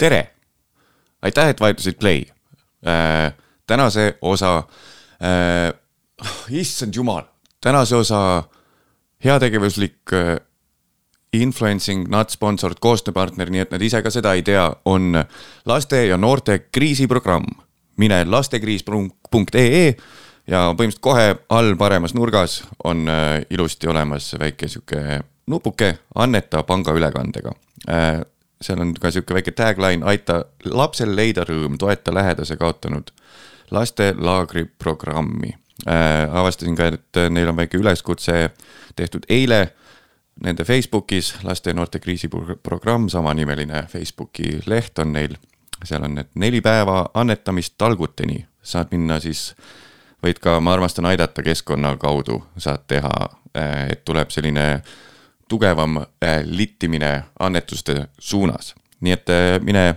tere! 0.00 0.30
aitäh, 1.22 1.48
et 1.52 1.60
vajutasid 1.60 1.98
play 2.00 2.24
äh,. 2.86 3.32
tänase 3.66 4.18
osa 4.22 4.62
äh,, 5.20 5.74
issand 6.50 6.94
jumal, 6.96 7.22
tänase 7.60 7.96
osa 7.96 8.42
heategevuslik 9.24 10.12
äh, 10.12 10.40
influencing, 11.32 12.08
not 12.08 12.30
sponsored 12.30 12.80
koostööpartner, 12.80 13.50
nii 13.50 13.62
et 13.66 13.74
nad 13.74 13.82
ise 13.82 14.00
ka 14.02 14.10
seda 14.10 14.32
ei 14.34 14.42
tea, 14.42 14.64
on 14.84 15.14
laste 15.68 16.06
ja 16.06 16.16
noorte 16.16 16.58
kriisiprogramm. 16.72 17.46
mine 18.00 18.24
lastekriis.ee 18.24 19.94
ja 20.48 20.60
põhimõtteliselt 20.72 21.02
kohe 21.04 21.34
all 21.52 21.74
paremas 21.76 22.14
nurgas 22.16 22.62
on 22.84 23.04
äh, 23.08 23.42
ilusti 23.50 23.86
olemas 23.86 24.32
väike 24.40 24.68
sihuke 24.68 25.20
nupuke, 25.46 25.98
anneta 26.14 26.62
pangaülekandega 26.62 27.52
äh, 27.88 28.22
seal 28.60 28.80
on 28.80 28.94
ka 28.94 29.10
sihuke 29.10 29.34
väike 29.34 29.54
tagline, 29.56 30.04
aita 30.04 30.44
lapsel 30.64 31.14
leida 31.16 31.44
rõõm, 31.48 31.78
toeta 31.80 32.14
lähedase 32.14 32.56
kaotanud 32.60 33.10
laste 33.70 34.14
laagri 34.18 34.64
programmi 34.78 35.54
äh,. 35.88 36.28
avastasin 36.30 36.76
ka, 36.76 36.90
et 36.94 37.22
neil 37.30 37.48
on 37.48 37.56
väike 37.56 37.78
üleskutse 37.78 38.50
tehtud 38.96 39.28
eile 39.28 39.70
nende 40.44 40.64
Facebookis, 40.64 41.34
laste 41.44 41.70
ja 41.70 41.74
noorte 41.74 42.00
kriisiprogramm, 42.00 43.08
samanimeline 43.08 43.84
Facebooki 43.88 44.60
leht 44.66 44.98
on 44.98 45.12
neil. 45.12 45.36
seal 45.84 46.04
on 46.04 46.14
need 46.14 46.28
neli 46.34 46.60
päeva 46.60 47.06
annetamist 47.14 47.74
talguteni, 47.78 48.46
saad 48.62 48.90
minna 48.92 49.16
siis, 49.20 49.54
võid 50.20 50.36
ka 50.40 50.58
Ma 50.60 50.74
armastan 50.76 51.06
aidata 51.08 51.42
keskkonna 51.42 51.94
kaudu 51.96 52.42
saad 52.58 52.84
teha, 52.86 53.12
äh, 53.56 53.88
et 53.90 54.04
tuleb 54.04 54.30
selline 54.30 54.82
tugevam 55.50 55.96
äh, 55.96 56.40
littimine 56.44 57.24
annetuste 57.38 58.08
suunas. 58.18 58.74
nii 59.00 59.12
et 59.12 59.30
äh, 59.32 59.60
mine, 59.64 59.94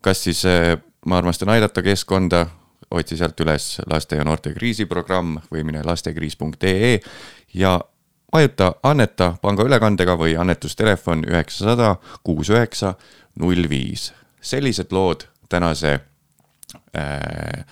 kas 0.00 0.24
siis 0.24 0.44
äh, 0.48 0.76
ma 1.06 1.18
armastan 1.18 1.48
aidata 1.52 1.82
keskkonda, 1.82 2.46
otsi 2.90 3.16
sealt 3.18 3.40
üles 3.40 3.80
laste 3.90 4.16
ja 4.16 4.24
noorte 4.24 4.54
kriisiprogramm 4.54 5.38
või 5.52 5.64
mine 5.66 5.82
lastekriis.ee 5.84 7.00
ja 7.54 7.80
vajuta 8.32 8.72
anneta 8.82 9.34
pangaülekandega 9.42 10.16
või 10.18 10.36
annetustelefon 10.38 11.24
üheksasada 11.28 11.96
kuus 12.22 12.50
üheksa 12.50 12.94
null 13.40 13.68
viis. 13.68 14.12
sellised 14.40 14.92
lood 14.92 15.26
tänase 15.48 16.00
äh, 16.96 17.64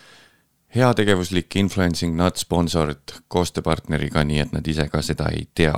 heategevuslik 0.75 1.57
influencing 1.57 2.17
not 2.17 2.37
sponsored 2.37 3.21
koostööpartneriga, 3.29 4.25
nii 4.25 4.39
et 4.41 4.53
nad 4.53 4.67
ise 4.67 4.89
ka 4.89 5.03
seda 5.03 5.29
ei 5.33 5.49
tea 5.55 5.75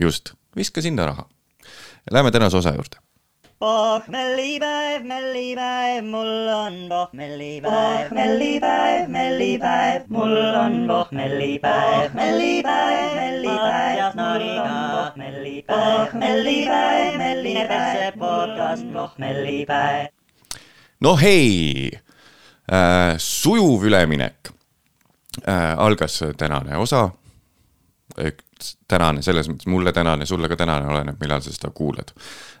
just, 0.00 0.34
viska 0.56 0.82
sinna 0.82 1.06
raha. 1.06 1.28
Läheme 2.10 2.30
tänase 2.30 2.56
osa 2.56 2.70
juurde. 2.70 3.04
pohmellipäev, 3.58 5.04
mellipäev, 5.04 6.04
mul 6.04 6.48
on 6.52 6.74
pohmellipäev, 6.88 8.10
mellipäev, 8.12 9.08
mellipäev, 9.08 10.02
mul 10.08 10.36
on 10.62 10.74
pohmellipäev, 10.88 12.14
mellipäev, 12.14 13.14
mellipäev, 13.14 14.14
mul 14.18 14.48
on 14.58 14.74
pohmellipäev, 14.92 16.14
mellipäev, 16.14 17.18
melline 17.18 17.64
perse 17.68 18.12
podcast, 18.18 18.92
pohmellipäev. 18.92 20.06
no 21.00 21.16
hei 21.16 21.90
äh,, 22.72 23.16
sujuv 23.18 23.84
üleminek 23.84 24.48
äh,. 25.48 25.78
algas 25.78 26.20
tänane 26.36 26.76
osa 26.76 27.10
tänane, 28.88 29.22
selles 29.22 29.48
mõttes 29.50 29.66
mulle 29.70 29.92
tänane, 29.92 30.26
sulle 30.26 30.48
ka 30.48 30.56
tänane, 30.56 30.86
oleneb, 30.90 31.18
millal 31.20 31.42
sa 31.42 31.52
seda 31.52 31.70
kuulad. 31.74 32.12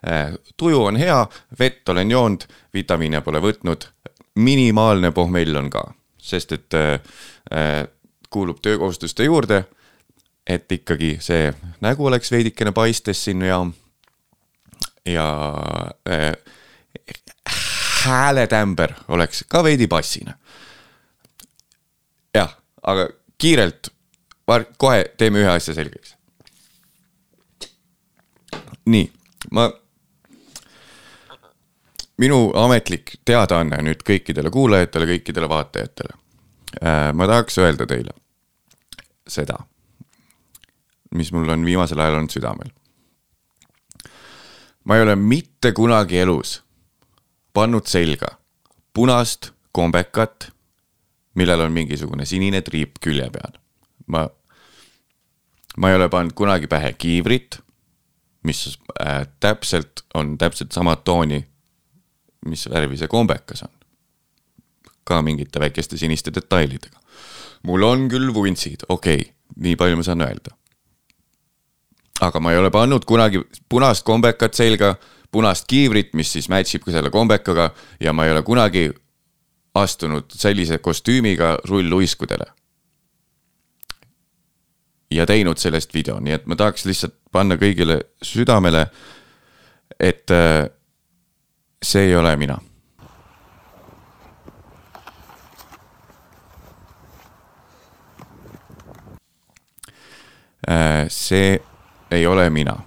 Äh, 0.08 0.34
tuju 0.56 0.84
on 0.90 0.96
hea, 1.00 1.20
vett 1.58 1.88
olen 1.88 2.10
joonud, 2.10 2.46
vitamiine 2.74 3.20
pole 3.24 3.42
võtnud, 3.44 3.86
minimaalne 4.34 5.12
pohmell 5.14 5.56
on 5.56 5.70
ka, 5.70 5.84
sest 6.18 6.52
et 6.56 6.74
äh, 6.78 6.98
äh, 7.54 7.86
kuulub 8.30 8.60
töökohustuste 8.62 9.24
juurde. 9.24 9.64
et 10.46 10.72
ikkagi 10.72 11.16
see 11.24 11.54
nägu 11.80 12.04
oleks 12.06 12.28
veidikene 12.30 12.72
paistes 12.76 13.22
siin 13.24 13.40
ja, 13.42 13.62
ja 15.08 15.28
äh, 16.04 16.34
hääletämber 18.04 18.92
oleks 19.08 19.44
ka 19.48 19.62
veidi 19.64 19.88
bassine. 19.88 20.34
jah, 22.34 22.56
aga 22.82 23.08
kiirelt 23.38 23.93
kohe 24.78 25.04
teeme 25.18 25.40
ühe 25.42 25.50
asja 25.50 25.74
selgeks. 25.74 26.16
nii, 28.86 29.12
ma. 29.50 29.70
minu 32.20 32.52
ametlik 32.54 33.16
teadaanne 33.24 33.80
nüüd 33.82 34.04
kõikidele 34.04 34.50
kuulajatele, 34.52 35.08
kõikidele 35.08 35.48
vaatajatele. 35.48 36.18
Äh, 36.82 37.08
ma 37.16 37.26
tahaks 37.26 37.58
öelda 37.58 37.86
teile 37.86 38.12
seda, 39.28 39.56
mis 41.14 41.32
mul 41.32 41.48
on 41.48 41.64
viimasel 41.64 41.98
ajal 41.98 42.20
olnud 42.20 42.34
südamel. 42.34 42.70
ma 44.84 44.96
ei 44.96 45.02
ole 45.02 45.16
mitte 45.16 45.72
kunagi 45.72 46.18
elus 46.20 46.58
pannud 47.52 47.86
selga 47.88 48.36
punast 48.92 49.52
kombekat, 49.72 50.50
millel 51.34 51.60
on 51.60 51.72
mingisugune 51.72 52.26
sinine 52.26 52.60
triip 52.60 53.00
külje 53.00 53.30
peal 53.32 53.63
ma, 54.06 54.28
ma 55.76 55.90
ei 55.90 55.96
ole 55.96 56.08
pannud 56.08 56.34
kunagi 56.36 56.68
pähe 56.70 56.92
kiivrit, 56.92 57.58
mis 58.44 58.78
äh, 59.00 59.26
täpselt 59.40 60.04
on 60.14 60.38
täpselt 60.38 60.72
sama 60.72 60.96
tooni, 60.96 61.44
mis 62.46 62.68
värvi 62.70 62.98
see 63.00 63.08
kombekas 63.08 63.64
on. 63.64 63.72
ka 65.04 65.22
mingite 65.22 65.60
väikeste 65.60 65.96
siniste 66.00 66.32
detailidega. 66.34 66.98
mul 67.62 67.82
on 67.82 68.08
küll 68.08 68.34
vuntsid, 68.34 68.84
okei 68.88 69.14
okay,, 69.20 69.32
nii 69.56 69.76
palju 69.76 69.96
ma 69.96 70.02
saan 70.02 70.20
öelda. 70.20 70.56
aga 72.20 72.40
ma 72.40 72.52
ei 72.52 72.58
ole 72.58 72.70
pannud 72.70 73.04
kunagi 73.04 73.42
punast 73.68 74.04
kombekat 74.04 74.54
selga, 74.54 74.94
punast 75.30 75.66
kiivrit, 75.66 76.14
mis 76.14 76.32
siis 76.32 76.48
match 76.48 76.76
ib 76.76 76.84
ka 76.84 76.92
selle 76.92 77.10
kombekaga 77.10 77.70
ja 78.00 78.12
ma 78.12 78.24
ei 78.24 78.32
ole 78.32 78.42
kunagi 78.42 78.90
astunud 79.74 80.30
sellise 80.30 80.78
kostüümiga 80.78 81.58
rulluiskudele 81.68 82.46
ja 85.14 85.26
teinud 85.26 85.60
sellest 85.60 85.94
video, 85.94 86.18
nii 86.20 86.34
et 86.38 86.46
ma 86.50 86.56
tahaks 86.58 86.86
lihtsalt 86.88 87.16
panna 87.34 87.58
kõigile 87.60 88.00
südamele, 88.24 88.86
et 90.00 90.30
äh, 90.34 90.66
see 91.82 92.08
ei 92.08 92.16
ole 92.16 92.34
mina. 92.40 92.58
Äh, 100.64 101.04
see 101.12 101.60
ei 102.10 102.26
ole 102.26 102.50
mina. 102.50 102.80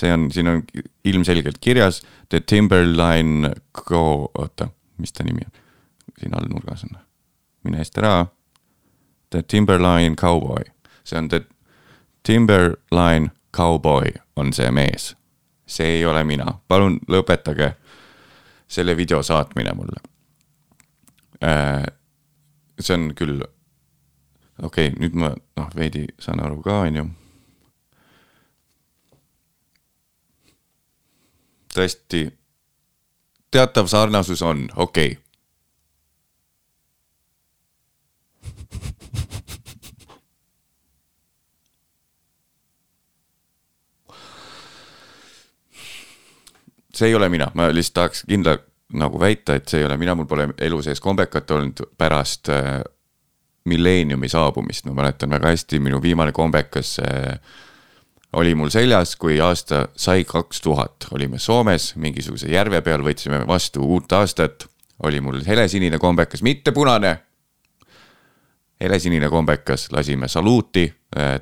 see 0.00 0.08
on, 0.14 0.30
siin 0.32 0.48
on 0.48 0.62
ilmselgelt 1.04 1.58
kirjas 1.60 1.98
The 2.32 2.40
Timberline 2.40 3.50
Go, 3.76 4.30
oota, 4.32 4.70
mis 4.96 5.12
ta 5.12 5.26
nimi 5.26 5.44
on 5.44 5.59
siin 6.20 6.34
all 6.34 6.48
nurgas 6.48 6.84
on. 6.84 6.98
mine 7.64 7.78
eest 7.78 7.98
ära. 7.98 8.26
The 9.30 9.42
Timberline 9.42 10.16
Cowboy, 10.16 10.64
see 11.04 11.18
on 11.18 11.28
The 11.28 11.44
Timberline 12.22 13.30
Cowboy 13.56 14.12
on 14.36 14.52
see 14.52 14.70
mees. 14.70 15.16
see 15.66 15.86
ei 15.86 16.04
ole 16.04 16.24
mina, 16.24 16.58
palun 16.68 16.98
lõpetage 17.08 17.68
selle 18.68 18.96
video 18.96 19.22
saatmine 19.22 19.70
mulle. 19.74 20.00
Äh, 21.46 21.84
see 22.80 22.96
on 22.96 23.12
küll, 23.14 23.44
okei 24.62 24.88
okay,, 24.88 24.98
nüüd 24.98 25.14
ma 25.14 25.30
noh, 25.30 25.70
veidi 25.76 26.08
saan 26.18 26.42
aru 26.42 26.58
ka, 26.62 26.80
on 26.88 26.98
ju 26.98 27.06
tõesti, 31.70 32.26
teatav 33.54 33.86
sarnasus 33.86 34.42
on, 34.42 34.66
okei 34.74 35.12
okay 35.12 35.29
see 47.00 47.10
ei 47.10 47.16
ole 47.16 47.30
mina, 47.32 47.48
ma 47.56 47.70
lihtsalt 47.72 47.96
tahaks 47.96 48.24
kindla 48.28 48.58
nagu 49.00 49.20
väita, 49.22 49.56
et 49.56 49.68
see 49.70 49.80
ei 49.80 49.88
ole 49.88 49.96
mina, 50.00 50.14
mul 50.18 50.28
pole 50.30 50.50
elu 50.58 50.80
sees 50.84 51.00
kombekat 51.02 51.50
olnud 51.54 51.82
pärast 51.98 52.50
äh, 52.52 52.80
milleeniumi 53.70 54.28
saabumist, 54.28 54.86
ma 54.88 54.96
mäletan 55.02 55.30
väga 55.30 55.52
hästi, 55.52 55.80
minu 55.82 56.00
viimane 56.02 56.32
kombekas 56.36 56.96
äh, 57.04 57.38
oli 58.32 58.54
mul 58.54 58.70
seljas, 58.70 59.16
kui 59.18 59.40
aasta 59.42 59.86
sai 59.98 60.24
kaks 60.24 60.60
tuhat, 60.62 61.08
olime 61.14 61.38
Soomes 61.38 61.94
mingisuguse 61.98 62.50
järve 62.50 62.82
peal, 62.86 63.02
võtsime 63.06 63.42
vastu 63.46 63.82
uut 63.82 64.12
aastat, 64.14 64.68
oli 65.06 65.20
mul 65.24 65.42
helesinine 65.46 65.98
kombekas, 65.98 66.42
mitte 66.46 66.72
punane. 66.76 67.16
Helesinine 68.80 69.28
kombekas, 69.28 69.90
lasime 69.92 70.28
saluuti, 70.28 70.86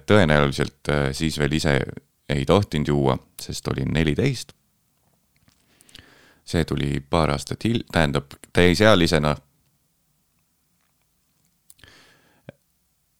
tõenäoliselt 0.09 0.91
siis 1.15 1.37
veel 1.39 1.53
ise 1.55 1.77
ei 2.29 2.47
tohtinud 2.49 2.89
juua, 2.91 3.19
sest 3.41 3.69
olin 3.71 3.93
neliteist. 3.95 4.58
See 6.49 6.65
tuli 6.65 7.03
paar 7.11 7.35
aastat 7.35 7.65
hil-, 7.69 7.85
tähendab 7.93 8.33
täisealisena. 8.53 9.37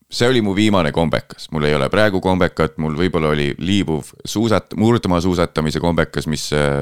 see 0.09 0.25
oli 0.25 0.41
mu 0.41 0.55
viimane 0.57 0.89
kombekas, 0.91 1.51
mul 1.53 1.67
ei 1.69 1.75
ole 1.77 1.85
praegu 1.93 2.17
kombekat, 2.21 2.79
mul 2.81 2.95
võib-olla 2.97 3.29
oli 3.29 3.51
liibuv 3.61 4.07
suusat-, 4.25 4.73
murdmaa 4.75 5.21
suusatamise 5.21 5.79
kombekas, 5.79 6.25
mis 6.27 6.47
äh, 6.57 6.81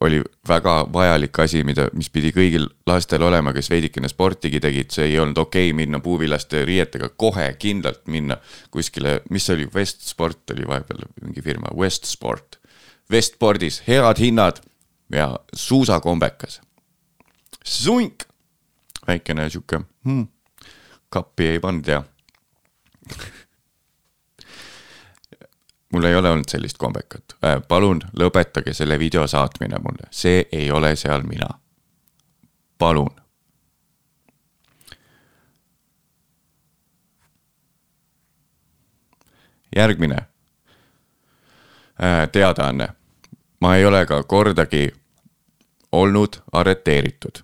oli 0.00 0.22
väga 0.48 0.76
vajalik 0.92 1.38
asi, 1.42 1.64
mida, 1.66 1.88
mis 1.92 2.10
pidi 2.10 2.30
kõigil 2.30 2.68
lastel 2.86 3.26
olema, 3.26 3.50
kes 3.52 3.70
veidikene 3.70 4.08
sportigi 4.08 4.60
tegid, 4.62 4.94
see 4.94 5.10
ei 5.10 5.18
olnud 5.18 5.42
okei 5.42 5.72
okay 5.72 5.76
minna 5.82 5.98
puuvillaste 6.00 6.62
riietega 6.68 7.10
kohe 7.18 7.48
kindlalt 7.58 8.06
minna 8.06 8.38
kuskile, 8.70 9.20
mis 9.30 9.46
see 9.46 9.58
oli, 9.58 9.68
West 9.74 10.06
Sport 10.06 10.54
oli 10.54 10.68
vahepeal 10.68 11.02
mingi 11.22 11.42
firma, 11.42 11.74
West 11.74 12.06
Sport. 12.06 12.60
Westpordis 13.10 13.82
head 13.88 14.22
hinnad 14.22 14.62
ja 15.12 15.38
suusakombekas. 15.56 16.60
sunk, 17.64 18.22
väikene 19.06 19.50
sihuke 19.50 19.80
hmm,, 20.04 20.26
kappi 21.08 21.46
ei 21.46 21.60
pannud 21.60 21.86
ja 21.86 22.02
mul 25.92 26.04
ei 26.04 26.16
ole 26.16 26.30
olnud 26.30 26.48
sellist 26.48 26.78
kombekat 26.78 27.36
äh,. 27.44 27.62
palun 27.68 28.00
lõpetage 28.18 28.72
selle 28.74 28.98
video 28.98 29.26
saatmine 29.26 29.78
mulle, 29.78 30.08
see 30.10 30.48
ei 30.52 30.70
ole 30.70 30.96
seal 30.96 31.22
mina. 31.22 31.48
palun. 32.78 33.10
järgmine 39.76 40.16
äh, 42.02 42.28
teadaanne. 42.32 42.88
ma 43.60 43.76
ei 43.76 43.84
ole 43.86 44.06
ka 44.06 44.22
kordagi 44.22 45.01
olnud 45.92 46.42
arreteeritud. 46.52 47.42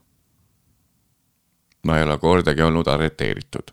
ma 1.83 1.99
ei 1.99 2.05
ole 2.05 2.19
kordagi 2.19 2.63
olnud 2.63 2.87
arreteeritud 2.87 3.71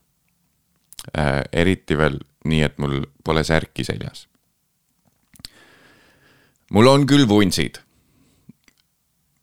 äh,. 1.18 1.42
eriti 1.52 1.98
veel 1.98 2.20
nii, 2.46 2.62
et 2.62 2.78
mul 2.78 3.06
pole 3.24 3.44
särki 3.44 3.84
seljas 3.84 4.28
mul 6.70 6.88
on 6.88 7.06
küll 7.08 7.28
vuntsid. 7.28 7.82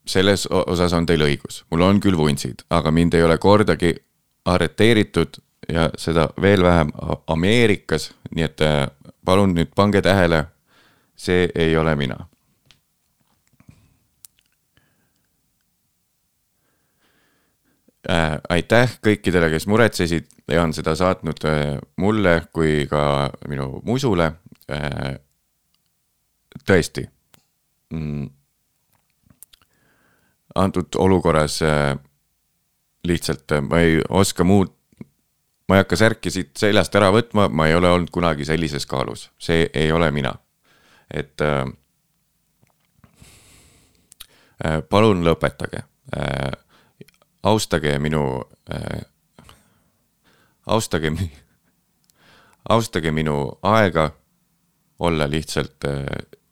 selles 0.05 0.43
osas 0.51 0.91
on 0.93 1.05
teil 1.07 1.21
õigus, 1.23 1.61
mul 1.71 1.85
on 1.85 1.99
küll 2.03 2.17
vuntsid, 2.19 2.65
aga 2.69 2.91
mind 2.91 3.13
ei 3.15 3.23
ole 3.23 3.37
kordagi 3.39 3.93
arreteeritud 4.51 5.39
ja 5.71 5.87
seda 5.97 6.27
veel 6.41 6.63
vähem 6.63 6.91
Ameerikas, 7.27 8.09
nii 8.35 8.43
et 8.43 8.61
äh, 8.61 8.89
palun 9.25 9.55
nüüd 9.55 9.71
pange 9.75 10.01
tähele, 10.03 10.41
see 11.15 11.47
ei 11.55 11.77
ole 11.79 11.95
mina. 11.95 12.17
Äh, 18.09 18.37
aitäh 18.51 18.97
kõikidele, 18.99 19.47
kes 19.53 19.67
muretsesid 19.71 20.25
ja 20.51 20.63
on 20.65 20.73
seda 20.75 20.91
saatnud 20.99 21.45
äh, 21.47 21.77
mulle 21.97 22.41
kui 22.51 22.83
ka 22.91 23.31
minu 23.47 23.79
musule 23.87 24.33
tõesti 26.67 27.05
mm,. 27.93 28.29
antud 30.55 30.95
olukorras 30.99 31.61
äh, 31.61 31.95
lihtsalt 33.07 33.51
äh, 33.51 33.61
ma 33.61 33.79
ei 33.79 34.01
oska 34.09 34.43
muud, 34.43 34.71
ma 35.67 35.77
ei 35.77 35.83
hakka 35.83 35.99
särki 35.99 36.31
siit 36.31 36.57
seljast 36.59 36.95
ära 36.95 37.11
võtma, 37.13 37.49
ma 37.49 37.67
ei 37.67 37.75
ole 37.75 37.91
olnud 37.91 38.11
kunagi 38.13 38.45
sellises 38.47 38.85
kaalus, 38.89 39.29
see 39.39 39.69
ei 39.73 39.91
ole 39.91 40.11
mina. 40.11 40.35
et 41.13 41.41
äh, 41.41 41.65
äh, 44.65 44.81
palun 44.89 45.23
lõpetage 45.25 45.83
äh,, 46.17 46.51
austage 47.43 47.99
minu 47.99 48.43
äh,, 48.73 49.01
austage, 50.65 51.11
austage 52.69 53.11
minu 53.11 53.59
aega 53.61 54.11
olla 54.99 55.29
lihtsalt 55.29 55.85
äh, 55.85 56.05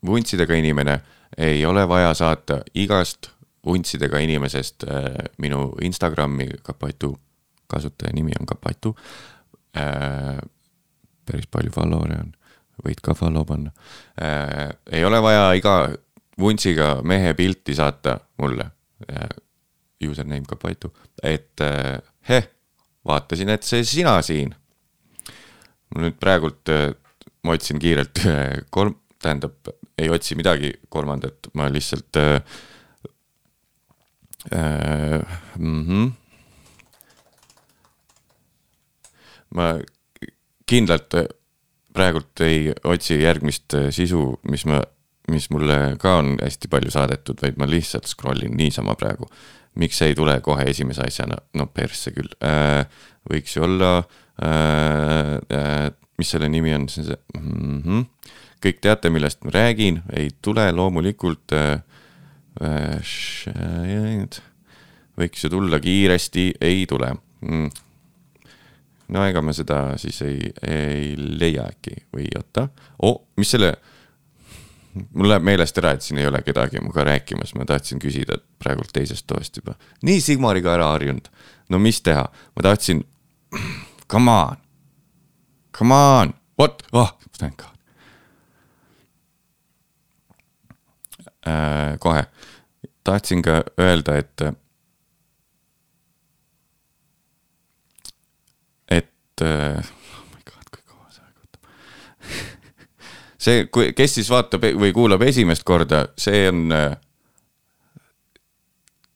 vuntsidega 0.06 0.54
inimene, 0.54 1.00
ei 1.38 1.66
ole 1.66 1.88
vaja 1.88 2.14
saata 2.14 2.60
igast 2.74 3.30
vuntsidega 3.66 4.18
inimesest 4.18 4.84
äh, 4.84 5.14
minu 5.38 5.72
Instagrami 5.80 6.48
Kapatu, 6.62 7.18
kasutaja 7.66 8.12
nimi 8.12 8.32
on 8.40 8.46
Kapatu 8.46 8.96
äh,. 9.76 10.38
päris 11.26 11.46
palju 11.46 11.70
follower'e 11.70 12.18
on, 12.18 12.32
võid 12.84 12.98
ka 13.02 13.14
follow 13.14 13.44
panna 13.46 13.70
äh,. 14.20 14.74
ei 14.90 15.04
ole 15.04 15.22
vaja 15.22 15.52
iga 15.54 15.76
vuntsiga 16.40 16.96
mehe 17.02 17.34
pilti 17.34 17.74
saata 17.74 18.18
mulle 18.42 18.66
äh,. 19.08 19.28
Username 20.08 20.46
Kapatu, 20.48 20.92
et 21.22 21.60
äh, 21.60 21.98
heh, 22.28 22.48
vaatasin, 23.06 23.52
et 23.54 23.66
see 23.66 23.84
sina 23.84 24.18
siin. 24.22 24.54
nüüd 25.92 26.16
praegult 26.16 26.70
äh, 26.72 26.94
ma 27.44 27.52
otsin 27.56 27.80
kiirelt 27.82 28.22
kolm, 28.74 28.96
tähendab, 29.22 29.68
ei 29.98 30.08
otsi 30.10 30.36
midagi 30.38 30.72
kolmandat, 30.88 31.52
ma 31.54 31.68
lihtsalt 31.72 32.16
äh,. 32.16 32.42
Äh, 34.52 35.22
mm 35.56 35.82
-hmm. 35.86 36.10
ma 39.54 39.78
kindlalt 40.66 41.14
praegult 41.94 42.40
ei 42.40 42.72
otsi 42.84 43.20
järgmist 43.22 43.76
sisu, 43.90 44.40
mis 44.50 44.64
ma, 44.64 44.80
mis 45.30 45.48
mulle 45.50 45.96
ka 46.00 46.16
on 46.20 46.36
hästi 46.42 46.70
palju 46.72 46.90
saadetud, 46.90 47.38
vaid 47.42 47.60
ma 47.60 47.68
lihtsalt 47.68 48.08
scroll 48.10 48.42
in 48.46 48.56
niisama 48.56 48.96
praegu. 48.98 49.28
Miks 49.80 49.98
see 49.98 50.12
ei 50.12 50.18
tule 50.18 50.34
kohe 50.44 50.66
esimese 50.68 51.06
asjana, 51.06 51.38
no 51.54 51.66
persse 51.72 52.12
küll. 52.12 52.30
Äh,, 52.44 52.84
võiks 53.30 53.56
ju 53.56 53.64
olla 53.64 53.92
äh,, 54.42 55.36
äh, 55.52 55.90
mis 56.18 56.32
selle 56.34 56.48
nimi 56.52 56.74
on, 56.76 56.88
see 56.92 57.16
mm, 57.38 57.82
-hmm 57.82 58.06
kõik 58.62 58.78
teate, 58.82 59.10
millest 59.10 59.42
ma 59.42 59.50
räägin, 59.56 60.02
ei 60.14 60.30
tule 60.42 60.68
loomulikult 60.74 61.54
võiks 65.18 65.44
ju 65.44 65.50
tulla 65.52 65.80
kiiresti, 65.82 66.44
ei 66.62 66.84
tule. 66.90 67.10
Mm.. 67.42 67.70
no 69.12 69.24
ega 69.26 69.42
me 69.42 69.54
seda 69.56 69.96
siis 69.98 70.20
ei, 70.22 70.52
ei 70.62 71.16
leia 71.18 71.66
äkki 71.72 71.96
või 72.14 72.28
oota. 72.38 72.68
Oh,, 73.02 73.24
mis 73.36 73.50
selle 73.50 73.74
mul 74.94 75.28
läheb 75.28 75.44
meelest 75.46 75.78
ära, 75.80 75.94
et 75.96 76.04
siin 76.04 76.20
ei 76.20 76.26
ole 76.28 76.42
kedagi 76.44 76.80
minuga 76.80 77.04
rääkimas, 77.08 77.54
ma 77.56 77.64
tahtsin 77.68 78.00
küsida 78.02 78.38
praegult 78.62 78.92
teisest 78.92 79.26
toast 79.26 79.56
juba. 79.56 79.74
nii 80.02 80.20
Sigmariga 80.20 80.74
ära 80.74 80.90
harjunud. 80.92 81.28
no 81.68 81.78
mis 81.78 82.00
teha, 82.04 82.26
ma 82.56 82.62
tahtsin, 82.62 83.04
come 84.12 84.30
on, 84.30 84.56
come 85.78 85.94
on, 85.94 86.34
what, 86.58 86.82
oh, 86.92 87.16
thank 87.38 87.56
god. 87.56 87.68
äh, 91.46 91.98
kohe. 91.98 92.26
tahtsin 93.04 93.42
ka 93.42 93.62
öelda, 93.80 94.16
et, 94.16 94.40
et 98.88 99.40
äh, 99.42 99.78
oh 100.18 100.28
my 100.34 100.42
god, 100.44 100.68
kui 100.70 100.82
kaua 100.84 101.08
see 101.10 101.24
aeg 101.24 101.34
võtab 101.40 101.66
see, 103.42 103.66
kes 103.96 104.18
siis 104.18 104.30
vaatab 104.30 104.68
või 104.78 104.92
kuulab 104.94 105.24
esimest 105.26 105.64
korda, 105.66 106.04
see 106.18 106.46
on, 106.50 106.64
äh, 106.72 106.94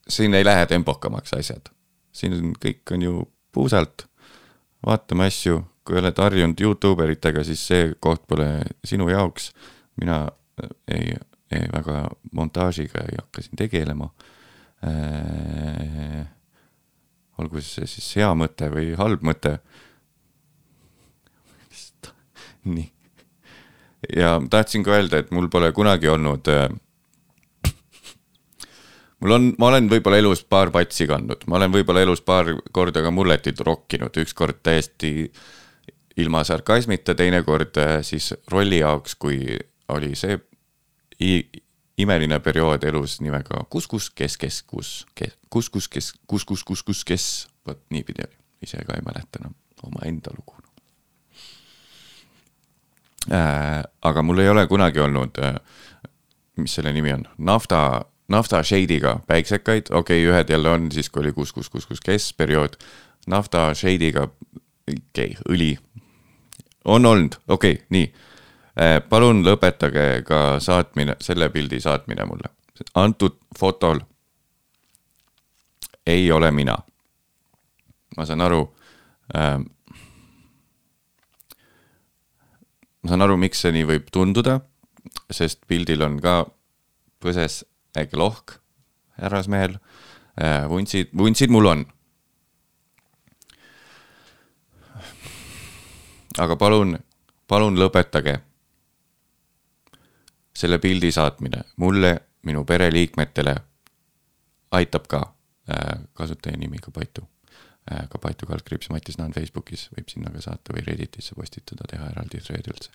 siin 0.08 0.34
ei 0.34 0.44
lähe 0.44 0.66
tempokamaks 0.66 1.34
asjad. 1.38 1.70
siin 2.12 2.32
on, 2.32 2.52
kõik 2.60 2.94
on 2.96 3.02
ju 3.02 3.22
puusalt, 3.52 4.06
vaatame 4.86 5.28
asju, 5.30 5.60
kui 5.84 5.98
oled 6.00 6.18
harjunud 6.18 6.60
Youtube 6.60 7.04
eritega, 7.04 7.44
siis 7.44 7.62
see 7.66 7.94
koht 8.00 8.26
pole 8.26 8.48
sinu 8.84 9.08
jaoks. 9.08 9.52
mina 10.00 10.26
ei 11.56 11.68
väga 11.72 12.08
montaažiga 12.32 13.00
ei 13.00 13.16
hakka 13.18 13.42
siin 13.42 13.56
tegelema 13.56 14.10
äh,. 14.84 16.26
olgu 17.38 17.60
see 17.60 17.86
siis 17.86 18.08
hea 18.16 18.30
mõte 18.34 18.70
või 18.72 18.94
halb 18.96 19.24
mõte. 19.24 19.58
nii. 22.76 22.95
Ja 24.16 24.36
tahtsin 24.50 24.84
ka 24.84 24.96
öelda, 24.96 25.22
et 25.22 25.30
mul 25.30 25.48
pole 25.52 25.72
kunagi 25.72 26.08
olnud 26.08 26.48
äh, 26.52 26.68
mul 29.20 29.36
on, 29.36 29.52
ma 29.58 29.70
olen 29.70 29.90
võib-olla 29.90 30.20
elus 30.20 30.44
paar 30.44 30.70
patsi 30.74 31.08
kandnud, 31.08 31.46
ma 31.50 31.58
olen 31.60 31.72
võib-olla 31.74 32.04
elus 32.04 32.22
paar 32.24 32.52
korda 32.72 33.02
ka 33.04 33.12
mulletit 33.14 33.60
rokkinud, 33.60 34.16
ükskord 34.22 34.60
täiesti 34.66 35.30
ilma 36.16 36.44
sarkasmita, 36.48 37.16
teinekord 37.16 37.80
äh, 37.82 37.98
siis 38.06 38.32
rolli 38.52 38.80
jaoks, 38.82 39.16
kui 39.20 39.58
oli 39.92 40.12
see 40.18 40.38
imeline 41.96 42.40
periood 42.44 42.84
elus 42.84 43.20
nimega 43.24 43.64
Kuskus, 43.72 44.10
kes, 44.10 44.36
kes, 44.36 44.62
kus, 44.68 44.90
kes, 45.16 45.36
kuskus, 45.50 45.88
kes, 45.88 46.12
kuskus, 46.28 46.64
kuskus, 46.64 47.04
kes, 47.08 47.48
vot 47.66 47.80
niipidi 47.90 48.26
oli, 48.26 48.36
ise 48.62 48.82
ka 48.84 48.98
ei 48.98 49.04
mäleta 49.06 49.40
enam 49.40 49.56
omaenda 49.86 50.34
lugu. 50.36 50.65
Aga 53.30 54.22
mul 54.22 54.38
ei 54.38 54.48
ole 54.48 54.66
kunagi 54.66 55.00
olnud 55.00 55.38
äh,, 55.42 55.56
mis 56.56 56.74
selle 56.74 56.92
nimi 56.92 57.12
on, 57.12 57.24
nafta, 57.38 58.04
nafta 58.32 58.62
shade'iga 58.62 59.18
päiksekaid, 59.26 59.90
okei 59.90 60.22
okay,, 60.22 60.30
ühed 60.30 60.52
jälle 60.52 60.70
on 60.70 60.92
siis, 60.92 61.10
kui 61.10 61.20
oli 61.24 61.32
kus, 61.32 61.52
kus, 61.52 61.70
kus, 61.70 61.86
kus, 61.86 62.00
kes 62.00 62.32
periood. 62.34 62.78
nafta 63.26 63.74
shade'iga, 63.74 64.28
okei 64.88 65.34
okay,, 65.34 65.36
õli. 65.50 65.76
on 66.84 67.06
olnud, 67.06 67.38
okei 67.48 67.72
okay,, 67.72 67.86
nii 67.90 68.12
äh,. 68.80 69.00
palun 69.08 69.44
lõpetage 69.44 70.22
ka 70.26 70.60
saatmine, 70.60 71.16
selle 71.20 71.48
pildi 71.48 71.80
saatmine 71.80 72.24
mulle. 72.24 72.52
antud 72.94 73.40
fotol 73.58 74.00
ei 76.06 76.32
ole 76.32 76.50
mina. 76.50 76.76
ma 78.16 78.24
saan 78.24 78.40
aru 78.40 78.62
äh, 79.36 79.58
ma 83.06 83.12
saan 83.12 83.22
aru, 83.22 83.36
miks 83.38 83.60
see 83.62 83.70
nii 83.70 83.86
võib 83.86 84.08
tunduda, 84.10 84.56
sest 85.30 85.60
pildil 85.70 86.02
on 86.02 86.16
ka 86.18 86.40
põses 87.22 87.60
väike 87.94 88.18
lohk 88.18 88.56
härrasmehel. 89.22 89.76
Äh, 90.34 90.66
vuntsid, 90.68 91.12
vuntsid 91.14 91.54
mul 91.54 91.70
on. 91.70 91.84
aga 96.36 96.52
palun, 96.60 96.98
palun 97.48 97.78
lõpetage 97.80 98.34
selle 100.52 100.76
pildi 100.82 101.08
saatmine 101.14 101.62
mulle, 101.80 102.10
minu 102.44 102.66
pereliikmetele 102.68 103.54
aitab 104.76 105.08
ka 105.08 105.22
äh, 105.70 106.04
kasutaja 106.12 106.58
nimi 106.60 106.82
Kapaitu 106.82 107.24
Äh, 107.24 107.35
ka 107.86 108.18
Paitu 108.18 108.46
kaldkriips 108.46 108.90
Matis 108.90 109.18
Naan 109.18 109.32
Facebookis 109.32 109.86
võib 109.94 110.08
sinna 110.10 110.30
ka 110.34 110.40
saata 110.42 110.74
või 110.74 110.82
Redditisse 110.86 111.36
postitada, 111.38 111.86
teha 111.90 112.08
eraldi 112.10 112.40
thread 112.42 112.70
üldse. 112.72 112.90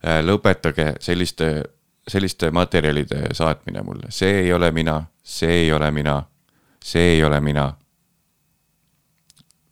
Äh, 0.00 0.22
lõpetage 0.24 0.94
selliste, 1.04 1.50
selliste 2.08 2.50
materjalide 2.50 3.34
saatmine 3.36 3.82
mulle, 3.84 4.10
see 4.10 4.46
ei 4.46 4.52
ole 4.52 4.70
mina, 4.72 5.02
see 5.22 5.64
ei 5.64 5.72
ole 5.72 5.90
mina, 5.90 6.22
see 6.84 7.16
ei 7.16 7.24
ole 7.24 7.40
mina. 7.40 7.74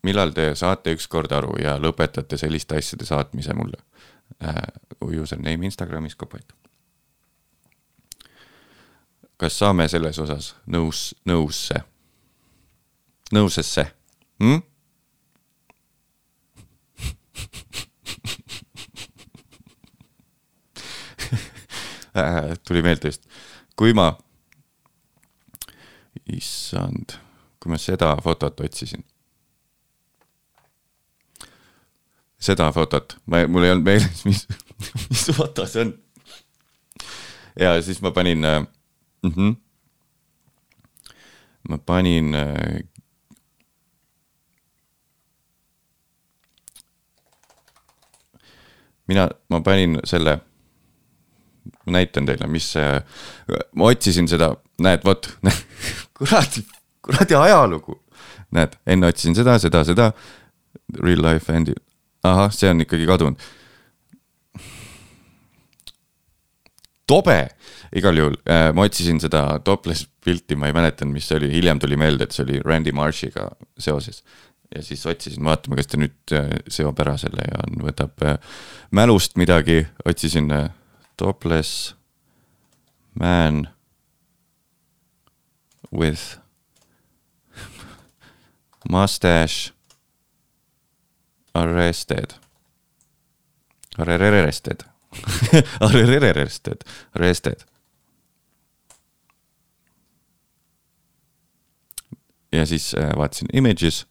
millal 0.05 0.29
te 0.37 0.51
saate 0.55 0.91
ükskord 0.93 1.31
aru 1.33 1.55
ja 1.57 1.79
lõpetate 1.81 2.37
selliste 2.37 2.77
asjade 2.77 3.05
saatmise 3.05 3.53
mulle 3.53 3.81
äh,? 4.43 4.61
Username 5.01 5.65
Instagramis 5.65 6.15
ka 6.15 6.25
Paitu. 6.25 6.55
kas 9.37 9.57
saame 9.57 9.87
selles 9.87 10.19
osas 10.19 10.55
nõus, 10.65 11.15
nõusse? 11.25 11.81
nõusesse 13.33 13.94
hm? 14.39 14.59
tuli 22.67 22.81
meelde 22.81 23.07
just, 23.07 23.25
kui 23.75 23.93
ma, 23.93 24.17
issand, 26.31 27.17
kui 27.59 27.69
ma 27.71 27.77
seda 27.81 28.15
fotot 28.23 28.59
otsisin. 28.63 29.03
seda 32.45 32.67
fotot, 32.71 33.15
ma, 33.25 33.41
mul 33.49 33.63
ei 33.65 33.71
olnud 33.73 33.87
meeles, 33.87 34.25
mis, 34.27 34.43
mis 35.09 35.23
foto 35.33 35.65
see 35.65 35.81
on. 35.85 35.93
ja 37.59 37.81
siis 37.81 38.01
ma 38.05 38.11
panin 38.11 38.45
äh,, 38.45 38.67
mm 39.23 39.31
-hmm, 39.31 39.55
ma 41.69 41.77
panin 41.77 42.35
äh, 42.35 42.83
mina, 49.07 49.27
ma 49.49 49.61
panin 49.65 49.99
selle, 50.07 50.39
näitan 51.89 52.27
teile, 52.29 52.47
mis 52.51 52.67
see, 52.75 53.01
ma 53.75 53.91
otsisin 53.91 54.29
seda, 54.29 54.51
näed, 54.81 55.05
vot 55.05 55.29
kuradi, 56.17 56.65
kuradi 57.05 57.37
ajalugu. 57.39 57.99
näed, 58.55 58.77
enne 58.87 59.11
otsisin 59.11 59.35
seda, 59.35 59.57
seda, 59.59 59.83
seda, 59.87 60.11
real 61.01 61.21
life 61.25 61.53
endi, 61.53 61.75
ahah, 62.23 62.51
see 62.53 62.69
on 62.71 62.85
ikkagi 62.85 63.07
kadunud. 63.09 63.51
tobe, 67.05 67.37
igal 67.93 68.17
juhul 68.17 68.35
äh,, 68.49 68.71
ma 68.73 68.87
otsisin 68.87 69.19
seda 69.21 69.59
topless 69.65 70.07
pilti, 70.25 70.55
ma 70.57 70.71
ei 70.71 70.73
mäletanud, 70.73 71.13
mis 71.13 71.27
see 71.29 71.37
oli, 71.37 71.51
hiljem 71.53 71.77
tuli 71.79 71.99
meelde, 72.01 72.25
et 72.25 72.33
see 72.33 72.41
oli 72.47 72.61
Randy 72.65 72.95
Marshiga 72.97 73.51
seoses 73.77 74.23
ja 74.75 74.83
siis 74.83 75.05
otsisin, 75.05 75.43
vaatame, 75.45 75.77
kas 75.79 75.87
ta 75.87 75.99
nüüd 75.99 76.33
äh, 76.35 76.49
seob 76.71 76.99
ära 77.03 77.15
selle 77.21 77.45
ja 77.45 77.61
on, 77.65 77.77
võtab 77.85 78.23
äh, 78.25 78.39
mälust 78.95 79.37
midagi, 79.39 79.83
otsisin 80.05 80.49
äh, 80.51 80.69
topless 81.17 81.93
man 83.19 83.67
with 85.93 86.39
mustache 88.89 89.71
arrested. 91.53 92.35
Arrested 93.97 94.83
arrested, 95.79 96.83
arrested. 97.15 97.63
ja 102.51 102.65
siis 102.65 102.93
vaatasin 103.17 103.47
images 103.53 104.05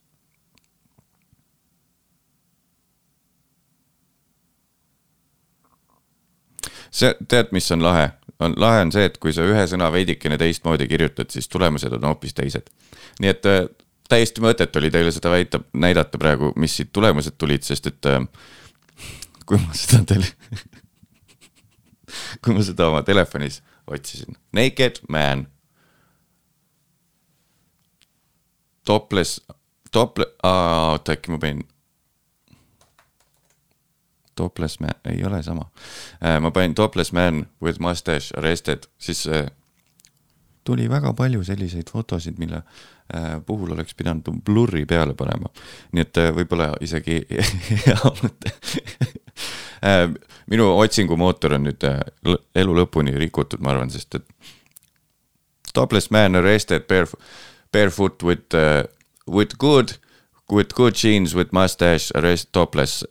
see, 6.95 7.15
tead, 7.29 7.51
mis 7.57 7.71
on 7.75 7.83
lahe? 7.85 8.11
on, 8.43 8.55
lahe 8.61 8.83
on 8.85 8.93
see, 8.95 9.07
et 9.09 9.19
kui 9.23 9.33
sa 9.35 9.47
ühe 9.47 9.65
sõna 9.71 9.91
veidikene 9.95 10.39
teistmoodi 10.41 10.89
kirjutad, 10.91 11.31
siis 11.31 11.49
tulemused 11.49 11.93
on 11.99 12.07
hoopis 12.11 12.35
teised. 12.37 12.71
nii 13.23 13.31
et 13.31 13.49
äh, 13.51 13.65
täiesti 14.11 14.45
mõttetu 14.45 14.81
oli 14.81 14.91
teile 14.95 15.13
seda 15.15 15.33
väita, 15.33 15.61
näidata 15.73 16.21
praegu, 16.21 16.53
mis 16.61 16.77
siit 16.77 16.93
tulemused 16.93 17.39
tulid, 17.39 17.67
sest 17.67 17.91
et 17.93 18.11
äh, 18.11 18.21
kui 19.47 19.61
ma 19.61 19.77
seda 19.79 20.03
tele 20.15 20.29
kui 22.43 22.57
ma 22.57 22.65
seda 22.67 22.89
oma 22.91 23.03
telefonis 23.07 23.63
otsisin, 23.87 24.39
naked 24.55 25.03
man. 25.09 25.49
Topless, 28.85 29.41
tople-, 29.93 30.29
oota 30.45 31.15
äkki 31.17 31.33
ma 31.33 31.39
panin 31.41 31.63
Topless 34.35 34.81
man, 34.81 34.95
ei 35.05 35.25
ole 35.25 35.43
sama. 35.43 35.69
Äh, 36.25 36.41
ma 36.41 36.51
panin 36.51 36.75
Topless 36.75 37.13
man 37.13 37.47
with 37.63 37.81
mustache 37.81 38.35
arrested, 38.39 38.89
siis 38.99 39.27
äh, 39.27 39.47
tuli 40.65 40.89
väga 40.91 41.13
palju 41.13 41.45
selliseid 41.45 41.91
fotosid, 41.93 42.39
mille 42.39 42.63
äh, 43.15 43.39
puhul 43.47 43.73
oleks 43.73 43.95
pidanud 43.95 44.31
blurri 44.45 44.87
peale 44.87 45.15
panema. 45.15 45.53
nii 45.93 46.03
et 46.03 46.23
võib-olla 46.35 46.73
isegi 46.81 47.21
hea 47.87 48.13
mõte 48.23 48.55
minu 50.51 50.71
otsingumootor 50.79 51.55
on 51.59 51.69
nüüd 51.69 51.85
elu 52.55 52.77
lõpuni 52.81 53.15
rikutud, 53.19 53.61
ma 53.61 53.75
arvan, 53.75 53.91
sest 53.93 54.21
et 54.21 54.27
topless 55.75 56.11
man 56.11 56.37
arrested 56.39 56.87
barefoot, 56.89 57.21
barefoot 57.73 58.23
with 58.23 58.55
uh,, 58.55 58.85
with 59.27 59.59
good, 59.59 59.97
with 60.51 60.75
good 60.75 60.95
jeans 60.95 61.35
with 61.35 61.53
mustache 61.53 62.13
arrest 62.15 62.53
topless 62.53 63.05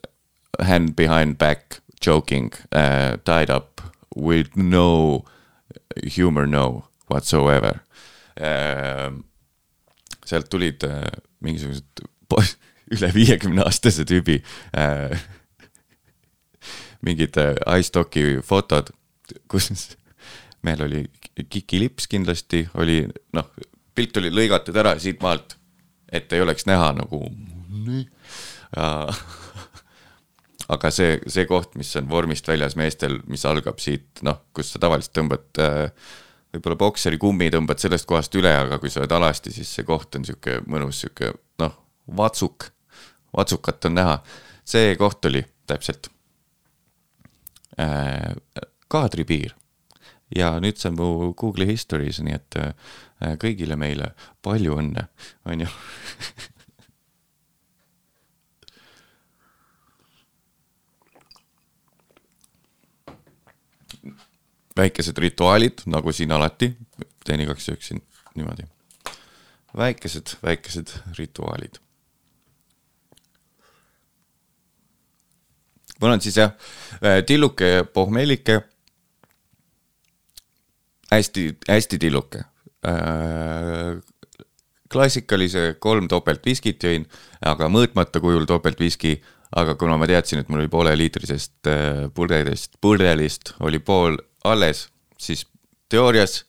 hand 0.61 0.95
behind 0.95 1.37
back 1.37 1.81
joking 2.01 2.51
uh, 2.71 3.17
tied 3.23 3.49
up 3.49 3.81
with 4.15 4.55
no 4.55 5.25
humor 6.03 6.45
no 6.47 6.85
whatsoever 7.09 7.81
uh,. 8.39 9.11
sealt 10.25 10.49
tulid 10.49 10.83
uh, 10.87 11.09
mingisugused 11.43 12.03
üle 12.93 13.09
viiekümne 13.13 13.63
aastase 13.65 14.05
tüübi 14.07 14.39
uh, 14.77 15.17
mingid 17.05 17.37
uh, 17.41 17.57
iStocki 17.79 18.39
fotod, 18.45 18.93
kus 19.51 19.69
mehel 20.65 20.85
oli 20.87 21.03
kikilips 21.49 22.07
kindlasti 22.11 22.67
oli 22.79 23.03
noh, 23.35 23.49
pilt 23.95 24.17
oli 24.21 24.31
lõigatud 24.33 24.77
ära 24.79 24.95
siit 25.01 25.21
maalt, 25.23 25.57
et 26.13 26.31
ei 26.33 26.43
oleks 26.43 26.67
näha 26.69 26.93
nagu 26.97 27.25
nii 27.83 28.03
ja 28.73 28.89
aga 30.73 30.91
see, 30.93 31.15
see 31.31 31.47
koht, 31.49 31.77
mis 31.79 31.93
on 31.99 32.09
vormist 32.09 32.47
väljas 32.49 32.77
meestel, 32.79 33.19
mis 33.29 33.45
algab 33.49 33.79
siit, 33.81 34.23
noh, 34.25 34.43
kus 34.55 34.73
sa 34.73 34.81
tavaliselt 34.83 35.15
tõmbad 35.17 35.61
äh, 35.63 36.11
võib-olla 36.53 36.77
bokseri 36.79 37.17
kummi 37.21 37.49
tõmbad 37.53 37.81
sellest 37.81 38.07
kohast 38.09 38.35
üle, 38.37 38.51
aga 38.65 38.77
kui 38.81 38.91
sa 38.93 39.01
oled 39.01 39.15
alasti, 39.17 39.53
siis 39.55 39.71
see 39.73 39.87
koht 39.87 40.19
on 40.19 40.27
sihuke 40.27 40.59
mõnus, 40.69 41.01
sihuke 41.01 41.31
noh, 41.61 41.75
vatsuk, 42.17 42.69
vatsukat 43.33 43.89
on 43.89 43.97
näha. 43.97 44.17
see 44.65 44.93
koht 44.95 45.25
oli 45.25 45.43
täpselt 45.67 46.07
äh, 47.79 48.33
kaadripiir. 48.87 49.55
Ja 50.33 50.55
nüüd 50.61 50.79
see 50.81 50.89
on 50.89 50.97
mu 50.97 51.33
Google'i 51.37 51.73
histories, 51.73 52.21
nii 52.23 52.37
et 52.37 52.57
äh, 52.57 53.35
kõigile 53.41 53.75
meile 53.77 54.13
palju 54.41 54.77
õnne, 54.81 55.07
on 55.45 55.65
ju 55.65 55.69
väikesed 64.77 65.17
rituaalid, 65.17 65.85
nagu 65.85 66.11
siin 66.11 66.31
alati, 66.31 66.71
teen 67.25 67.43
igaks 67.45 67.67
juhuks 67.67 67.87
siin 67.91 68.01
niimoodi. 68.35 68.67
väikesed, 69.77 70.35
väikesed 70.43 70.93
rituaalid. 71.17 71.81
mul 76.01 76.11
on 76.11 76.21
siis 76.21 76.37
jah, 76.37 76.51
tilluke 77.25 77.69
ja 77.69 77.83
pohmellike. 77.83 78.61
hästi, 81.11 81.57
hästi 81.69 81.97
tilluke 81.97 82.39
äh, 82.87 84.01
klassikalise 84.89 85.75
kolm 85.79 86.07
topeltviskit 86.07 86.83
jõin, 86.83 87.05
aga 87.45 87.69
mõõtmata 87.69 88.21
kujul 88.21 88.45
topeltviski 88.45 89.21
aga 89.55 89.75
kuna 89.77 89.97
ma 90.01 90.07
teadsin, 90.09 90.41
et 90.41 90.49
mul 90.49 90.63
oli 90.63 90.71
pooleliitrisest 90.71 91.69
äh, 91.69 92.05
purdelist, 92.13 92.77
purdelist 92.81 93.53
oli 93.61 93.79
pool 93.79 94.17
alles, 94.43 94.89
siis 95.17 95.47
teoorias 95.89 96.45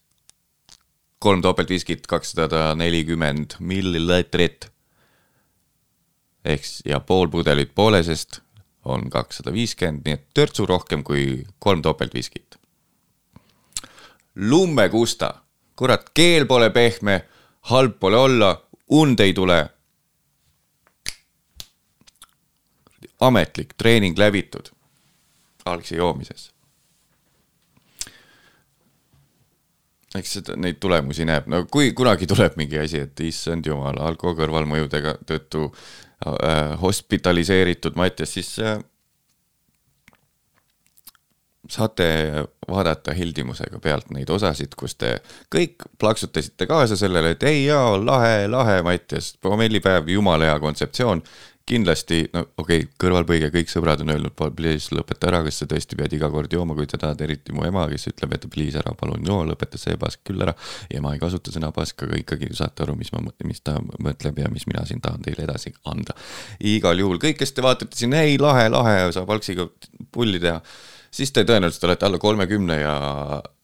kolm 1.18 1.42
topeltviskit, 1.42 2.06
kakssada 2.06 2.74
nelikümmend 2.74 3.56
milliliitrit. 3.58 4.70
ehk 6.44 6.64
ja 6.84 7.00
pool 7.00 7.28
pudelit 7.28 7.74
poolesest 7.74 8.40
on 8.84 9.10
kakssada 9.10 9.52
viiskümmend, 9.52 10.02
nii 10.04 10.14
et 10.14 10.26
törtsu 10.34 10.66
rohkem 10.66 11.04
kui 11.04 11.46
kolm 11.58 11.82
topeltviskit. 11.82 12.58
lummekusta, 14.34 15.34
kurat, 15.76 16.10
keel 16.14 16.46
pole 16.46 16.70
pehme, 16.70 17.24
halb 17.60 17.98
pole 18.00 18.16
olla, 18.16 18.64
und 18.88 19.20
ei 19.20 19.32
tule 19.32 19.70
ametlik 23.20 23.74
treening 23.76 24.18
läbitud 24.18 24.70
algse 25.64 25.96
joomises. 25.96 26.53
Eks 30.18 30.38
seda, 30.38 30.56
neid 30.60 30.78
tulemusi 30.82 31.26
näeb, 31.28 31.48
no 31.50 31.64
kui 31.70 31.92
kunagi 31.96 32.28
tuleb 32.30 32.58
mingi 32.60 32.78
asi, 32.82 33.02
et 33.06 33.20
issand 33.26 33.66
jumal, 33.66 33.98
alko 34.02 34.34
kõrvalmõjudega 34.38 35.18
tõttu 35.26 35.68
äh, 35.70 36.74
hospitaliseeritud 36.80 37.98
Mattias, 37.98 38.34
siis 38.36 38.52
äh, 38.62 38.78
saate 41.70 42.06
vaadata 42.68 43.14
heldimusega 43.16 43.80
pealt 43.82 44.10
neid 44.14 44.30
osasid, 44.30 44.76
kus 44.78 44.94
te 45.00 45.16
kõik 45.52 45.86
plaksutasite 45.98 46.68
kaasa 46.68 46.96
sellele, 47.00 47.34
et 47.34 47.42
ei 47.48 47.64
jaa, 47.66 47.96
lahe, 47.98 48.46
lahe, 48.50 48.80
Mattias, 48.86 49.32
pommellipäev, 49.42 50.08
jumala 50.14 50.50
hea 50.50 50.60
kontseptsioon 50.62 51.24
kindlasti, 51.68 52.18
no 52.34 52.42
okei 52.60 52.82
okay,, 52.82 52.88
kõrvalpõige, 53.00 53.48
kõik 53.54 53.70
sõbrad 53.72 54.02
on 54.04 54.12
öelnud, 54.12 54.34
please 54.56 54.92
lõpeta 54.92 55.30
ära, 55.30 55.40
kas 55.46 55.62
sa 55.62 55.68
tõesti 55.70 55.96
pead 55.96 56.12
iga 56.16 56.28
kord 56.32 56.52
jooma, 56.52 56.76
kui 56.76 56.88
sa 56.90 57.00
tahad, 57.00 57.22
eriti 57.24 57.54
mu 57.56 57.64
ema, 57.64 57.86
kes 57.88 58.10
ütleb, 58.10 58.34
et 58.36 58.44
please 58.52 58.80
ära 58.80 58.92
palun 59.00 59.24
joo, 59.24 59.40
lõpeta 59.48 59.80
see 59.80 59.96
pask 60.00 60.20
küll 60.28 60.44
ära. 60.44 60.52
ema 60.92 61.14
ei 61.14 61.22
kasuta 61.22 61.54
sõna 61.54 61.72
pask, 61.72 62.04
aga 62.04 62.18
ikkagi 62.20 62.50
saate 62.52 62.84
aru, 62.84 62.98
mis 63.00 63.12
ma, 63.14 63.22
mis 63.48 63.64
ta 63.64 63.78
mõtleb 63.80 64.42
ja 64.44 64.50
mis 64.52 64.68
mina 64.68 64.84
siin 64.88 65.00
tahan 65.04 65.24
teile 65.24 65.46
edasi 65.48 65.72
anda. 65.88 66.16
igal 66.60 67.00
juhul 67.00 67.22
kõik, 67.22 67.38
kes 67.40 67.56
te 67.56 67.64
vaatate 67.64 67.96
siin, 67.96 68.12
ei 68.18 68.36
lahe, 68.40 68.68
lahe, 68.68 68.98
saab 69.16 69.32
algsiga 69.32 69.68
pulli 70.12 70.42
teha 70.42 70.60
siis 71.14 71.32
te 71.32 71.44
tõenäoliselt 71.46 71.84
olete 71.88 72.06
alla 72.08 72.18
kolmekümne 72.18 72.76
ja 72.80 72.94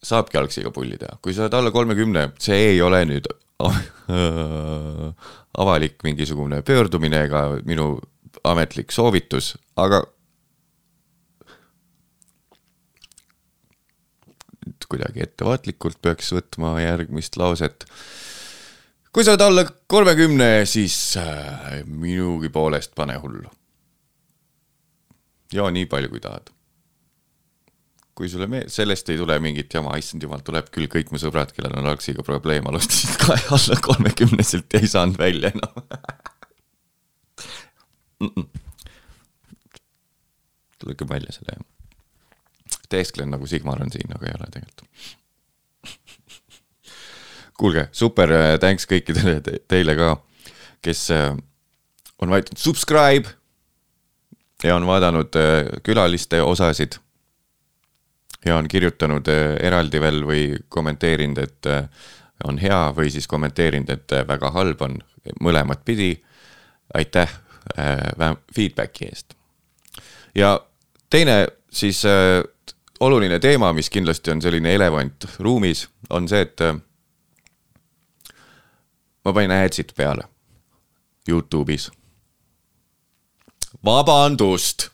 saabki 0.07 0.38
algsiga 0.38 0.71
pulli 0.73 0.97
teha. 0.97 1.19
kui 1.21 1.35
sa 1.35 1.45
oled 1.45 1.59
alla 1.59 1.71
kolmekümne, 1.75 2.30
see 2.40 2.73
ei 2.73 2.83
ole 2.83 3.04
nüüd 3.11 3.28
avalik 5.59 6.02
mingisugune 6.02 6.62
pöördumine 6.62 7.25
ega 7.26 7.42
minu 7.66 7.99
ametlik 8.45 8.92
soovitus, 8.92 9.57
aga 9.76 10.04
kuidagi 14.90 15.23
ettevaatlikult 15.23 16.00
peaks 16.02 16.33
võtma 16.35 16.75
järgmist 16.83 17.37
lauset. 17.38 17.84
kui 19.13 19.25
sa 19.25 19.34
oled 19.34 19.45
alla 19.45 19.65
kolmekümne, 19.86 20.67
siis 20.67 21.17
äh, 21.19 21.82
minugi 21.86 22.49
poolest 22.49 22.95
pane 22.95 23.19
hullu. 23.19 23.50
joo 25.52 25.71
nii 25.71 25.86
palju, 25.86 26.10
kui 26.10 26.21
tahad 26.21 26.50
kui 28.21 28.28
sulle 28.28 28.45
me-, 28.52 28.67
sellest 28.69 29.09
ei 29.09 29.17
tule 29.17 29.39
mingit 29.41 29.73
jama, 29.73 29.95
issand 29.97 30.21
jumal, 30.26 30.43
tuleb 30.45 30.69
küll 30.75 30.91
kõik 30.93 31.09
mu 31.09 31.21
sõbrad, 31.21 31.54
kellel 31.56 31.78
on 31.80 31.89
algsiga 31.89 32.25
probleem, 32.26 32.67
alustasid 32.69 33.17
ka 33.23 33.39
alla 33.56 33.78
kolmekümneselt 33.80 34.76
ja 34.76 34.83
ei 34.85 34.91
saanud 34.93 35.17
välja 35.21 35.54
enam. 35.54 35.80
No. 38.21 38.45
lükkab 40.85 41.09
välja 41.13 41.33
selle 41.33 41.56
teesklen 42.91 43.30
nagu 43.30 43.47
Sigmar 43.47 43.80
on 43.83 43.93
siin, 43.93 44.13
aga 44.15 44.26
ei 44.28 44.37
ole 44.37 44.49
tegelikult. 44.52 45.09
Kuulge, 47.61 47.89
super, 47.93 48.33
äh, 48.33 48.54
thanks 48.61 48.89
kõikidele 48.89 49.39
te 49.45 49.59
teile 49.69 49.95
ka, 49.99 50.15
kes 50.85 51.04
äh, 51.15 51.37
on 52.21 52.33
vajutanud 52.33 52.61
subscribe! 52.61 53.37
Ja 54.65 54.76
on 54.76 54.85
vaadanud 54.85 55.37
äh, 55.41 55.71
külaliste 55.87 56.43
osasid 56.45 56.99
ja 58.47 58.57
on 58.57 58.69
kirjutanud 58.69 59.29
äh, 59.29 59.57
eraldi 59.67 60.00
veel 60.00 60.23
või 60.26 60.43
kommenteerinud, 60.69 61.39
et 61.39 61.67
äh, 61.67 61.89
on 62.49 62.59
hea 62.59 62.93
või 62.97 63.11
siis 63.13 63.29
kommenteerinud, 63.29 63.91
et 63.91 64.13
äh, 64.17 64.26
väga 64.29 64.50
halb 64.55 64.83
on, 64.83 64.99
mõlemat 65.41 65.85
pidi. 65.85 66.23
aitäh 66.95 67.31
feedback'i 68.57 69.07
eest. 69.07 69.35
ja 70.35 70.61
teine 71.11 71.47
siis 71.71 72.03
oluline 73.00 73.39
teema, 73.39 73.73
mis 73.73 73.91
kindlasti 73.91 74.31
on 74.31 74.43
selline 74.43 74.75
elevant 74.75 75.26
ruumis, 75.39 75.89
on 76.11 76.29
see, 76.29 76.41
et 76.41 76.61
ma 79.25 79.33
panin 79.33 79.50
adsid 79.50 79.93
peale 79.97 80.23
Youtube'is. 81.29 81.91
vabandust, 83.85 84.89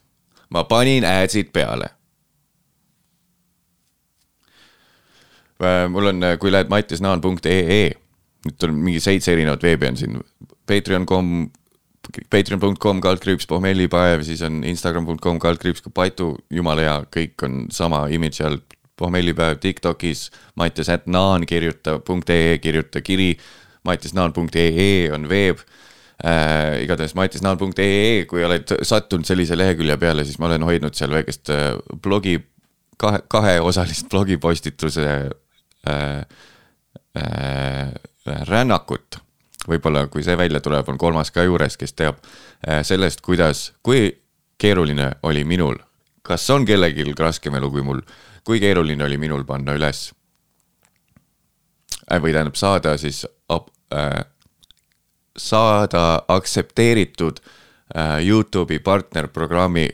ma 0.51 0.65
panin 0.65 1.05
adsid 1.05 1.53
peale 1.53 1.89
Äh, 1.89 1.97
mul 5.89 6.13
on, 6.13 6.23
äh, 6.25 6.39
kui 6.41 6.53
lähed 6.53 6.71
mattisnaan.ee, 6.73 7.85
nüüd 8.47 8.67
on 8.67 8.75
mingi 8.79 9.01
seitse 9.03 9.33
erinevat 9.33 9.63
veebi 9.65 9.89
on 9.91 9.99
siin, 9.99 10.19
patreon.com, 10.69 11.31
patreon.com 12.31 13.01
kaldkriips 13.05 13.49
pohmellipäev, 13.51 14.25
siis 14.27 14.43
on 14.47 14.63
instagram.com 14.69 15.41
kaldkriips 15.43 15.87
Paitu, 15.95 16.35
jumala 16.53 16.85
hea, 16.85 16.97
kõik 17.19 17.47
on 17.47 17.67
sama 17.75 18.07
imidži 18.13 18.47
all. 18.49 18.63
pohmellipäev 18.97 19.59
Tiktokis, 19.61 20.31
mattias.naan 20.57 21.43
kirjuta, 21.47 21.99
.ee 22.33 22.59
kirjuta 22.59 23.03
kiri, 23.05 23.35
mattisnaan.ee 23.85 25.11
on 25.13 25.29
veeb 25.29 25.59
äh,. 26.25 26.83
igatahes 26.83 27.15
mattisnaan.ee, 27.15 28.25
kui 28.25 28.45
oled 28.45 28.73
sattunud 28.83 29.29
sellise 29.29 29.59
lehekülje 29.59 29.97
peale, 30.01 30.25
siis 30.25 30.39
ma 30.39 30.49
olen 30.49 30.65
hoidnud 30.65 30.97
seal 30.97 31.13
väikest 31.13 31.53
äh, 31.53 31.75
blogi, 32.03 32.39
kahe, 32.97 33.21
kaheosalist 33.29 34.09
blogipostituse 34.09 35.05
äh, 35.91 36.27
äh, 37.17 37.93
rännakut. 38.49 39.21
võib-olla, 39.67 40.05
kui 40.07 40.23
see 40.23 40.37
välja 40.39 40.61
tuleb, 40.63 40.87
on 40.89 40.99
kolmas 40.99 41.33
ka 41.35 41.43
juures, 41.43 41.77
kes 41.77 41.97
teab 41.99 42.21
äh, 42.23 42.85
sellest, 42.87 43.21
kuidas, 43.21 43.73
kui 43.83 44.13
keeruline 44.59 45.11
oli 45.23 45.45
minul, 45.45 45.79
kas 46.23 46.51
on 46.51 46.65
kellelgi 46.67 47.15
raskem 47.19 47.55
elu 47.59 47.71
kui 47.71 47.83
mul, 47.83 48.01
kui 48.45 48.61
keeruline 48.63 49.05
oli 49.05 49.19
minul 49.19 49.45
panna 49.45 49.75
üles 49.75 50.13
äh, 52.11 52.21
või 52.23 52.33
tähendab 52.33 52.57
saada 52.59 52.97
siis 53.01 53.25
äh, 53.51 54.23
saada 55.37 56.23
aktsepteeritud 56.29 57.41
äh, 57.43 58.23
Youtube'i 58.27 58.79
partnerprogrammi 58.79 59.89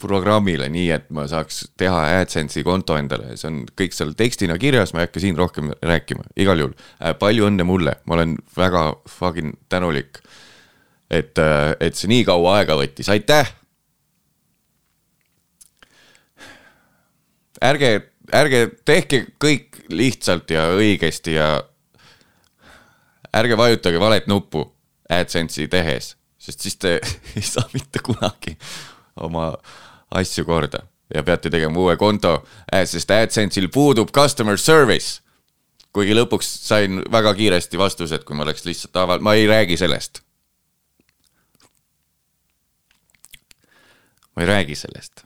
programmile 0.00 0.68
nii, 0.72 0.88
et 0.94 1.06
ma 1.14 1.26
saaks 1.30 1.62
teha 1.78 2.02
AdSense'i 2.20 2.64
konto 2.66 2.96
endale, 2.98 3.34
see 3.38 3.48
on 3.50 3.60
kõik 3.78 3.94
seal 3.96 4.12
tekstina 4.18 4.56
kirjas, 4.60 4.94
ma 4.94 5.02
ei 5.02 5.08
hakka 5.08 5.22
siin 5.22 5.38
rohkem 5.38 5.72
rääkima, 5.86 6.26
igal 6.40 6.60
juhul 6.62 6.74
äh, 6.74 7.14
palju 7.18 7.48
õnne 7.50 7.66
mulle, 7.68 7.96
ma 8.06 8.18
olen 8.18 8.36
väga 8.56 8.84
fucking 9.08 9.56
tänulik. 9.72 10.20
et, 11.10 11.38
äh, 11.38 11.74
et 11.80 11.96
see 11.98 12.10
nii 12.10 12.24
kaua 12.28 12.60
aega 12.60 12.76
võttis, 12.78 13.08
aitäh. 13.10 13.54
ärge, 17.60 17.90
ärge 18.32 18.60
tehke 18.84 19.26
kõik 19.42 19.82
lihtsalt 19.90 20.50
ja 20.50 20.70
õigesti 20.72 21.34
ja 21.34 21.48
ärge 23.36 23.56
vajutage 23.58 24.00
valet 24.00 24.26
nuppu 24.26 24.64
AdSense'i 25.10 25.68
tehes, 25.68 26.14
sest 26.38 26.62
siis 26.64 26.78
te 26.80 26.96
ei 27.36 27.42
saa 27.44 27.68
mitte 27.74 28.00
kunagi 28.02 28.56
oma 29.20 29.52
asju 30.10 30.44
korda 30.44 30.84
ja 31.14 31.22
peate 31.22 31.50
tegema 31.50 31.78
uue 31.78 31.96
konto, 31.96 32.44
äh, 32.72 32.84
sest 32.86 33.10
AdSense'il 33.10 33.68
puudub 33.68 34.10
customer 34.14 34.58
service. 34.58 35.20
kuigi 35.92 36.14
lõpuks 36.14 36.46
sain 36.46 37.00
väga 37.10 37.32
kiiresti 37.34 37.78
vastused, 37.78 38.22
kui 38.22 38.36
ma 38.38 38.44
oleks 38.44 38.62
lihtsalt 38.64 38.94
aval-, 38.96 39.22
ma 39.22 39.34
ei 39.34 39.46
räägi 39.50 39.76
sellest. 39.76 40.22
ma 44.36 44.42
ei 44.42 44.46
räägi 44.46 44.74
sellest, 44.78 45.24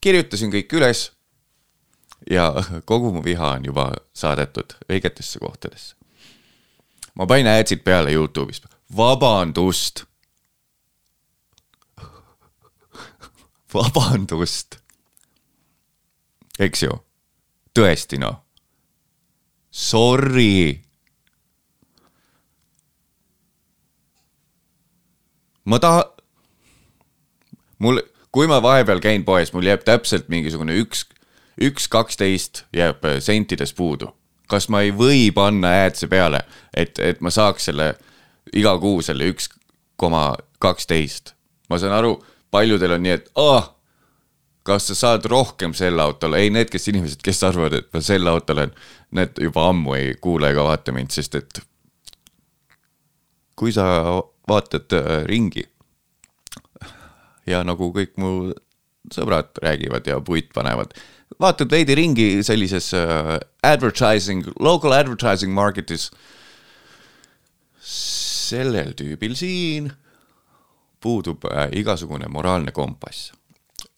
kirjutasin 0.00 0.50
kõik 0.50 0.72
üles 0.72 1.10
ja 2.30 2.54
kogu 2.84 3.12
mu 3.12 3.24
viha 3.24 3.50
on 3.58 3.64
juba 3.64 3.90
saadetud 4.14 4.76
õigetesse 4.88 5.38
kohtadesse. 5.38 5.94
ma 7.14 7.26
panin 7.26 7.46
adsid 7.46 7.84
peale 7.84 8.10
Youtube'is, 8.12 8.62
vabandust. 8.96 10.04
vabandust. 13.76 14.80
eks 16.58 16.82
ju, 16.82 16.98
tõesti 17.76 18.20
noh. 18.22 18.42
Sorry. 19.70 20.82
ma 25.66 25.78
taha, 25.82 26.04
mul, 27.82 28.00
kui 28.30 28.46
ma 28.46 28.60
vahepeal 28.62 29.02
käin 29.02 29.24
poes, 29.26 29.52
mul 29.52 29.66
jääb 29.66 29.82
täpselt 29.84 30.30
mingisugune 30.32 30.76
üks, 30.78 31.04
üks 31.58 31.88
kaksteist 31.90 32.64
jääb 32.76 33.04
äh, 33.04 33.18
sentides 33.20 33.74
puudu. 33.74 34.12
kas 34.46 34.68
ma 34.70 34.84
ei 34.86 34.92
või 34.94 35.32
panna 35.34 35.72
ad'e 35.88 36.06
peale, 36.06 36.44
et, 36.70 37.00
et 37.02 37.18
ma 37.20 37.32
saaks 37.34 37.66
selle 37.66 37.96
iga 38.54 38.76
kuu 38.78 39.00
selle 39.02 39.26
üks 39.32 39.48
koma 39.98 40.36
kaksteist. 40.62 41.34
ma 41.70 41.80
saan 41.82 41.96
aru, 41.98 42.20
paljudel 42.56 42.96
on 42.96 43.04
nii, 43.04 43.16
et 43.20 43.30
ah, 43.40 43.70
kas 44.66 44.88
sa 44.90 44.98
saad 44.98 45.28
rohkem 45.30 45.74
sel 45.78 46.00
autol, 46.02 46.34
ei 46.38 46.50
need, 46.50 46.70
kes 46.72 46.88
inimesed, 46.90 47.22
kes 47.24 47.44
arvavad, 47.46 47.76
et 47.78 47.88
ma 47.94 48.02
sel 48.04 48.26
autol 48.30 48.58
olen, 48.58 48.74
need 49.16 49.38
juba 49.46 49.68
ammu 49.70 49.94
ei 49.98 50.14
kuule 50.22 50.50
ega 50.50 50.64
vaata 50.66 50.94
mind, 50.96 51.14
sest 51.14 51.38
et 51.38 51.62
kui 53.56 53.72
sa 53.72 53.86
vaatad 54.48 54.92
äh, 54.96 55.24
ringi 55.30 55.64
ja 57.46 57.62
nagu 57.66 57.90
kõik 57.94 58.16
mu 58.20 58.30
sõbrad 59.14 59.54
räägivad 59.62 60.08
ja 60.10 60.18
puit 60.24 60.50
panevad, 60.54 60.96
vaatad 61.42 61.70
veidi 61.70 61.94
ringi 61.98 62.26
sellises 62.46 62.90
äh, 62.96 63.36
advertising, 63.66 64.46
local 64.58 64.94
advertising 64.96 65.54
market'is. 65.54 66.10
sellel 67.86 68.92
tüübil 68.98 69.34
siin 69.38 69.92
puudub 71.00 71.44
äh, 71.50 71.68
igasugune 71.72 72.28
moraalne 72.28 72.72
kompass 72.72 73.32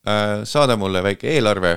äh,. 0.07 0.45
saada 0.45 0.77
mulle 0.77 1.03
väike 1.03 1.31
eelarve 1.31 1.73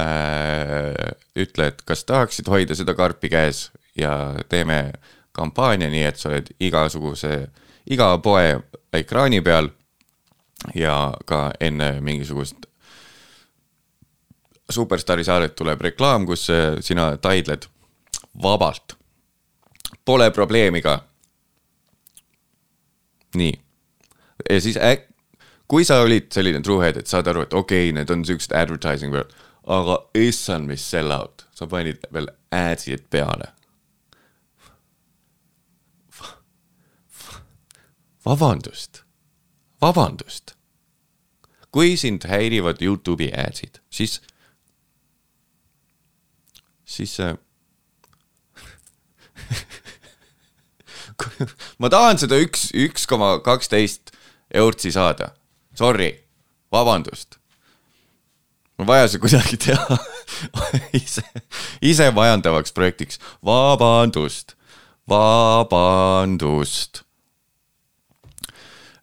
äh,. 0.00 1.12
ütle, 1.36 1.66
et 1.66 1.82
kas 1.86 2.04
tahaksid 2.04 2.48
hoida 2.48 2.74
seda 2.74 2.94
karpi 2.94 3.28
käes 3.28 3.70
ja 3.96 4.34
teeme 4.48 4.92
kampaania 5.32 5.90
nii, 5.90 6.04
et 6.04 6.16
sa 6.18 6.28
oled 6.28 6.48
igasuguse, 6.60 7.48
iga 7.90 8.18
poe 8.18 8.60
ekraani 8.92 9.40
peal 9.40 9.70
ja 10.74 11.14
ka 11.26 11.50
enne 11.60 12.00
mingisugust 12.00 12.66
superstaari 14.70 15.24
saadet 15.24 15.54
tuleb 15.58 15.80
reklaam, 15.80 16.26
kus 16.26 16.46
sina 16.80 17.16
taidled 17.16 17.66
vabalt. 18.42 18.96
Pole 20.04 20.30
probleemi 20.30 20.82
ka. 20.82 21.00
nii. 23.34 23.52
Ja 24.50 24.60
siis 24.60 24.76
äk-, 24.76 25.10
kui 25.70 25.84
sa 25.84 26.00
olid 26.04 26.30
selline 26.34 26.62
truehead, 26.66 26.98
et 27.00 27.10
saad 27.10 27.28
aru, 27.30 27.46
et 27.46 27.54
okei 27.54 27.88
okay,, 27.88 27.94
need 27.94 28.10
on 28.10 28.24
siuksed 28.26 28.52
advertising 28.56 29.14
peal, 29.14 29.28
aga 29.70 30.00
issand, 30.18 30.66
mis 30.70 30.84
sell 30.90 31.14
out, 31.14 31.46
sa 31.54 31.68
panid 31.70 32.06
veel 32.12 32.30
ad'id 32.54 33.06
peale. 33.10 33.54
vabandust, 38.20 39.02
vabandust. 39.80 40.54
kui 41.72 41.96
sind 41.96 42.24
häirivad 42.26 42.82
Youtube'i 42.82 43.30
ad'id, 43.32 43.78
siis, 43.90 44.20
siis 46.84 47.20
äh, 47.20 47.36
ma 51.80 51.88
tahan 51.88 52.18
seda 52.18 52.36
üks, 52.42 52.70
üks 52.74 53.06
koma 53.08 53.38
kaksteist 53.46 54.10
eurtsi 54.54 54.92
saada. 54.92 55.30
Sorry, 55.74 56.24
vabandust. 56.72 57.36
mul 58.78 58.86
vaja 58.88 59.08
see 59.12 59.20
kuidagi 59.20 59.58
teha 59.60 59.96
ise, 61.02 61.22
ise 61.84 62.10
majandavaks 62.16 62.72
projektiks. 62.72 63.20
vabandust, 63.44 64.56
vabandust. 65.08 67.02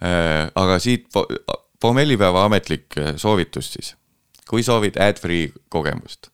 aga 0.01 0.79
siit 0.81 1.07
po- 1.13 1.27
pommellipäeva 1.79 2.45
ametlik 2.45 2.97
äh, 2.97 3.13
soovitus 3.17 3.73
siis. 3.73 3.95
kui 4.49 4.63
soovid 4.63 4.97
ad-free 5.01 5.53
kogemust, 5.69 6.29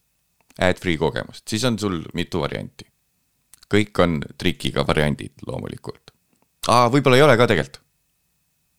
ad-free 0.59 0.97
kogemust, 0.97 1.47
siis 1.47 1.63
on 1.67 1.79
sul 1.79 2.01
mitu 2.13 2.39
varianti 2.39 2.93
kõik 3.73 4.03
on 4.03 4.19
trikiga 4.37 4.85
variandid 4.87 5.45
loomulikult. 5.47 6.13
aa, 6.67 6.89
võib-olla 6.93 7.19
ei 7.19 7.25
ole 7.25 7.37
ka 7.39 7.47
tegelikult. 7.49 7.82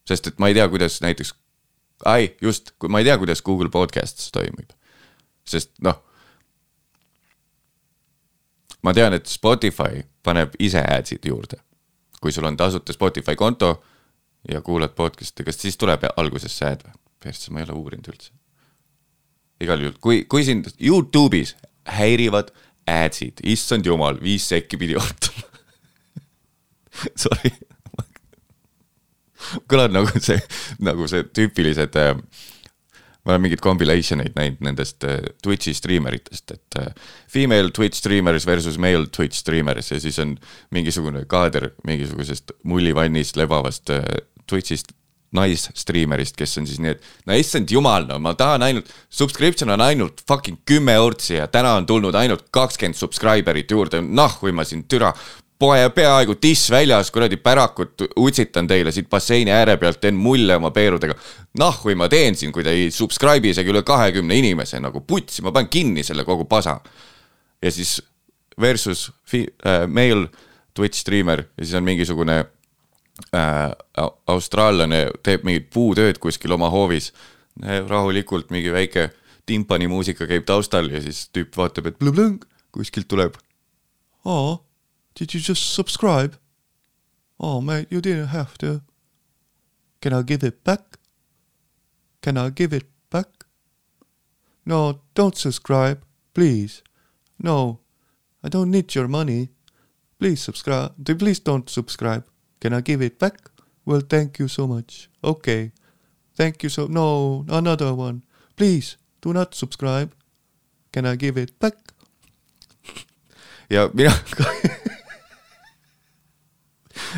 Sest 0.08 0.28
et 0.30 0.38
ma 0.38 0.50
ei 0.50 0.56
tea, 0.56 0.66
kuidas 0.68 1.00
näiteks, 1.04 1.34
ai, 2.04 2.34
just, 2.42 2.74
ma 2.88 3.00
ei 3.00 3.08
tea, 3.08 3.18
kuidas 3.18 3.42
Google 3.42 3.70
Podcasts 3.72 4.32
toimib. 4.34 4.72
sest 5.44 5.72
noh, 5.84 6.00
ma 8.82 8.94
tean, 8.96 9.16
et 9.16 9.28
Spotify 9.28 10.04
paneb 10.24 10.56
ise 10.58 10.80
ad'id 10.80 11.24
juurde. 11.28 11.60
kui 12.20 12.32
sul 12.32 12.46
on 12.48 12.56
tasuta 12.56 12.92
Spotify 12.92 13.36
konto 13.36 13.84
ja 14.48 14.60
kuulad 14.64 14.94
podcast'i, 14.96 15.44
kas 15.44 15.58
siis 15.60 15.76
tuleb 15.76 16.06
alguses 16.16 16.56
see 16.56 16.70
ad 16.72 16.84
või? 16.86 16.96
persse, 17.24 17.52
ma 17.52 17.60
ei 17.60 17.68
ole 17.68 17.76
uurinud 17.80 18.08
üldse. 18.12 18.32
igal 19.60 19.80
juhul, 19.80 19.98
kui, 20.00 20.24
kui 20.28 20.44
sind 20.44 20.68
Youtube'is 20.80 21.54
häirivad 21.88 22.52
ad'id, 22.88 23.40
issand 23.44 23.86
jumal, 23.86 24.18
viis 24.20 24.48
sekki 24.48 24.76
pidi 24.80 24.96
ootama. 25.00 25.48
Sorry. 27.24 27.52
kõlad 29.70 29.94
nagu 29.94 30.10
see, 30.20 30.40
nagu 30.84 31.08
see 31.10 31.24
tüüpilised 31.34 32.00
äh, 32.00 32.14
ma 33.24 33.32
olen 33.32 33.44
mingeid 33.46 33.62
compilation 33.64 34.20
eid 34.24 34.34
näinud 34.36 34.64
nendest 34.64 35.04
äh, 35.08 35.22
Twitch'i 35.44 35.74
striimeritest, 35.76 36.56
et 36.56 36.80
äh, 36.80 36.90
female 37.30 37.72
Twitch 37.74 37.98
streamers 38.02 38.46
versus 38.46 38.76
male 38.80 39.08
Twitch 39.08 39.40
streamers 39.40 39.90
ja 39.92 40.00
siis 40.00 40.18
on 40.22 40.36
mingisugune 40.74 41.24
kaader 41.30 41.70
mingisugusest 41.88 42.52
mullivannis 42.68 43.34
lebavast 43.40 43.94
äh, 43.94 44.04
Twitch'ist 44.50 44.92
naisstriimerist, 45.34 46.36
kes 46.38 46.60
on 46.60 46.66
siis 46.68 46.78
nii, 46.82 46.92
et 46.94 47.26
no 47.26 47.34
issand 47.38 47.70
jumal, 47.72 48.04
no 48.06 48.20
ma 48.22 48.36
tahan 48.38 48.62
ainult, 48.68 48.90
subscription 49.10 49.72
on 49.74 49.82
ainult 49.82 50.22
fucking 50.28 50.60
kümme 50.68 50.94
eurtsi 50.94 51.40
ja 51.40 51.48
täna 51.50 51.72
on 51.80 51.88
tulnud 51.88 52.14
ainult 52.14 52.46
kakskümmend 52.54 52.98
subscriber'it 52.98 53.74
juurde, 53.74 54.02
noh, 54.04 54.36
kui 54.38 54.54
ma 54.54 54.66
siin 54.68 54.84
türa 54.86 55.10
poe 55.64 55.88
peaaegu 55.96 56.34
tiss 56.40 56.68
väljas, 56.72 57.08
kuradi 57.14 57.38
pärakut 57.40 58.02
utsitan 58.20 58.66
teile 58.68 58.92
siit 58.92 59.08
basseini 59.10 59.52
ääre 59.54 59.76
pealt, 59.80 60.00
teen 60.02 60.16
mulle 60.20 60.56
oma 60.60 60.70
peerudega. 60.74 61.14
kui 61.82 61.94
ma 61.94 62.08
teen 62.08 62.36
siin, 62.36 62.52
kui 62.52 62.64
te 62.64 62.70
ei 62.70 62.90
subscribe'i 62.90 63.50
isegi 63.54 63.70
üle 63.72 63.82
kahekümne 63.82 64.36
inimese 64.36 64.80
nagu 64.80 65.00
putsi, 65.00 65.42
ma 65.42 65.52
panen 65.52 65.70
kinni 65.72 66.02
selle 66.04 66.24
kogu 66.24 66.44
pasa. 66.44 66.80
ja 67.62 67.70
siis 67.70 68.02
versus 68.60 69.12
fi- 69.24 69.48
äh, 69.66 69.86
male 69.88 70.28
Twitch 70.74 70.98
striimer 71.00 71.44
ja 71.58 71.64
siis 71.64 71.74
on 71.74 71.84
mingisugune 71.84 72.38
äh, 73.34 73.70
au- 73.98 74.14
austraallane 74.26 75.06
teeb 75.22 75.44
mingit 75.44 75.70
puutööd 75.70 76.18
kuskil 76.18 76.52
oma 76.52 76.70
hoovis. 76.70 77.12
rahulikult 77.88 78.50
mingi 78.50 78.72
väike 78.72 79.10
timpanimuusika 79.46 80.26
käib 80.26 80.44
taustal 80.44 80.88
ja 80.90 81.00
siis 81.00 81.28
tüüp 81.32 81.56
vaatab, 81.56 81.86
et 81.86 81.98
blõblõng, 82.00 82.42
kuskilt 82.74 83.06
tuleb. 83.08 83.34
aa, 84.24 84.58
did 85.14 85.34
you 85.34 85.40
just 85.40 85.74
subscribe? 85.74 86.36
Oh 87.38 87.60
mate, 87.60 87.88
you 87.90 88.00
didn't 88.00 88.28
have 88.28 88.56
to. 88.58 88.82
Can 90.00 90.12
I 90.12 90.22
give 90.22 90.44
it 90.44 90.64
back? 90.64 90.98
Can 92.22 92.36
I 92.36 92.50
give 92.50 92.72
it 92.72 92.84
back? 93.10 93.44
No, 94.66 95.00
don't 95.14 95.36
subscribe, 95.36 96.02
please. 96.32 96.82
No, 97.38 97.80
I 98.42 98.48
don't 98.48 98.70
need 98.70 98.94
your 98.94 99.08
money. 99.08 99.50
Please 100.18 100.40
subscribe, 100.42 100.92
please 101.04 101.40
don't 101.40 101.68
subscribe. 101.68 102.24
Can 102.60 102.72
I 102.72 102.80
give 102.80 103.02
it 103.02 103.18
back? 103.18 103.50
Well, 103.84 104.00
thank 104.00 104.38
you 104.38 104.48
so 104.48 104.66
much. 104.66 105.10
Okay. 105.22 105.72
Thank 106.34 106.62
you 106.62 106.68
so, 106.68 106.86
no, 106.86 107.44
another 107.48 107.94
one. 107.94 108.22
Please, 108.56 108.96
do 109.20 109.32
not 109.32 109.54
subscribe. 109.54 110.14
Can 110.92 111.06
I 111.06 111.16
give 111.16 111.36
it 111.36 111.58
back? 111.58 111.74
ja 113.70 113.90
mina 113.94 114.12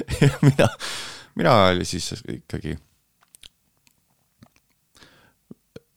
mina, 0.49 0.69
mina 1.39 1.55
oli 1.71 1.87
siis 1.89 2.13
ikkagi, 2.33 2.77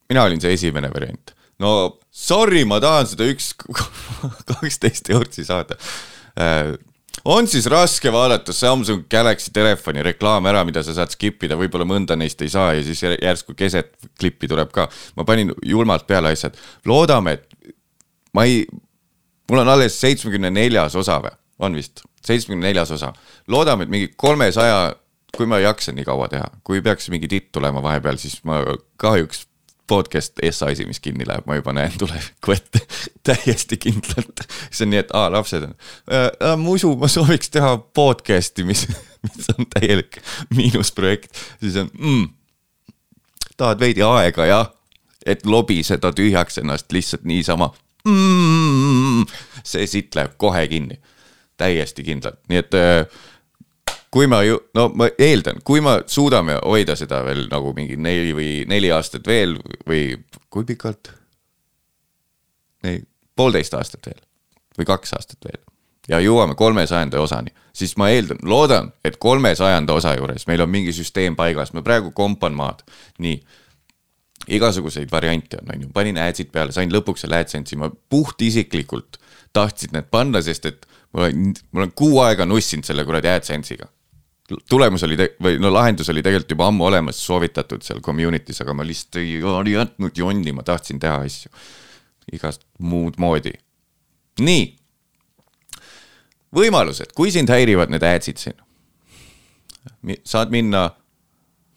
mina 0.10 0.26
olin 0.28 0.42
see 0.42 0.54
esimene 0.58 0.92
variant. 0.94 1.36
no 1.60 2.00
sorry, 2.12 2.66
ma 2.66 2.80
tahan 2.84 3.10
seda 3.14 3.30
üks 3.30 3.54
kaksteist 4.52 5.10
eurtsi 5.14 5.48
saada 5.48 5.80
äh, 6.40 6.76
on 7.26 7.48
siis 7.48 7.68
raske 7.72 8.12
vaadata 8.12 8.54
Samsung 8.54 9.06
Galaxy 9.12 9.52
telefoni 9.54 10.04
reklaame 10.04 10.50
ära, 10.52 10.64
mida 10.68 10.84
sa 10.86 10.96
saad 10.96 11.12
skip 11.14 11.44
ida, 11.44 11.58
võib-olla 11.60 11.88
mõnda 11.88 12.18
neist 12.20 12.42
ei 12.46 12.52
saa 12.52 12.74
ja 12.78 12.84
siis 12.86 13.02
järsku 13.04 13.56
keset 13.58 13.92
klippi 14.20 14.48
tuleb 14.48 14.72
ka. 14.76 14.88
ma 15.18 15.26
panin 15.28 15.54
julmalt 15.66 16.08
peale 16.08 16.34
asjad, 16.34 16.58
loodame, 16.86 17.38
et 17.38 17.74
ma 18.34 18.46
ei, 18.48 18.64
mul 19.50 19.64
on 19.64 19.74
alles 19.76 20.00
seitsmekümne 20.00 20.52
neljas 20.54 20.96
osa 21.00 21.20
või, 21.24 21.36
on 21.66 21.76
vist, 21.76 22.04
seitsmekümne 22.26 22.68
neljas 22.68 22.92
osa. 22.92 23.14
loodame, 23.48 23.84
et 23.84 23.94
mingi 23.94 24.14
kolmesaja, 24.16 24.96
kui 25.38 25.46
ma 25.46 25.60
jaksan 25.60 25.96
nii 25.96 26.08
kaua 26.08 26.28
teha, 26.32 26.50
kui 26.64 26.82
peaks 26.82 27.10
mingi 27.14 27.28
titt 27.28 27.52
tulema 27.52 27.84
vahepeal, 27.84 28.18
siis 28.18 28.40
ma 28.44 28.64
kahjuks 28.98 29.46
podcast 29.90 30.38
SI-si, 30.52 30.86
mis 30.86 31.02
kinni 31.02 31.26
läheb, 31.28 31.48
ma 31.50 31.58
juba 31.58 31.74
näen 31.76 31.94
tulevikku 31.98 32.54
ette 32.54 32.82
täiesti 33.28 33.80
kindlalt. 33.82 34.46
see 34.70 34.86
on 34.86 34.94
nii, 34.94 35.02
et 35.04 35.14
aa, 35.18 35.30
lapsed 35.34 35.66
on 35.66 35.76
äh,, 36.14 36.56
muidu 36.62 36.94
ma 37.02 37.10
sooviks 37.12 37.52
teha 37.54 37.76
podcast'i, 37.98 38.66
mis, 38.68 38.86
mis 39.26 39.52
on 39.56 39.70
täielik 39.74 40.22
miinusprojekt, 40.56 41.42
siis 41.64 41.80
on 41.82 41.90
mm,. 41.98 42.28
tahad 43.58 43.82
veidi 43.82 44.06
aega 44.06 44.50
jah, 44.50 44.74
et 45.26 45.46
lobiseda 45.46 46.14
tühjaks 46.16 46.62
ennast 46.62 46.92
lihtsalt 46.94 47.26
niisama 47.30 47.72
mm,. 48.08 49.26
see 49.64 49.88
sitt 49.90 50.16
läheb 50.16 50.38
kohe 50.38 50.68
kinni, 50.72 51.02
täiesti 51.60 52.06
kindlalt, 52.08 52.40
nii 52.50 52.62
et 52.64 52.78
äh, 52.80 53.20
kui 54.12 54.28
ma 54.30 54.42
ju, 54.46 54.58
no 54.78 54.88
ma 54.98 55.10
eeldan, 55.20 55.62
kui 55.66 55.82
me 55.86 56.00
suudame 56.10 56.58
hoida 56.64 56.96
seda 57.00 57.22
veel 57.26 57.46
nagu 57.52 57.74
mingi 57.78 57.98
neli 58.00 58.34
või 58.36 58.52
neli 58.70 58.92
aastat 58.94 59.28
veel 59.28 59.58
või 59.88 60.04
kui 60.50 60.66
pikalt? 60.68 61.14
ei, 62.88 63.02
poolteist 63.36 63.76
aastat 63.76 64.08
veel 64.08 64.22
või 64.80 64.88
kaks 64.88 65.14
aastat 65.18 65.44
veel. 65.46 65.62
Ja 66.10 66.18
jõuame 66.24 66.56
kolmesajanda 66.58 67.20
osani, 67.22 67.52
siis 67.76 67.94
ma 68.00 68.08
eeldan, 68.10 68.40
loodan, 68.50 68.88
et 69.06 69.20
kolmesajanda 69.22 69.94
osa 69.94 70.16
juures 70.18 70.48
meil 70.50 70.64
on 70.64 70.72
mingi 70.72 70.94
süsteem 70.96 71.36
paigas, 71.38 71.74
ma 71.76 71.84
praegu 71.86 72.14
kompan 72.16 72.56
maad, 72.58 72.86
nii. 73.22 73.42
Igasuguseid 74.50 75.12
variante 75.12 75.60
on, 75.60 75.68
on 75.70 75.82
ju, 75.84 75.90
panin 75.94 76.18
ad'id 76.18 76.48
peale, 76.50 76.72
sain 76.74 76.90
lõpuks 76.90 77.22
selle 77.22 77.38
AdSense'i, 77.44 77.78
ma 77.78 77.92
puhtisiklikult 77.92 79.20
tahtsin 79.54 79.92
need 79.94 80.08
panna, 80.10 80.42
sest 80.42 80.66
et 80.66 80.88
ma 81.14 81.24
olen, 81.24 81.54
ma 81.72 81.84
olen 81.84 81.96
kuu 81.98 82.20
aega 82.24 82.46
nussinud 82.46 82.86
selle 82.88 83.06
kuradi 83.06 83.32
AdSense'iga. 83.32 83.88
tulemus 84.70 85.04
oli 85.06 85.18
või 85.44 85.60
no 85.62 85.70
lahendus 85.74 86.10
oli 86.10 86.24
tegelikult 86.26 86.56
juba 86.56 86.68
ammu 86.72 86.86
olemas, 86.88 87.20
soovitatud 87.26 87.86
seal 87.86 88.02
community's, 88.02 88.62
aga 88.64 88.74
ma 88.74 88.86
lihtsalt 88.86 89.22
ei 89.22 89.44
oli 89.44 89.76
jätnud 89.76 90.18
jonni, 90.18 90.54
ma 90.54 90.66
tahtsin 90.66 91.00
teha 91.00 91.22
asju 91.26 91.52
igast 92.34 92.66
muud 92.80 93.18
moodi. 93.18 93.54
nii, 94.40 94.76
võimalused, 96.56 97.12
kui 97.16 97.32
sind 97.32 97.52
häirivad 97.52 97.92
need 97.92 98.06
ad'id 98.08 98.40
siin, 98.40 98.56
saad 100.24 100.54
minna, 100.54 100.86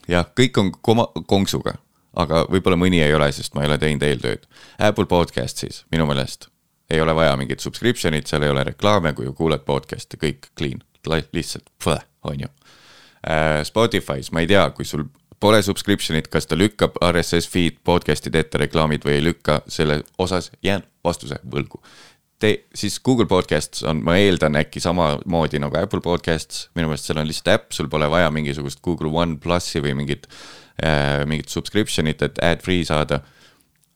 jah, 0.08 0.28
kõik 0.38 0.60
on 0.62 0.70
koma, 0.78 1.08
konksuga, 1.26 1.74
aga 2.14 2.44
võib-olla 2.52 2.78
mõni 2.78 3.02
ei 3.02 3.14
ole, 3.16 3.32
sest 3.34 3.56
ma 3.56 3.64
ei 3.64 3.72
ole 3.72 3.80
teinud 3.82 4.06
eeltööd. 4.06 4.46
Apple 4.78 5.08
Podcast 5.10 5.64
siis 5.64 5.82
minu 5.90 6.06
meelest 6.06 6.51
ei 6.90 7.00
ole 7.00 7.14
vaja 7.14 7.36
mingit 7.36 7.60
subscription'it, 7.60 8.26
seal 8.26 8.42
ei 8.42 8.52
ole 8.52 8.64
reklaame, 8.72 9.12
kui 9.16 9.30
kuulad 9.36 9.64
podcast'i, 9.66 10.18
kõik 10.20 10.50
clean, 10.58 10.82
lihtsalt, 11.32 11.70
on 12.22 12.46
ju. 12.46 12.50
Spotify's 13.66 14.32
ma 14.34 14.42
ei 14.42 14.50
tea, 14.50 14.64
kui 14.74 14.84
sul 14.88 15.06
pole 15.42 15.62
subscription'it, 15.62 16.30
kas 16.30 16.46
ta 16.46 16.58
lükkab 16.58 16.98
RSS 17.02 17.50
feed 17.50 17.80
podcast'ide 17.86 18.44
ette 18.44 18.60
reklaamid 18.62 19.06
või 19.06 19.18
ei 19.18 19.26
lükka, 19.26 19.60
selle 19.70 20.02
osas 20.22 20.50
jään 20.62 20.84
vastuse 21.04 21.40
võlgu. 21.42 21.80
Te, 22.42 22.64
siis 22.74 22.96
Google 23.06 23.28
Podcasts 23.30 23.84
on, 23.86 24.00
ma 24.02 24.16
eeldan 24.18 24.58
äkki 24.58 24.80
samamoodi 24.82 25.60
nagu 25.62 25.78
Apple 25.78 26.02
Podcasts, 26.02 26.68
minu 26.74 26.90
meelest 26.90 27.06
seal 27.06 27.20
on 27.22 27.28
lihtsalt 27.28 27.52
äpp, 27.54 27.74
sul 27.74 27.90
pole 27.90 28.08
vaja 28.10 28.30
mingisugust 28.34 28.82
Google 28.82 29.12
One 29.14 29.38
plussi 29.42 29.82
või 29.82 29.94
mingit 29.98 30.26
äh,, 30.82 31.22
mingit 31.30 31.50
subscription'it, 31.54 32.22
et 32.26 32.42
ad 32.42 32.64
free 32.66 32.82
saada. 32.86 33.20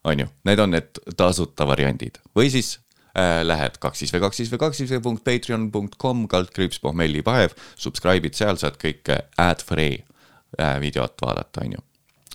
On 0.03 0.19
ju, 0.19 0.27
need 0.47 0.59
on 0.59 0.75
need 0.75 1.01
tasuta 1.17 1.67
variandid 1.67 2.19
või 2.37 2.51
siis 2.53 2.75
äh, 3.17 3.41
lähed 3.45 3.79
kaks 3.83 4.03
siis 4.03 4.13
või 4.13 4.23
kaks 4.27 4.41
siis 4.41 4.51
või 4.53 4.61
kaks 4.65 4.81
siis 4.81 4.93
või 4.93 5.03
punkt 5.09 5.25
patreon.com 5.27 6.27
kaldkriips 6.31 6.79
pohmellipaev, 6.83 7.55
subscribe'id 7.75 8.37
seal, 8.37 8.59
saad 8.61 8.77
kõik 8.81 9.09
äh, 9.13 9.25
ad 9.41 9.63
free 9.65 10.03
äh, 10.59 10.77
videot 10.83 11.15
vaadata, 11.23 11.65
on 11.65 11.77
ju. 11.77 11.81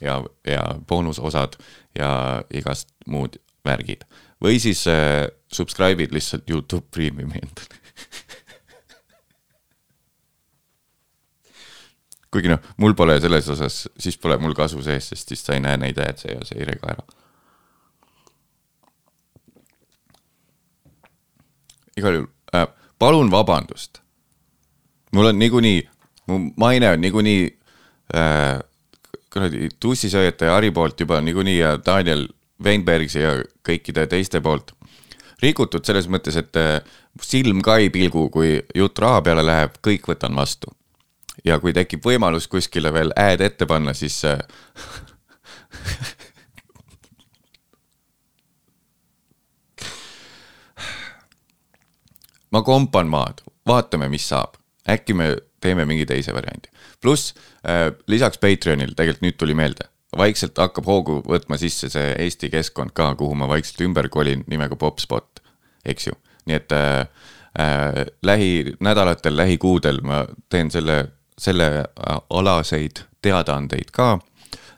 ja, 0.01 0.18
ja 0.48 0.66
boonusosad 0.88 1.57
ja 1.98 2.11
igast 2.55 2.88
muud 3.07 3.38
värgid 3.66 4.05
või 4.42 4.59
siis 4.62 4.87
äh, 4.90 5.29
subscribe'id 5.53 6.12
lihtsalt 6.14 6.51
Youtube 6.51 6.87
Premiumi 6.90 7.38
endale. 7.38 7.77
kuigi 12.33 12.48
noh, 12.48 12.61
mul 12.81 12.94
pole 12.98 13.20
selles 13.20 13.48
osas, 13.53 13.83
siis 14.01 14.16
pole 14.18 14.38
mul 14.40 14.55
kasu 14.57 14.83
sees, 14.85 15.11
sest 15.12 15.29
siis 15.33 15.42
sa 15.44 15.55
ei 15.57 15.62
näe 15.64 15.77
neid 15.81 15.98
ad'e 16.01 16.29
ja 16.33 16.40
see 16.48 16.59
ei 16.61 16.68
rega 16.68 16.94
ära. 16.94 17.05
Igal 21.96 22.20
juhul 22.20 22.28
äh,, 22.55 22.66
palun 22.98 23.31
vabandust. 23.31 24.00
mul 25.12 25.26
on 25.26 25.38
niikuinii, 25.38 25.88
mu 26.26 26.38
maine 26.57 26.90
on 26.90 27.00
niikuinii 27.00 27.42
äh, 28.14 28.61
kuradi 29.33 29.68
tussisööjate 29.81 30.44
ja 30.48 30.52
Harri 30.57 30.70
poolt 30.70 31.00
juba 31.00 31.20
niikuinii 31.20 31.59
ja 31.59 31.78
Daniel 31.87 32.28
Weinbergsi 32.62 33.18
ja 33.18 33.35
kõikide 33.68 34.07
teiste 34.07 34.40
poolt 34.40 34.72
rikutud 35.42 35.85
selles 35.85 36.07
mõttes, 36.09 36.37
et 36.38 36.57
äh, 36.57 36.78
silm 37.20 37.62
ka 37.66 37.76
ei 37.83 37.90
pilgu, 37.90 38.28
kui 38.31 38.61
jutt 38.78 38.98
raha 39.02 39.22
peale 39.26 39.44
läheb, 39.46 39.76
kõik 39.85 40.09
võtan 40.14 40.37
vastu. 40.38 40.72
ja 41.44 41.57
kui 41.59 41.72
tekib 41.72 42.05
võimalus 42.05 42.46
kuskile 42.46 42.92
veel 42.92 43.11
ad 43.16 43.40
ette 43.40 43.66
panna, 43.66 43.94
siis 43.96 44.20
äh, 44.31 44.38
ma 52.53 52.62
kompan 52.62 53.09
maad, 53.11 53.43
vaatame, 53.69 54.09
mis 54.12 54.27
saab, 54.29 54.59
äkki 54.88 55.17
me 55.17 55.35
teeme 55.62 55.87
mingi 55.88 56.07
teise 56.07 56.35
variandi. 56.35 56.71
pluss 57.01 57.35
äh, 57.67 57.91
lisaks 58.07 58.38
Patreonil 58.38 58.95
tegelikult 58.95 59.27
nüüd 59.27 59.38
tuli 59.38 59.55
meelde, 59.59 59.88
vaikselt 60.17 60.59
hakkab 60.59 60.87
hoogu 60.87 61.21
võtma 61.27 61.59
sisse 61.59 61.91
see 61.93 62.15
Eesti 62.25 62.51
keskkond 62.53 62.95
ka, 62.95 63.15
kuhu 63.19 63.35
ma 63.38 63.49
vaikselt 63.51 63.81
ümber 63.87 64.09
kolin 64.12 64.45
nimega 64.51 64.77
Popspot, 64.77 65.43
eks 65.85 66.11
ju, 66.11 66.19
nii 66.47 66.59
et 66.59 66.75
äh, 66.77 67.01
äh, 67.59 68.03
lähinädalatel, 68.23 69.37
lähikuudel 69.37 70.03
ma 70.07 70.25
teen 70.53 70.71
selle, 70.71 70.99
selle 71.38 71.71
äh, 71.83 72.21
alaseid 72.31 73.07
teadaandeid 73.23 73.95
ka 73.95 74.17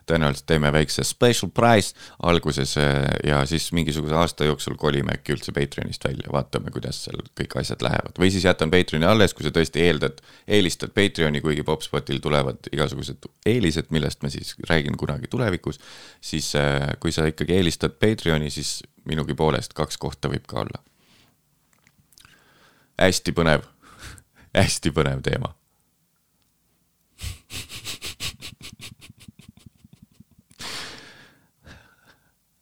tõenäoliselt 0.09 0.47
teeme 0.49 0.71
väikse 0.73 1.03
special 1.07 1.51
price 1.53 1.95
alguses 2.23 2.75
äh, 2.77 3.05
ja 3.27 3.41
siis 3.49 3.71
mingisuguse 3.75 4.15
aasta 4.15 4.47
jooksul 4.47 4.77
kolime 4.79 5.15
äkki 5.17 5.35
üldse 5.35 5.53
Patreonist 5.55 6.05
välja, 6.05 6.29
vaatame, 6.33 6.71
kuidas 6.73 7.03
seal 7.05 7.21
kõik 7.39 7.57
asjad 7.61 7.83
lähevad. 7.85 8.19
või 8.19 8.31
siis 8.33 8.45
jätan 8.45 8.71
Patreoni 8.73 9.07
alles, 9.09 9.33
kui 9.33 9.47
sa 9.47 9.53
tõesti 9.55 9.83
eeldad, 9.85 10.21
eelistad 10.47 10.93
Patreoni, 10.95 11.41
kuigi 11.41 11.65
Popspotil 11.67 12.21
tulevad 12.23 12.69
igasugused 12.71 13.29
eelised, 13.45 13.91
millest 13.95 14.23
ma 14.23 14.31
siis 14.33 14.55
räägin 14.69 14.97
kunagi 14.97 15.29
tulevikus, 15.31 15.81
siis 16.21 16.53
äh, 16.59 16.89
kui 16.99 17.13
sa 17.15 17.27
ikkagi 17.29 17.57
eelistad 17.57 17.97
Patreoni, 18.01 18.49
siis 18.53 18.81
minugi 19.05 19.37
poolest 19.37 19.73
kaks 19.77 19.97
kohta 20.01 20.31
võib 20.31 20.47
ka 20.49 20.63
olla. 20.65 20.81
hästi 23.01 23.31
põnev, 23.35 23.65
hästi 24.61 24.93
põnev 24.95 25.21
teema 25.25 25.55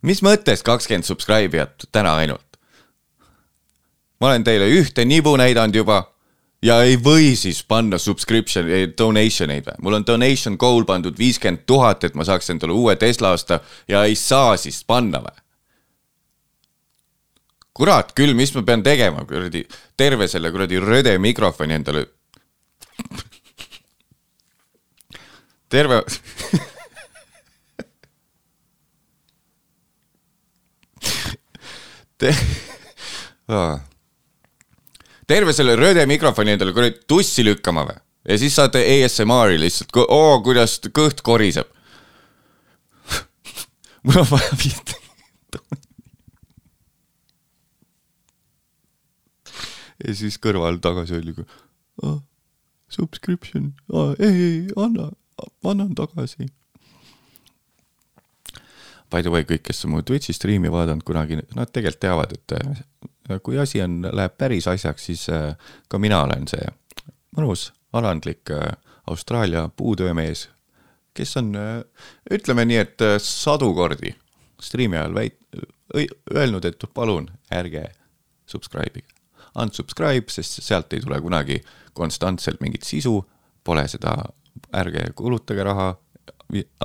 mis 0.03 0.21
mõttes 0.23 0.63
kakskümmend 0.65 1.07
subscribe'ijat 1.07 1.87
täna 1.91 2.15
ainult? 2.21 2.45
ma 4.19 4.31
olen 4.31 4.43
teile 4.43 4.69
ühte 4.71 5.05
nibu 5.05 5.35
näidanud 5.39 5.75
juba 5.75 6.01
ja 6.63 6.79
ei 6.83 6.95
või 6.95 7.33
siis 7.35 7.63
panna 7.67 7.97
subscription, 7.99 8.69
donation 8.97 9.51
eid 9.51 9.67
või? 9.67 9.79
mul 9.83 9.99
on 9.99 10.07
donation 10.07 10.57
goal 10.59 10.85
pandud 10.87 11.17
viiskümmend 11.19 11.65
tuhat, 11.67 12.03
et 12.03 12.15
ma 12.15 12.27
saaks 12.27 12.51
endale 12.53 12.75
uue 12.75 12.95
Tesla 12.95 13.33
osta 13.35 13.59
ja 13.87 14.03
ei 14.07 14.15
saa 14.19 14.57
siis 14.57 14.83
panna 14.87 15.23
või? 15.23 15.39
kurat 17.73 18.13
küll, 18.15 18.35
mis 18.37 18.53
ma 18.55 18.63
pean 18.63 18.83
tegema, 18.85 19.25
kuradi 19.25 19.65
terve 19.97 20.27
selle 20.29 20.51
kuradi 20.53 20.79
röde 20.79 21.17
mikrofoni 21.17 21.73
endale. 21.73 22.05
terve 25.73 26.03
Te... 32.12 32.12
Ah. 32.12 32.12
terve 35.27 35.53
selle 35.55 35.75
rööde 35.79 36.05
mikrofoni 36.09 36.51
endale 36.55 36.73
kuradi 36.75 36.99
tussi 37.07 37.43
lükkama 37.45 37.83
või? 37.89 37.97
ja 38.29 38.37
siis 38.39 38.55
saate 38.55 38.79
ASMR-i 38.79 39.59
lihtsalt, 39.59 39.91
oo 40.07 40.41
kuidas 40.43 40.79
kõht 40.95 41.21
koriseb. 41.25 41.67
mul 44.05 44.17
on 44.23 44.27
vaja 44.31 44.53
viit. 44.61 44.89
ja 50.07 50.11
siis 50.17 50.35
kõrval 50.41 50.77
tagasi 50.83 51.13
oli 51.19 51.33
ah, 52.03 52.19
subscription 52.91 53.73
ah,, 53.93 54.11
ei, 54.19 54.35
ei 54.47 54.57
anna, 54.79 55.05
annan 55.67 55.95
tagasi. 55.97 56.47
By 59.13 59.21
the 59.21 59.33
way, 59.33 59.45
kõik, 59.45 59.61
kes 59.67 59.83
mu 59.89 60.01
Twitch'i 60.05 60.33
striimi 60.33 60.71
vaadanud 60.73 61.05
kunagi, 61.05 61.37
nad 61.53 61.69
tegelikult 61.69 62.01
teavad, 62.01 62.33
et 62.33 62.55
äh, 62.57 63.37
kui 63.45 63.59
asi 63.61 63.81
on, 63.83 64.01
läheb 64.09 64.35
päris 64.39 64.67
asjaks, 64.71 65.05
siis 65.09 65.27
äh, 65.29 65.53
ka 65.89 66.01
mina 66.01 66.23
olen 66.25 66.47
see 66.49 66.65
mõnus 67.37 67.69
alandlik 67.93 68.49
äh, 68.53 68.73
Austraalia 69.11 69.67
puutöömees, 69.77 70.47
kes 71.13 71.35
on, 71.37 71.51
ütleme 72.33 72.63
nii, 72.65 72.77
et 72.81 73.03
sadu 73.21 73.67
kordi 73.77 74.13
striimi 74.63 74.97
ajal 74.97 75.17
väit-, 75.17 75.41
öelnud, 76.33 76.65
et 76.65 76.85
palun 76.95 77.27
ärge 77.53 77.83
subscribe'ige. 78.49 79.11
Unsubscribe, 79.59 80.31
sest 80.33 80.63
sealt 80.65 80.95
ei 80.95 81.03
tule 81.03 81.19
kunagi 81.21 81.59
konstantselt 81.93 82.63
mingit 82.63 82.87
sisu, 82.87 83.19
pole 83.63 83.83
seda, 83.91 84.15
ärge 84.73 85.03
kulutage 85.19 85.67
raha, 85.67 85.91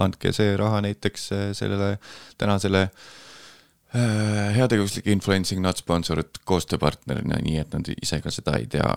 andke 0.01 0.33
see 0.37 0.57
raha 0.57 0.81
näiteks 0.85 1.33
äh, 1.33 1.47
sellele 1.57 1.99
tänasele 2.39 2.83
äh, 2.83 4.57
heategevuslike 4.57 5.13
influencing 5.13 5.63
not 5.63 5.81
sponsored 5.81 6.43
koostööpartnerina, 6.45 7.41
nii 7.45 7.59
et 7.63 7.75
nad 7.77 7.91
ise 7.95 8.21
ka 8.25 8.33
seda 8.35 8.57
ei 8.59 8.67
tea 8.67 8.91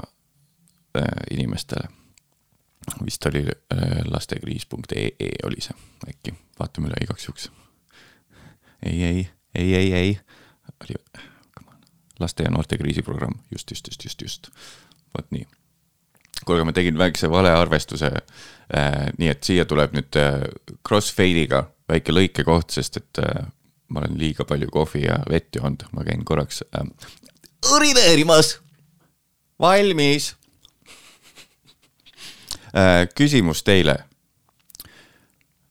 äh, 0.97 1.07
inimestele. 1.31 1.89
vist 3.05 3.25
oli 3.25 3.45
äh, 3.45 4.01
lastekriis.ee 4.09 5.31
oli 5.45 5.61
see 5.61 5.75
äkki, 6.09 6.33
vaatame 6.59 6.89
üle 6.89 7.03
igaks 7.03 7.27
juhuks. 7.27 7.51
ei, 8.85 9.03
ei, 9.03 9.27
ei, 9.55 9.75
ei, 9.75 9.93
ei, 9.93 10.19
oli, 10.83 10.97
laste 12.19 12.43
ja 12.43 12.51
noorte 12.51 12.77
kriisiprogramm, 12.77 13.39
just, 13.51 13.71
just, 13.71 13.87
just, 13.87 14.03
just, 14.03 14.21
just, 14.21 14.49
vot 15.17 15.31
nii 15.31 15.45
kuulge, 16.45 16.65
ma 16.67 16.73
tegin 16.75 16.97
väikse 16.97 17.29
valearvestuse 17.31 18.11
äh,. 18.11 19.09
nii 19.17 19.29
et 19.31 19.43
siia 19.43 19.65
tuleb 19.69 19.95
nüüd 19.95 20.17
äh, 20.19 20.43
crossfade'iga 20.87 21.65
väike 21.91 22.15
lõikekoht, 22.15 22.71
sest 22.75 23.01
et 23.01 23.21
äh, 23.23 23.47
ma 23.91 24.03
olen 24.03 24.17
liiga 24.19 24.45
palju 24.47 24.69
kohvi 24.71 25.05
ja 25.05 25.19
vett 25.29 25.55
joonud, 25.55 25.87
ma 25.95 26.05
käin 26.07 26.25
korraks 26.25 26.63
äh, 26.75 26.87
urineerimas. 27.75 28.59
valmis 29.59 30.35
äh,. 32.73 33.07
küsimus 33.15 33.63
teile. 33.63 33.97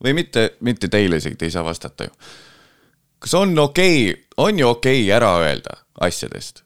või 0.04 0.14
mitte, 0.14 0.50
mitte 0.60 0.88
teile 0.88 1.20
isegi, 1.20 1.36
te 1.36 1.48
ei 1.48 1.54
saa 1.54 1.64
vastata 1.64 2.08
ju. 2.08 2.16
kas 3.18 3.34
on 3.34 3.58
okei 3.58 4.10
okay,, 4.10 4.24
on 4.36 4.58
ju 4.58 4.68
okei 4.68 5.04
okay 5.04 5.16
ära 5.16 5.36
öelda 5.44 5.80
asjadest? 6.00 6.64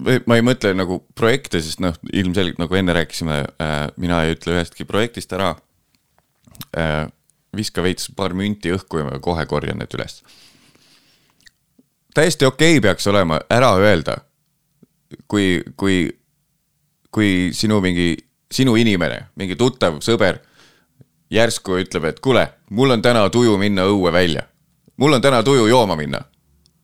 Ma 0.00 0.38
ei 0.38 0.44
mõtle 0.44 0.72
nagu 0.76 1.00
projekte, 1.18 1.60
sest 1.62 1.82
noh, 1.84 1.96
ilmselgelt 2.12 2.60
nagu 2.60 2.76
enne 2.78 2.94
rääkisime 2.96 3.38
äh,, 3.60 3.74
mina 4.00 4.22
ei 4.24 4.36
ütle 4.36 4.56
ühestki 4.56 4.86
projektist 4.88 5.32
ära 5.36 5.54
äh,. 6.76 7.08
viska 7.56 7.82
veits 7.84 8.08
paar 8.16 8.32
münti 8.32 8.72
õhku 8.72 9.02
ja 9.02 9.04
ma 9.04 9.18
kohe 9.20 9.44
korjan 9.46 9.76
need 9.82 9.92
üles. 9.94 10.22
täiesti 12.14 12.48
okei 12.48 12.78
okay 12.78 12.86
peaks 12.88 13.06
olema 13.06 13.40
ära 13.50 13.74
öelda, 13.76 14.16
kui, 15.28 15.60
kui, 15.76 16.08
kui 17.10 17.50
sinu 17.52 17.80
mingi, 17.80 18.16
sinu 18.52 18.76
inimene, 18.76 19.26
mingi 19.36 19.56
tuttav 19.56 20.00
sõber 20.00 20.40
järsku 21.32 21.76
ütleb, 21.80 22.08
et 22.08 22.20
kuule, 22.20 22.46
mul 22.70 22.96
on 22.96 23.04
täna 23.04 23.28
tuju 23.30 23.58
minna 23.60 23.84
õue 23.84 24.12
välja. 24.12 24.48
mul 24.96 25.12
on 25.12 25.22
täna 25.22 25.42
tuju 25.42 25.66
jooma 25.66 25.96
minna. 25.96 26.24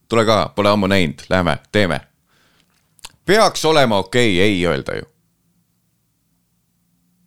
tule 0.09 0.25
ka, 0.25 0.53
pole 0.57 0.69
ammu 0.69 0.87
näinud, 0.87 1.25
lähme, 1.29 1.59
teeme 1.73 2.08
peaks 3.29 3.65
olema 3.69 3.99
okei 4.01 4.35
okay, 4.35 4.45
ei 4.49 4.67
öelda 4.67 4.97
ju 4.97 5.07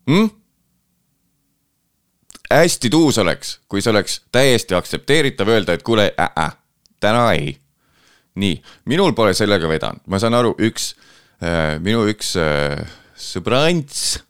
hm?. 0.09 0.29
hästi 2.51 2.89
tuus 2.89 3.17
oleks, 3.17 3.59
kui 3.69 3.81
see 3.81 3.91
oleks 3.91 4.21
täiesti 4.31 4.75
aktsepteeritav 4.75 5.47
öelda, 5.47 5.73
et 5.77 5.83
kuule 5.83 6.09
äh,, 6.19 6.31
äh, 6.37 6.55
täna 6.99 7.31
ei. 7.31 7.57
nii, 8.35 8.61
minul 8.85 9.13
pole 9.13 9.33
sellega 9.37 9.69
vedanud, 9.69 10.01
ma 10.07 10.19
saan 10.19 10.33
aru, 10.33 10.55
üks 10.59 10.95
äh,, 11.43 11.77
minu 11.83 12.07
üks 12.09 12.33
äh, 12.39 12.81
sõbrants, 13.15 14.23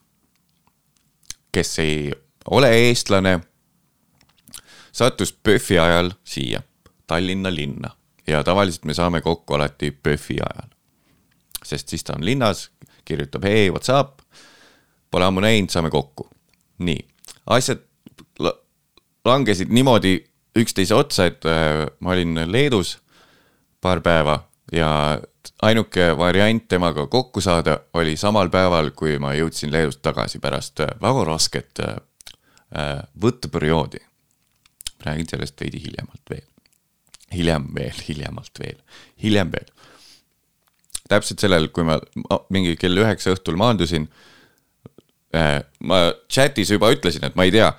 kes 1.51 1.79
ei 1.79 2.11
ole 2.51 2.69
eestlane, 2.87 3.39
sattus 4.91 5.31
PÖFFi 5.33 5.79
ajal 5.79 6.11
siia 6.23 6.61
Tallinna 7.07 7.51
linna 7.53 7.95
ja 8.27 8.43
tavaliselt 8.43 8.85
me 8.85 8.93
saame 8.93 9.21
kokku 9.21 9.55
alati 9.55 9.91
PÖFFi 9.91 10.37
ajal 10.43 10.69
sest 11.65 11.89
siis 11.89 12.03
ta 12.03 12.15
on 12.17 12.25
linnas, 12.25 12.69
kirjutab 13.05 13.45
hei, 13.45 13.69
what's 13.69 13.91
up, 13.93 14.21
pole 15.11 15.25
ammu 15.25 15.43
näinud, 15.43 15.71
saame 15.73 15.89
kokku. 15.89 16.29
nii, 16.81 16.99
asjad 17.53 17.83
la 18.39 18.53
langesid 19.25 19.69
niimoodi 19.69 20.15
üksteise 20.57 20.95
otsa, 20.95 21.27
et 21.29 21.45
äh, 21.45 21.85
ma 21.99 22.15
olin 22.15 22.39
Leedus 22.51 22.97
paar 23.81 24.01
päeva 24.01 24.39
ja 24.71 25.19
ainuke 25.61 26.11
variant 26.17 26.67
temaga 26.67 27.07
kokku 27.07 27.41
saada 27.41 27.79
oli 27.93 28.17
samal 28.17 28.49
päeval, 28.49 28.91
kui 28.95 29.17
ma 29.19 29.33
jõudsin 29.37 29.71
Leedust 29.73 30.01
tagasi 30.01 30.39
pärast 30.39 30.81
äh, 30.81 30.95
väga 31.01 31.25
rasket 31.27 31.83
äh, 31.85 31.99
võtteperioodi. 33.21 33.99
räägin 35.05 35.27
sellest 35.29 35.61
veidi 35.61 35.81
hiljemalt 35.81 36.29
veel. 36.29 36.47
hiljem 37.33 37.67
veel, 37.75 38.03
hiljemalt 38.07 38.59
veel, 38.59 38.77
hiljem 39.23 39.51
veel 39.51 39.69
täpselt 41.11 41.43
sellel, 41.43 41.69
kui 41.75 41.85
ma 41.87 41.99
mingi 42.53 42.77
kell 42.79 43.03
üheksa 43.03 43.35
õhtul 43.35 43.59
maandusin 43.59 44.07
äh,. 45.35 45.61
ma 45.83 46.03
chat'is 46.31 46.73
juba 46.73 46.91
ütlesin, 46.95 47.27
et 47.27 47.37
ma 47.37 47.47
ei 47.47 47.53
tea, 47.55 47.71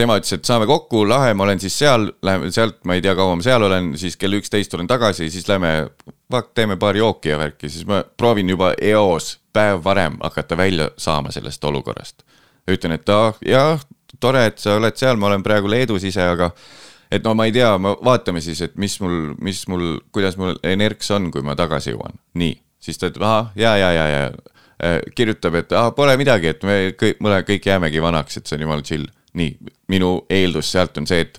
tema 0.00 0.16
ütles, 0.20 0.32
et 0.38 0.48
saame 0.48 0.66
kokku, 0.68 1.02
lahe, 1.08 1.34
ma 1.36 1.44
olen 1.44 1.60
siis 1.62 1.76
seal, 1.82 2.08
läheme 2.24 2.50
sealt, 2.54 2.80
ma 2.88 2.96
ei 2.96 3.04
tea, 3.04 3.14
kaua 3.18 3.36
ma 3.36 3.44
seal 3.44 3.64
olen, 3.66 3.92
siis 4.00 4.16
kell 4.20 4.38
üksteist 4.38 4.72
tulen 4.72 4.88
tagasi, 4.90 5.28
siis 5.32 5.48
lähme, 5.50 5.90
teeme 6.56 6.78
paar 6.80 6.96
jooki 6.96 7.32
ja 7.34 7.38
värki, 7.40 7.70
siis 7.72 7.86
ma 7.88 8.02
proovin 8.16 8.52
juba 8.54 8.72
eos 8.80 9.34
päev 9.52 9.82
varem 9.84 10.18
hakata 10.22 10.56
välja 10.56 10.90
saama 11.00 11.32
sellest 11.34 11.64
olukorrast. 11.64 12.22
ütlen, 12.70 12.94
et 12.94 13.08
ah, 13.10 13.34
jah, 13.44 13.80
tore, 14.20 14.44
et 14.46 14.58
sa 14.62 14.76
oled 14.78 14.96
seal, 14.96 15.18
ma 15.18 15.30
olen 15.30 15.42
praegu 15.42 15.70
Leedus 15.70 16.04
ise, 16.06 16.22
aga 16.22 16.52
et 17.10 17.24
no 17.26 17.34
ma 17.34 17.46
ei 17.48 17.54
tea, 17.54 17.70
vaatame 17.80 18.42
siis, 18.44 18.60
et 18.64 18.76
mis 18.80 18.94
mul, 19.02 19.34
mis 19.42 19.64
mul, 19.70 19.98
kuidas 20.14 20.38
mul 20.40 20.58
energiks 20.66 21.10
on, 21.14 21.30
kui 21.34 21.42
ma 21.46 21.56
tagasi 21.58 21.94
jõuan. 21.94 22.16
nii, 22.38 22.54
siis 22.82 23.00
ta 23.00 23.10
ütleb, 23.10 23.26
ahah, 23.26 23.50
ja, 23.58 23.74
ja, 23.80 23.90
ja, 23.96 24.06
ja 24.08 24.22
äh, 24.28 25.00
kirjutab, 25.18 25.58
et 25.60 25.74
ah, 25.76 25.90
pole 25.96 26.14
midagi, 26.20 26.54
et 26.54 26.62
me 26.66 26.78
kõik, 26.98 27.18
mõle 27.24 27.42
kõik 27.48 27.66
jäämegi 27.66 28.02
vanaks, 28.02 28.38
et 28.38 28.46
see 28.46 28.58
on 28.58 28.66
jumala 28.68 28.86
chill. 28.86 29.10
nii, 29.34 29.52
minu 29.90 30.24
eeldus 30.30 30.72
sealt 30.72 30.96
on 30.98 31.06
see, 31.06 31.20
et 31.26 31.38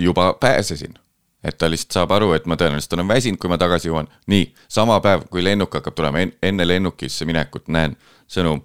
juba 0.00 0.32
pääsesin. 0.40 0.94
et 1.46 1.54
ta 1.58 1.68
lihtsalt 1.70 1.94
saab 1.94 2.10
aru, 2.10 2.32
et 2.34 2.46
ma 2.50 2.56
tõenäoliselt 2.58 2.94
olen 2.96 3.08
väsinud, 3.08 3.38
kui 3.38 3.48
ma 3.48 3.58
tagasi 3.58 3.88
jõuan. 3.88 4.08
nii, 4.26 4.52
sama 4.68 5.00
päev, 5.00 5.28
kui 5.30 5.44
lennuk 5.44 5.72
hakkab 5.72 5.94
tulema, 5.96 6.26
enne 6.42 6.68
lennukisse 6.68 7.24
minekut 7.24 7.68
näen 7.68 7.96
sõnum 8.28 8.60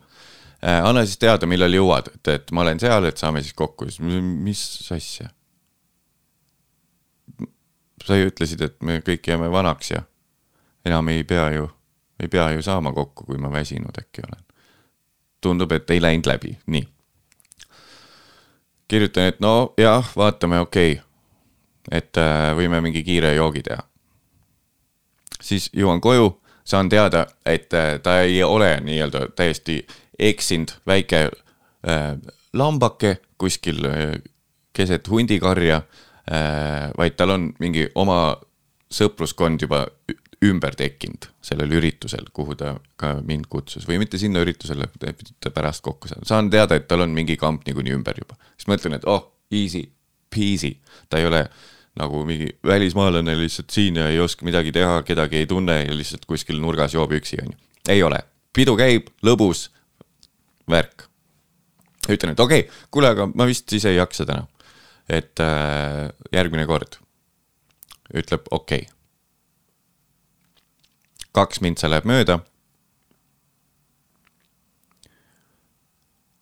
äh,. 0.60 0.84
anna 0.84 1.06
siis 1.06 1.20
teada, 1.22 1.48
millal 1.48 1.74
jõuad, 1.74 2.12
et, 2.16 2.28
et 2.28 2.52
ma 2.52 2.66
olen 2.66 2.80
seal, 2.80 3.06
et 3.06 3.18
saame 3.18 3.44
siis 3.44 3.54
kokku, 3.56 3.88
siis 3.88 4.02
mis 4.02 4.92
asja 4.92 5.32
sa 8.06 8.16
ju 8.18 8.32
ütlesid, 8.32 8.62
et 8.62 8.82
me 8.84 9.00
kõik 9.06 9.28
jääme 9.28 9.52
vanaks 9.52 9.92
ja 9.92 10.04
enam 10.86 11.08
ei 11.14 11.24
pea 11.24 11.50
ju, 11.56 11.70
ei 12.20 12.28
pea 12.28 12.50
ju 12.56 12.62
saama 12.62 12.94
kokku, 12.94 13.26
kui 13.26 13.38
ma 13.38 13.52
väsinud 13.52 13.98
äkki 13.98 14.26
olen. 14.28 14.44
tundub, 15.42 15.72
et 15.72 15.90
ei 15.90 16.02
läinud 16.02 16.28
läbi, 16.30 16.58
nii. 16.66 16.88
kirjutan, 18.88 19.24
et 19.24 19.40
no 19.40 19.74
jah, 19.78 20.12
vaatame, 20.16 20.60
okei 20.60 20.92
okay.. 20.92 21.06
et 21.92 22.18
äh, 22.18 22.52
võime 22.58 22.82
mingi 22.82 23.04
kiire 23.04 23.34
joogi 23.36 23.64
teha. 23.64 23.84
siis 25.42 25.70
jõuan 25.74 26.02
koju, 26.02 26.42
saan 26.64 26.90
teada, 26.90 27.26
et 27.46 27.74
äh, 27.74 28.00
ta 28.04 28.20
ei 28.22 28.44
ole 28.44 28.80
nii-öelda 28.82 29.28
täiesti 29.36 29.86
eksinud 30.20 30.78
väike 30.88 31.30
äh, 31.88 32.18
lambake 32.54 33.18
kuskil 33.38 33.86
äh, 33.86 34.22
keset 34.74 35.10
hundikarja 35.10 35.82
vaid 36.32 37.16
tal 37.20 37.34
on 37.34 37.50
mingi 37.60 37.90
oma 38.00 38.36
sõpruskond 38.92 39.64
juba 39.66 39.86
ümber 40.42 40.76
tekkinud 40.78 41.28
sellel 41.46 41.74
üritusel, 41.78 42.26
kuhu 42.34 42.56
ta 42.58 42.74
ka 43.00 43.14
mind 43.26 43.46
kutsus 43.52 43.86
või 43.88 44.00
mitte 44.02 44.18
sinna 44.22 44.42
üritusele, 44.42 44.88
pärast 45.54 45.84
kokku 45.86 46.10
saada, 46.10 46.26
saan 46.28 46.50
teada, 46.54 46.78
et 46.80 46.88
tal 46.90 47.06
on 47.06 47.14
mingi 47.14 47.38
kamp 47.38 47.68
niikuinii 47.68 47.94
ümber 47.94 48.18
juba. 48.18 48.38
siis 48.56 48.70
mõtlen, 48.72 48.98
et 48.98 49.06
oh, 49.10 49.28
easy 49.54 49.86
peasy, 50.32 50.74
ta 51.10 51.22
ei 51.22 51.28
ole 51.30 51.44
nagu 52.00 52.24
mingi 52.26 52.48
välismaalane 52.66 53.36
lihtsalt 53.38 53.70
siin 53.70 54.00
ja 54.00 54.08
ei 54.10 54.20
oska 54.20 54.48
midagi 54.48 54.72
teha, 54.72 55.02
kedagi 55.04 55.44
ei 55.44 55.48
tunne 55.48 55.82
ja 55.84 55.96
lihtsalt 55.96 56.26
kuskil 56.26 56.62
nurgas 56.64 56.96
joob 56.96 57.14
üksi, 57.20 57.38
on 57.44 57.54
ju. 57.54 57.60
ei 57.92 58.04
ole, 58.04 58.22
pidu 58.56 58.78
käib, 58.80 59.12
lõbus 59.26 59.68
värk. 60.70 61.06
ütlen, 62.10 62.34
et 62.34 62.40
okei 62.40 62.66
okay,, 62.66 62.86
kuule, 62.90 63.14
aga 63.14 63.30
ma 63.30 63.46
vist 63.46 63.70
siis 63.70 63.86
ei 63.86 64.00
jaksa 64.00 64.26
täna 64.26 64.48
et 65.12 65.40
äh, 65.44 66.08
järgmine 66.32 66.66
kord 66.70 66.98
ütleb 68.16 68.48
okei 68.52 68.86
okay.. 68.86 68.96
kaks 71.36 71.62
mintsa 71.64 71.90
läheb 71.92 72.08
mööda. 72.08 72.40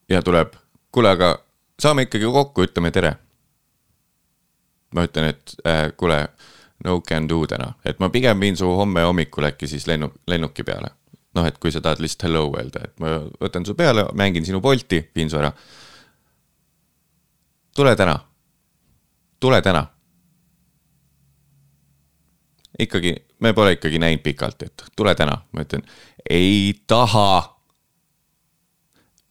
ja 0.10 0.22
tuleb, 0.26 0.56
kuule, 0.92 1.12
aga 1.14 1.34
saame 1.82 2.08
ikkagi 2.08 2.30
kokku, 2.34 2.66
ütleme 2.66 2.92
tere. 2.92 3.16
ma 4.96 5.06
ütlen, 5.06 5.30
et 5.34 5.54
äh, 5.70 5.84
kuule, 5.98 6.24
no 6.86 7.02
can 7.06 7.28
do 7.30 7.44
täna, 7.50 7.74
et 7.86 8.00
ma 8.02 8.10
pigem 8.10 8.40
viin 8.42 8.58
su 8.58 8.70
homme 8.78 9.04
hommikul 9.06 9.52
äkki 9.52 9.70
siis 9.70 9.86
lennu, 9.88 10.12
lennuki 10.28 10.66
peale. 10.66 10.94
noh, 11.38 11.46
et 11.46 11.58
kui 11.62 11.72
sa 11.72 11.82
tahad 11.82 12.02
lihtsalt 12.02 12.26
hello 12.26 12.48
öelda, 12.58 12.88
et 12.90 12.98
ma 13.02 13.20
võtan 13.42 13.66
su 13.66 13.78
peale, 13.78 14.08
mängin 14.18 14.46
sinu 14.46 14.62
Bolti, 14.62 15.04
viin 15.16 15.30
su 15.30 15.38
ära. 15.38 15.54
tule 17.76 17.96
täna, 17.96 18.18
tule 19.40 19.62
täna. 19.62 19.86
ikkagi, 22.80 23.16
me 23.40 23.54
pole 23.54 23.72
ikkagi 23.76 24.00
näinud 24.00 24.24
pikalt, 24.24 24.62
et 24.64 24.84
tule 24.96 25.16
täna, 25.16 25.42
ma 25.52 25.62
ütlen, 25.62 25.84
ei 26.30 26.74
taha 26.88 27.60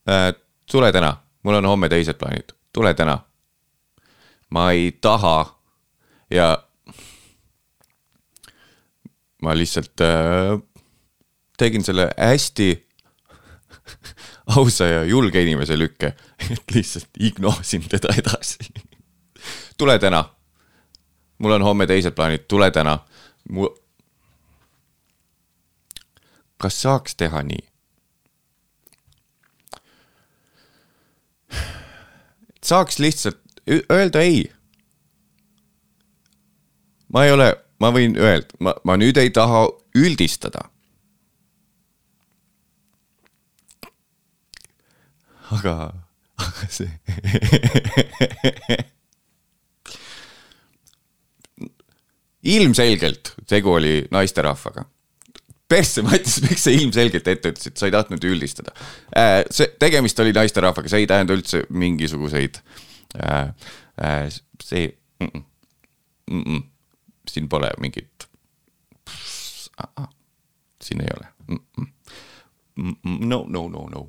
Äh, 0.09 0.35
tule 0.71 0.93
täna, 0.93 1.17
mul 1.43 1.59
on 1.59 1.67
homme 1.69 1.89
teised 1.93 2.17
plaanid, 2.17 2.55
tule 2.73 2.95
täna. 2.95 3.19
ma 4.51 4.71
ei 4.73 4.93
taha 5.01 5.61
ja 6.31 6.47
ma 9.43 9.53
lihtsalt 9.53 10.01
äh, 10.01 10.57
tegin 11.61 11.85
selle 11.85 12.07
hästi 12.17 12.71
ausa 14.57 14.87
ja 14.87 15.05
julge 15.05 15.43
inimese 15.43 15.77
lükke, 15.77 16.15
et 16.53 16.75
lihtsalt 16.75 17.21
ignosin 17.21 17.85
teda 17.89 18.15
edasi. 18.17 18.73
Tule 19.79 19.99
täna. 19.99 20.25
mul 21.39 21.51
on 21.53 21.63
homme 21.63 21.87
teised 21.87 22.11
plaanid, 22.15 22.39
tule 22.49 22.71
täna. 22.71 22.99
mu. 23.49 23.69
kas 26.57 26.83
saaks 26.83 27.15
teha 27.17 27.43
nii? 27.43 27.69
saaks 32.65 32.99
lihtsalt 32.99 33.41
öelda 33.91 34.21
ei. 34.21 34.53
ma 37.13 37.25
ei 37.25 37.33
ole, 37.33 37.55
ma 37.81 37.93
võin 37.95 38.19
öelda, 38.19 38.59
ma, 38.59 38.75
ma 38.85 38.97
nüüd 38.97 39.17
ei 39.17 39.31
taha 39.31 39.69
üldistada. 39.95 40.67
aga, 45.55 45.75
aga 46.37 46.67
see. 46.69 46.91
ilmselgelt 52.49 53.35
tegu 53.49 53.73
oli 53.77 54.01
naisterahvaga 54.15 54.85
persse 55.69 56.03
Mattis, 56.03 56.41
miks 56.47 56.65
sa 56.65 56.73
ilmselgelt 56.73 57.29
ette 57.29 57.53
ütlesid, 57.53 57.77
sa 57.79 57.89
ei 57.89 57.95
tahtnud 57.95 58.25
üldistada. 58.25 58.73
see, 59.53 59.69
tegemist 59.81 60.21
oli 60.25 60.33
naisterahvaga, 60.37 60.91
see 60.91 61.05
ei 61.05 61.11
tähenda 61.11 61.37
üldse 61.37 61.65
mingisuguseid 61.69 62.63
äh,. 63.19 63.53
Äh, 63.99 64.29
see 64.63 64.93
mm, 65.21 65.27
-mm, 65.27 65.43
mm 66.31 66.43
-mm, 66.43 66.63
siin 67.29 67.49
pole 67.49 67.71
mingit. 67.81 68.29
siin 70.83 71.01
ei 71.01 71.09
ole 71.17 71.27
mm. 71.49 71.59
-mm. 71.81 71.87
No, 73.27 73.45
no, 73.49 73.69
no, 73.69 73.89
no. 73.91 74.09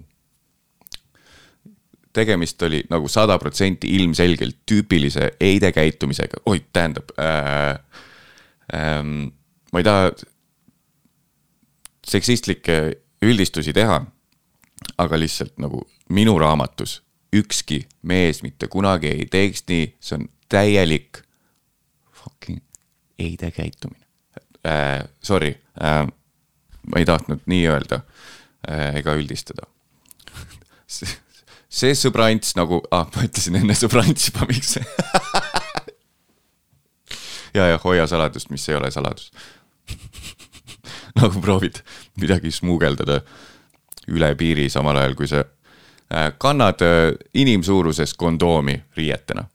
tegemist 2.13 2.61
oli 2.61 2.83
nagu 2.89 3.07
sada 3.07 3.37
protsenti 3.39 3.95
ilmselgelt 3.95 4.57
tüüpilise 4.71 5.31
eide 5.39 5.71
käitumisega, 5.71 6.37
oi, 6.45 6.65
tähendab 6.73 7.09
äh,. 7.17 7.79
Ähm, 8.73 9.31
ma 9.73 9.81
ei 9.81 9.85
taha 9.87 10.11
seksistlikke 12.09 12.79
üldistusi 13.21 13.73
teha, 13.73 14.01
aga 14.97 15.19
lihtsalt 15.19 15.57
nagu 15.61 15.83
minu 16.09 16.37
raamatus 16.39 16.99
ükski 17.35 17.83
mees 18.01 18.41
mitte 18.43 18.67
kunagi 18.67 19.11
ei 19.11 19.25
teeks 19.29 19.63
nii, 19.69 19.89
see 20.01 20.17
on 20.17 20.27
täielik 20.49 21.21
fucking 22.23 22.61
eide 23.19 23.51
käitumine 23.51 24.05
äh,. 24.65 25.03
Sorry 25.21 25.53
äh,, 25.81 26.05
ma 26.87 27.01
ei 27.01 27.05
tahtnud 27.05 27.45
nii 27.45 27.67
öelda 27.69 28.01
äh, 28.69 28.95
ega 29.01 29.13
üldistada. 29.13 29.67
see 31.79 31.93
sõbrants 31.93 32.55
nagu 32.57 32.81
ah,, 32.91 33.05
ma 33.15 33.27
ütlesin 33.27 33.59
enne 33.61 33.77
sõbrants 33.77 34.31
juba, 34.31 34.49
miks 34.49 34.77
ja, 37.53 37.67
ja 37.67 37.79
hoia 37.83 38.07
saladust, 38.07 38.49
mis 38.49 38.69
ei 38.69 38.75
ole 38.75 38.91
saladus 38.91 39.31
nagu 41.19 41.41
proovid 41.41 41.81
midagi 42.21 42.51
smuugeldada 42.51 43.21
üle 44.09 44.33
piiri, 44.37 44.69
samal 44.69 44.97
ajal 44.97 45.15
kui 45.17 45.29
sa 45.29 45.43
äh, 45.43 46.31
kannad 46.37 46.81
äh, 46.85 47.13
inimsuuruses 47.33 48.13
kondoomi 48.13 48.81
riietena. 48.97 49.45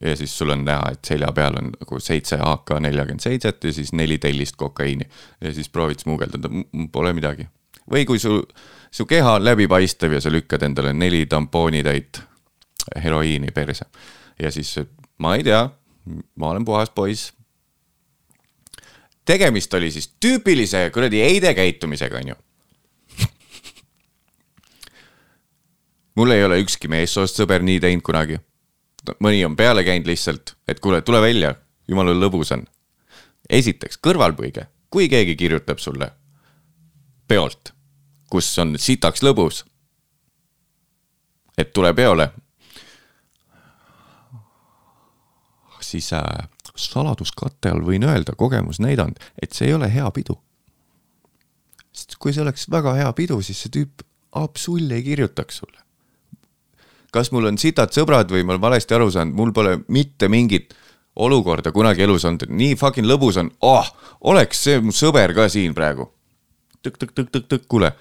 ja 0.00 0.16
siis 0.16 0.38
sul 0.38 0.50
on 0.52 0.64
näha, 0.64 0.90
et 0.92 1.04
selja 1.04 1.30
peal 1.32 1.54
on 1.56 1.70
nagu 1.72 2.00
seitse 2.00 2.36
AK 2.44 2.74
neljakümmend 2.84 3.24
seitset 3.24 3.64
ja 3.64 3.72
siis 3.72 3.92
neli 3.96 4.18
tellist 4.18 4.56
kokaiini 4.56 5.06
ja 5.40 5.54
siis 5.54 5.68
proovid 5.68 5.98
smuugeldada, 5.98 6.50
pole 6.92 7.12
midagi. 7.12 7.48
või 7.90 8.04
kui 8.04 8.18
su, 8.18 8.42
su 8.90 9.06
keha 9.06 9.38
on 9.38 9.44
läbipaistev 9.44 10.12
ja 10.12 10.20
sa 10.20 10.30
lükkad 10.30 10.62
endale 10.62 10.92
neli 10.92 11.26
tampoonitäit 11.26 12.20
heroiini 13.02 13.48
perse 13.54 13.86
ja 14.38 14.50
siis 14.50 14.76
ma 15.18 15.34
ei 15.36 15.44
tea, 15.44 15.64
ma 16.36 16.52
olen 16.52 16.64
puhas 16.64 16.90
poiss 16.94 17.32
tegemist 19.28 19.74
oli 19.74 19.90
siis 19.92 20.08
tüüpilise 20.20 20.86
kuradi 20.94 21.20
eide 21.20 21.52
käitumisega, 21.56 22.20
onju. 22.22 22.36
mul 26.16 26.32
ei 26.36 26.44
ole 26.46 26.60
ükski 26.64 26.88
meessoost 26.88 27.40
sõber 27.40 27.64
nii 27.64 27.80
teinud 27.84 28.04
kunagi. 28.06 28.40
mõni 29.24 29.44
on 29.46 29.56
peale 29.56 29.84
käinud 29.84 30.08
lihtsalt, 30.08 30.56
et 30.68 30.80
kuule, 30.80 31.00
tule 31.02 31.20
välja, 31.24 31.54
jumala 31.88 32.16
lõbus 32.16 32.52
on. 32.56 32.64
esiteks 33.48 34.00
kõrvalpõige, 34.06 34.66
kui 34.90 35.08
keegi 35.08 35.36
kirjutab 35.36 35.78
sulle 35.78 36.10
peolt, 37.28 37.72
kus 38.30 38.48
on 38.58 38.78
sitaks 38.80 39.22
lõbus, 39.22 39.64
et 41.58 41.72
tule 41.72 41.92
peole, 41.94 42.30
siis 45.88 46.12
äh, 46.12 46.48
saladuskatte 46.76 47.72
all 47.72 47.82
võin 47.86 48.04
öelda, 48.06 48.34
kogemus 48.36 48.80
näidanud, 48.82 49.18
et 49.42 49.56
see 49.56 49.70
ei 49.70 49.74
ole 49.74 49.90
hea 49.92 50.10
pidu. 50.14 50.38
sest 51.92 52.14
kui 52.22 52.32
see 52.32 52.44
oleks 52.44 52.68
väga 52.70 52.94
hea 52.94 53.12
pidu, 53.12 53.40
siis 53.42 53.58
see 53.64 53.72
tüüp 53.74 54.04
absol 54.38 54.94
ei 54.94 55.02
kirjutaks 55.02 55.62
sulle. 55.62 55.80
kas 57.12 57.32
mul 57.32 57.48
on 57.50 57.58
sitad 57.58 57.94
sõbrad 57.94 58.30
või 58.30 58.44
ma 58.44 58.54
olen 58.54 58.62
valesti 58.62 58.94
aru 58.94 59.10
saanud, 59.10 59.34
mul 59.34 59.52
pole 59.52 59.78
mitte 59.88 60.28
mingit 60.28 60.74
olukorda 61.16 61.72
kunagi 61.72 62.04
elus 62.04 62.24
olnud, 62.28 62.46
nii 62.48 62.76
fucking 62.76 63.08
lõbus 63.08 63.40
on 63.40 63.50
oh,, 63.64 63.88
oleks 64.20 64.62
see 64.64 64.80
mu 64.80 64.92
sõber 64.94 65.34
ka 65.34 65.48
siin 65.48 65.74
praegu. 65.74 66.12
tõk-tõk-tõk-tõk-tõk, 66.86 67.66
kuule, 67.68 67.92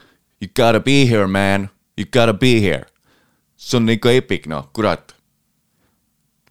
you 0.42 0.52
gotta 0.54 0.80
be 0.80 1.06
here 1.10 1.28
man, 1.28 1.70
you 1.98 2.06
gotta 2.06 2.34
be 2.34 2.60
here. 2.62 2.86
see 3.58 3.80
on 3.80 3.90
ikka 3.90 4.12
epic 4.12 4.46
noh, 4.46 4.70
kurat 4.74 5.17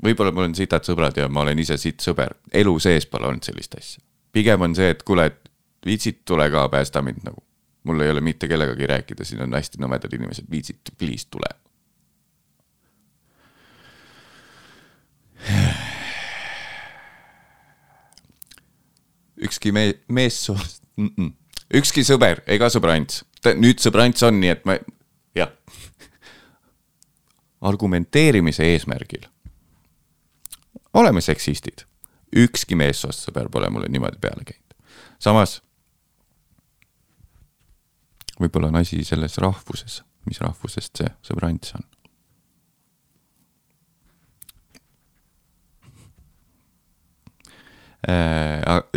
võib-olla 0.07 0.33
mul 0.35 0.49
on 0.51 0.57
sitad 0.57 0.87
sõbrad 0.87 1.17
ja 1.19 1.29
ma 1.33 1.43
olen 1.45 1.59
ise 1.63 1.79
sitt 1.81 2.05
sõber, 2.05 2.37
elu 2.55 2.77
sees 2.83 3.09
pole 3.11 3.29
olnud 3.29 3.47
sellist 3.47 3.75
asja. 3.79 4.03
pigem 4.33 4.63
on 4.63 4.75
see, 4.77 4.91
et 4.93 5.03
kuule, 5.07 5.27
et 5.31 5.51
viitsid, 5.87 6.23
tule 6.29 6.49
ka, 6.53 6.69
päästa 6.73 7.03
mind 7.03 7.25
nagu. 7.27 7.43
mul 7.87 8.01
ei 8.03 8.11
ole 8.11 8.21
mitte 8.21 8.49
kellegagi 8.51 8.87
rääkida, 8.91 9.25
siin 9.25 9.45
on 9.45 9.55
hästi 9.55 9.79
nõmedad 9.79 10.15
inimesed, 10.15 10.51
viitsid, 10.51 10.95
please 10.99 11.29
tule. 11.31 11.51
ükski 19.37 19.73
me-, 19.73 20.01
meessoost 20.09 20.83
mm, 20.97 21.11
-mm. 21.17 21.33
ükski 21.79 22.03
sõber 22.03 22.41
ega 22.47 22.71
sõbrants, 22.73 23.23
nüüd 23.55 23.79
sõbrants 23.85 24.25
on, 24.27 24.41
nii 24.41 24.51
et 24.51 24.65
ma, 24.65 24.79
jah. 25.37 25.53
argumenteerimise 27.61 28.65
eesmärgil 28.73 29.29
oleme 30.97 31.21
seksistid. 31.21 31.85
ükski 32.37 32.75
meessoost 32.75 33.29
sõber 33.29 33.47
pole 33.53 33.69
mulle 33.71 33.89
niimoodi 33.89 34.19
peale 34.21 34.45
käinud. 34.45 34.75
samas 35.23 35.61
võib-olla 38.41 38.73
on 38.73 38.81
asi 38.83 39.05
selles 39.05 39.39
rahvuses, 39.43 40.01
mis 40.27 40.41
rahvusest 40.43 41.03
see 41.03 41.13
sõbrants 41.29 41.77
on. 41.79 41.87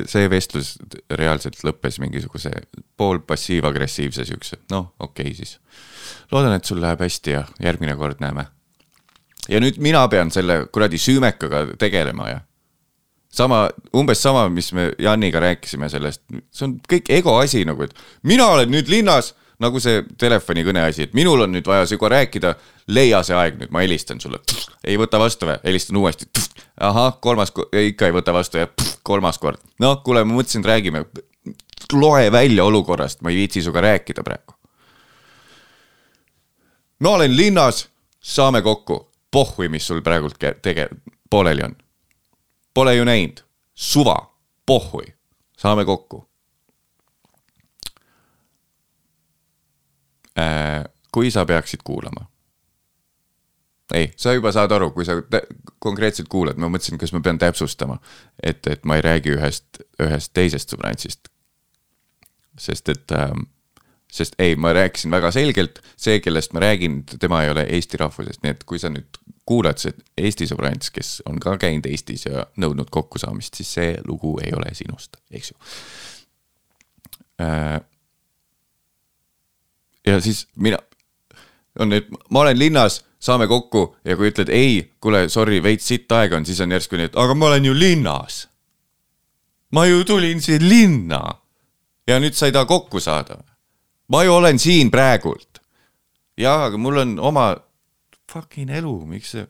see 0.06 0.28
vestlus 0.30 0.76
reaalselt 1.18 1.64
lõppes 1.66 1.95
mingisuguse 1.97 2.52
pool 2.97 3.18
passiiv-agressiivse 3.26 4.26
siukse, 4.28 4.60
noh, 4.70 4.91
okei 5.00 5.32
okay, 5.32 5.38
siis. 5.39 5.56
loodan, 6.32 6.54
et 6.54 6.66
sul 6.66 6.82
läheb 6.84 7.02
hästi 7.02 7.34
ja 7.34 7.43
järgmine 7.64 7.95
kord 7.97 8.22
näeme 8.22 8.45
ja 9.50 9.60
nüüd 9.60 9.80
mina 9.82 10.06
pean 10.10 10.32
selle 10.32 10.66
kuradi 10.72 11.00
süümekaga 11.02 11.66
tegelema 11.82 12.30
ja 12.30 12.39
sama, 13.32 13.70
umbes 13.93 14.22
sama, 14.22 14.50
mis 14.50 14.72
me 14.74 14.91
Janiga 15.00 15.39
rääkisime 15.39 15.89
sellest, 15.89 16.24
see 16.52 16.66
on 16.68 16.80
kõik 16.89 17.12
ego 17.14 17.36
asi 17.39 17.64
nagu, 17.68 17.86
et 17.86 17.93
mina 18.28 18.47
olen 18.56 18.72
nüüd 18.74 18.89
linnas, 18.91 19.34
nagu 19.60 19.82
see 19.84 20.04
telefonikõne 20.20 20.86
asi, 20.88 21.08
et 21.08 21.16
minul 21.18 21.43
on 21.43 21.52
nüüd 21.54 21.68
vaja 21.68 21.88
sinuga 21.89 22.14
rääkida, 22.16 22.54
leia 22.95 23.22
see 23.28 23.36
aeg 23.36 23.60
nüüd, 23.60 23.74
ma 23.76 23.84
helistan 23.84 24.22
sulle. 24.24 24.39
ei 24.84 24.97
võta 24.97 25.20
vastu 25.20 25.50
või, 25.50 25.58
helistan 25.64 26.00
uuesti. 26.00 26.30
ahah, 26.80 27.18
kolmas, 27.22 27.52
ikka 27.74 28.08
ei 28.08 28.16
võta 28.16 28.34
vastu 28.34 28.62
ja 28.62 28.70
kolmas 29.04 29.38
kord. 29.38 29.60
noh, 29.80 30.00
kuule, 30.04 30.24
ma 30.24 30.39
mõtlesin, 30.39 30.64
et 30.64 30.72
räägime. 30.72 31.06
loe 31.93 32.32
välja 32.32 32.64
olukorrast, 32.64 33.22
ma 33.22 33.30
ei 33.30 33.36
viitsi 33.43 33.62
sinuga 33.62 33.82
rääkida 33.82 34.24
praegu. 34.24 34.56
ma 37.00 37.10
olen 37.10 37.38
linnas, 37.38 37.88
saame 38.20 38.62
kokku. 38.62 39.09
pohhui, 39.32 39.69
mis 39.69 39.88
sul 39.88 40.01
praegult 40.01 40.39
tege-, 40.61 40.89
pooleli 41.30 41.63
on. 41.63 41.75
Pole 42.73 42.95
ju 42.95 43.05
näinud, 43.05 43.43
suva, 43.73 44.17
pohhui, 44.65 45.05
saame 45.57 45.86
kokku. 45.86 46.25
kui 51.11 51.32
sa 51.32 51.45
peaksid 51.45 51.80
kuulama. 51.84 52.30
ei, 53.93 54.13
sa 54.15 54.34
juba 54.34 54.51
saad 54.51 54.71
aru, 54.71 54.91
kui 54.91 55.05
sa 55.05 55.17
konkreetselt 55.80 56.27
kuulad, 56.30 56.57
ma 56.61 56.69
mõtlesin, 56.69 56.99
kas 57.01 57.11
ma 57.11 57.19
pean 57.25 57.39
täpsustama, 57.41 57.97
et, 58.43 58.67
et 58.67 58.86
ma 58.86 58.95
ei 58.95 59.01
räägi 59.01 59.34
ühest, 59.34 59.82
ühest 59.99 60.32
teisest 60.34 60.71
sõbrantsist. 60.71 61.27
sest 62.57 62.89
et 62.89 63.11
ähm, 63.11 63.49
sest 64.12 64.36
ei, 64.41 64.55
ma 64.55 64.74
rääkisin 64.74 65.12
väga 65.14 65.32
selgelt, 65.32 65.82
see, 65.97 66.20
kellest 66.24 66.53
ma 66.53 66.64
räägin, 66.64 67.03
tema 67.20 67.43
ei 67.43 67.51
ole 67.53 67.66
eesti 67.78 67.99
rahvusest, 68.01 68.41
nii 68.43 68.55
et 68.55 68.64
kui 68.68 68.82
sa 68.82 68.89
nüüd 68.93 69.20
kuulad 69.49 69.82
see 69.82 69.95
Eesti 70.20 70.45
sõbrants, 70.49 70.91
kes 70.93 71.20
on 71.30 71.39
ka 71.41 71.55
käinud 71.62 71.88
Eestis 71.89 72.28
ja 72.28 72.45
nõudnud 72.62 72.91
kokkusaamist, 72.93 73.57
siis 73.57 73.72
see 73.80 73.95
lugu 74.05 74.36
ei 74.43 74.53
ole 74.53 74.74
sinust, 74.78 75.18
eks 75.34 75.51
ju 75.51 75.57
äh,. 77.45 77.80
ja 80.05 80.20
siis 80.22 80.45
mina, 80.55 80.78
on 81.80 81.93
nüüd, 81.93 82.14
ma 82.30 82.45
olen 82.45 82.60
linnas, 82.60 83.01
saame 83.20 83.49
kokku 83.49 83.88
ja 84.05 84.18
kui 84.20 84.30
ütled 84.30 84.53
ei, 84.53 84.84
kuule, 85.01 85.26
sorry, 85.34 85.64
veits 85.64 85.89
sitt 85.89 86.12
aega 86.14 86.38
on, 86.38 86.45
siis 86.45 86.62
on 86.62 86.78
järsku 86.78 86.99
nii, 86.99 87.10
et 87.10 87.18
aga 87.20 87.36
ma 87.36 87.49
olen 87.49 87.66
ju 87.72 87.74
linnas. 87.74 88.43
ma 89.74 89.86
ju 89.89 90.03
tulin 90.05 90.41
siia 90.45 90.62
linna 90.62 91.24
ja 92.07 92.22
nüüd 92.22 92.38
sa 92.38 92.49
ei 92.49 92.53
taha 92.53 92.70
kokku 92.70 93.01
saada 93.01 93.41
ma 94.10 94.24
ju 94.26 94.34
olen 94.34 94.60
siin 94.60 94.91
praegult. 94.91 95.62
jaa, 96.39 96.66
aga 96.70 96.78
mul 96.78 97.03
on 97.03 97.18
oma 97.20 97.51
fucking 98.32 98.72
elu, 98.80 98.95
miks 99.10 99.36
sa, 99.36 99.45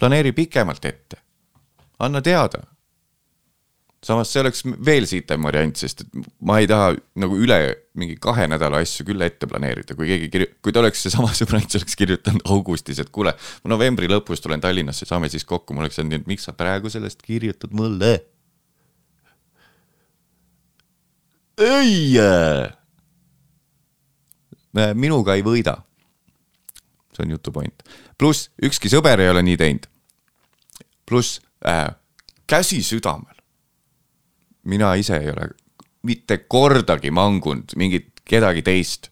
planeeri 0.00 0.32
pikemalt 0.32 0.84
ette. 0.84 1.16
anna 1.98 2.22
teada. 2.22 2.62
samas 4.04 4.30
see 4.32 4.40
oleks 4.40 4.62
veel 4.84 5.04
sitem 5.04 5.44
variant, 5.44 5.76
sest 5.76 6.06
et 6.06 6.28
ma 6.48 6.56
ei 6.58 6.68
taha 6.70 6.94
nagu 7.20 7.36
üle 7.36 7.58
mingi 8.00 8.16
kahe 8.16 8.46
nädala 8.48 8.80
asju 8.80 9.04
küll 9.10 9.20
ette 9.20 9.44
planeerida, 9.46 9.92
kui 9.94 10.08
keegi 10.08 10.30
kirju-, 10.32 10.54
kui 10.64 10.72
ta 10.72 10.80
oleks 10.80 11.04
seesama 11.04 11.34
sõbrants 11.36 11.76
oleks 11.76 11.98
kirjutanud 12.00 12.46
augustis, 12.48 13.02
et 13.02 13.12
kuule, 13.12 13.34
ma 13.64 13.74
novembri 13.74 14.08
lõpus 14.08 14.40
tulen 14.40 14.62
Tallinnasse, 14.64 15.04
saame 15.04 15.28
siis 15.28 15.44
kokku, 15.44 15.76
ma 15.76 15.84
oleks 15.84 16.00
öelnud 16.00 16.16
nii, 16.16 16.24
et 16.24 16.32
miks 16.32 16.48
sa 16.48 16.56
praegu 16.56 16.92
sellest 16.92 17.22
kirjutad 17.26 17.76
mulle? 17.76 18.14
ei 21.60 22.16
minuga 24.94 25.34
ei 25.34 25.42
võida. 25.42 25.76
see 27.14 27.24
on 27.24 27.30
jutu 27.30 27.52
point. 27.52 27.82
pluss 28.18 28.50
ükski 28.62 28.88
sõber 28.88 29.20
ei 29.20 29.30
ole 29.30 29.42
nii 29.42 29.56
teinud. 29.56 29.86
pluss 31.06 31.40
äh, 31.66 31.94
käsi 32.46 32.82
südamel. 32.82 33.36
mina 34.64 34.94
ise 34.94 35.16
ei 35.16 35.30
ole 35.30 35.50
mitte 36.02 36.38
kordagi 36.48 37.10
mangunud 37.10 37.76
mingit 37.76 38.20
kedagi 38.24 38.62
teist. 38.62 39.10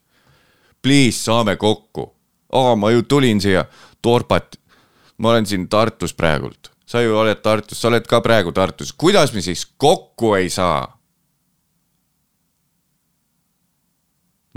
Please, 0.82 1.18
saame 1.18 1.56
kokku. 1.56 2.14
aa, 2.52 2.76
ma 2.76 2.90
ju 2.90 3.02
tulin 3.02 3.40
siia 3.40 3.64
Torpat. 4.02 4.56
ma 5.18 5.30
olen 5.30 5.46
siin 5.46 5.68
Tartus 5.68 6.14
praegult. 6.14 6.70
sa 6.86 7.00
ju 7.00 7.16
oled 7.18 7.42
Tartus, 7.42 7.80
sa 7.80 7.88
oled 7.88 8.06
ka 8.06 8.20
praegu 8.20 8.52
Tartus. 8.52 8.92
kuidas 8.92 9.34
me 9.34 9.40
siis 9.40 9.66
kokku 9.76 10.34
ei 10.34 10.50
saa? 10.50 10.97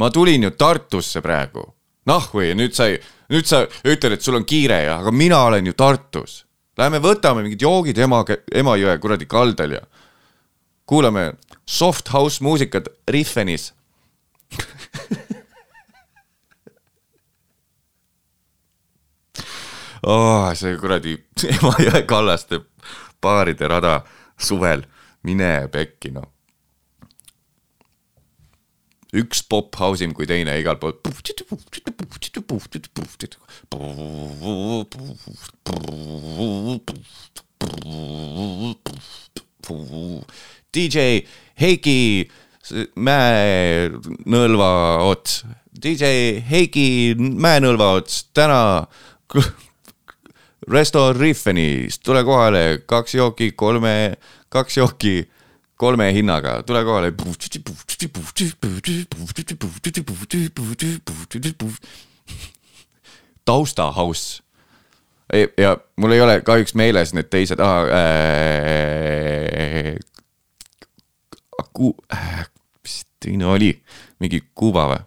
Ma 0.02 0.10
tulin 0.10 0.44
ju 0.44 0.52
Tartusse 0.58 1.22
praegu. 1.22 1.62
noh, 2.10 2.24
või 2.34 2.56
nüüd 2.58 2.74
sa, 2.74 2.88
nüüd 3.30 3.46
sa 3.46 3.62
ütled, 3.86 4.14
et 4.16 4.24
sul 4.26 4.36
on 4.40 4.46
kiire 4.50 4.80
ja, 4.88 4.98
aga 4.98 5.12
mina 5.14 5.38
olen 5.46 5.66
ju 5.70 5.74
Tartus. 5.78 6.46
Lähme 6.78 6.98
võtame 7.04 7.44
mingid 7.46 7.62
joogid 7.62 7.98
ema, 8.02 8.26
Emajõe 8.50 8.98
kuradi 9.04 9.26
kaldal 9.30 9.72
ja 9.78 9.82
kuulame 10.90 11.34
soft 11.70 12.10
house 12.10 12.44
muusikat 12.44 12.88
Riffenis. 13.08 13.74
oh, 20.10 20.50
see 20.58 20.78
kuradi 20.82 21.14
Emajõe 21.60 22.02
kallaste 22.10 22.60
baaride 23.22 23.68
rada 23.70 24.02
suvel, 24.42 24.82
mine 25.22 25.68
pekki 25.70 26.10
noh 26.18 26.41
üks 29.12 29.42
pop 29.44 29.76
house 29.76 30.04
im 30.06 30.14
kui 30.16 30.28
teine 30.28 30.56
igal 30.62 30.78
pool. 30.80 30.96
DJ 40.72 41.26
Heiki 41.60 41.98
Mäenõlva 42.96 44.72
ots, 45.10 45.42
DJ 45.76 46.40
Heiki 46.48 46.88
Mäenõlva 47.20 47.92
ots, 48.00 48.24
täna 48.32 48.88
Resto 50.72 51.10
Riffenis, 51.18 52.00
tule 52.00 52.24
kohale, 52.24 52.64
kaks 52.88 53.18
jooki, 53.18 53.52
kolme, 53.60 54.16
kaks 54.54 54.78
jooki 54.80 55.16
kolme 55.82 56.12
hinnaga, 56.14 56.60
tule 56.68 56.84
kohale. 56.86 57.10
tausta 63.50 63.88
house. 63.92 64.44
ja 65.58 65.78
mul 65.98 66.12
ei 66.12 66.22
ole 66.22 66.42
kahjuks 66.46 66.74
meeles 66.76 67.14
need 67.16 67.30
teised 67.32 67.60
ah,, 67.64 67.88
äh, 67.88 69.96
ku- 71.74 71.96
äh, 72.14 72.46
mis 72.84 73.06
teine 73.24 73.46
oli, 73.48 73.72
mingi 74.20 74.42
Kuuba 74.56 74.88
või? 74.92 75.00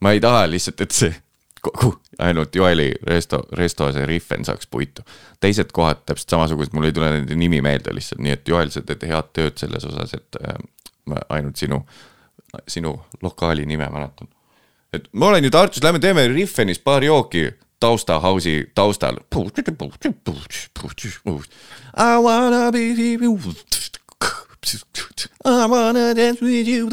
ma 0.00 0.10
ei 0.14 0.20
taha 0.22 0.46
lihtsalt, 0.50 0.80
et 0.80 0.90
see 0.94 1.21
kogu 1.62 1.94
ainult 2.18 2.54
Joeli 2.56 2.90
resto, 3.06 3.42
resto 3.58 3.88
see 3.94 4.06
Riffen 4.06 4.44
saaks 4.44 4.66
puitu. 4.66 5.02
teised 5.40 5.72
kohad 5.72 6.02
täpselt 6.06 6.34
samasugused, 6.34 6.74
mul 6.74 6.88
ei 6.88 6.92
tule 6.92 7.10
nende 7.10 7.36
nimi 7.38 7.60
meelde 7.62 7.94
lihtsalt, 7.94 8.22
nii 8.22 8.34
et 8.34 8.48
Joel, 8.48 8.70
sa 8.74 8.82
teed 8.86 9.06
head 9.06 9.30
tööd 9.32 9.58
selles 9.62 9.86
osas, 9.86 10.14
et 10.18 10.40
äh, 10.42 10.58
ma 11.06 11.22
ainult 11.34 11.56
sinu, 11.58 11.82
sinu 12.68 12.96
lokaali 13.22 13.66
nime 13.66 13.88
mäletan. 13.94 14.28
et 14.92 15.08
ma 15.12 15.30
olen 15.30 15.44
ju 15.44 15.50
Tartus, 15.50 15.82
lähme 15.82 15.98
teeme 15.98 16.28
Riffenis 16.28 16.78
paar 16.78 17.04
jooki 17.04 17.50
tausta 17.80 18.20
house'i 18.20 18.66
taustal. 18.74 19.16
I 21.96 22.18
wanna 22.18 22.72
be 22.72 22.78
you. 22.80 23.38
I 25.44 25.66
wanna 25.66 26.14
dance 26.14 26.40
with 26.40 26.68
you. 26.68 26.88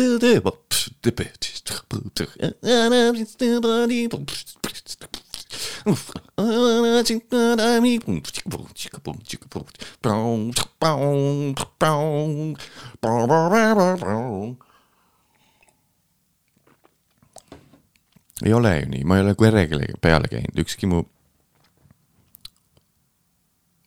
Ei 18.45 18.53
ole 18.53 18.74
ju 18.80 18.89
nii, 18.93 19.03
ma 19.03 19.17
ei 19.17 19.26
ole 19.26 19.36
kellelegi 19.36 19.99
peale 20.01 20.30
käinud, 20.32 20.59
ükski 20.63 20.88
mu, 20.88 21.03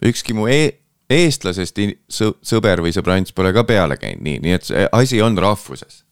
ükski 0.05 0.37
mu 0.37 0.49
e 0.51 0.61
eestlasest 1.13 1.79
sõber 2.45 2.83
või 2.85 2.93
sõbrants 2.95 3.35
pole 3.37 3.53
ka 3.57 3.65
peale 3.69 3.99
käinud. 4.01 4.25
Nii, 4.25 4.41
nii 4.45 4.57
et 4.57 4.69
see 4.69 4.87
asi 4.93 5.21
on 5.25 5.39
rahvuses. 5.41 6.03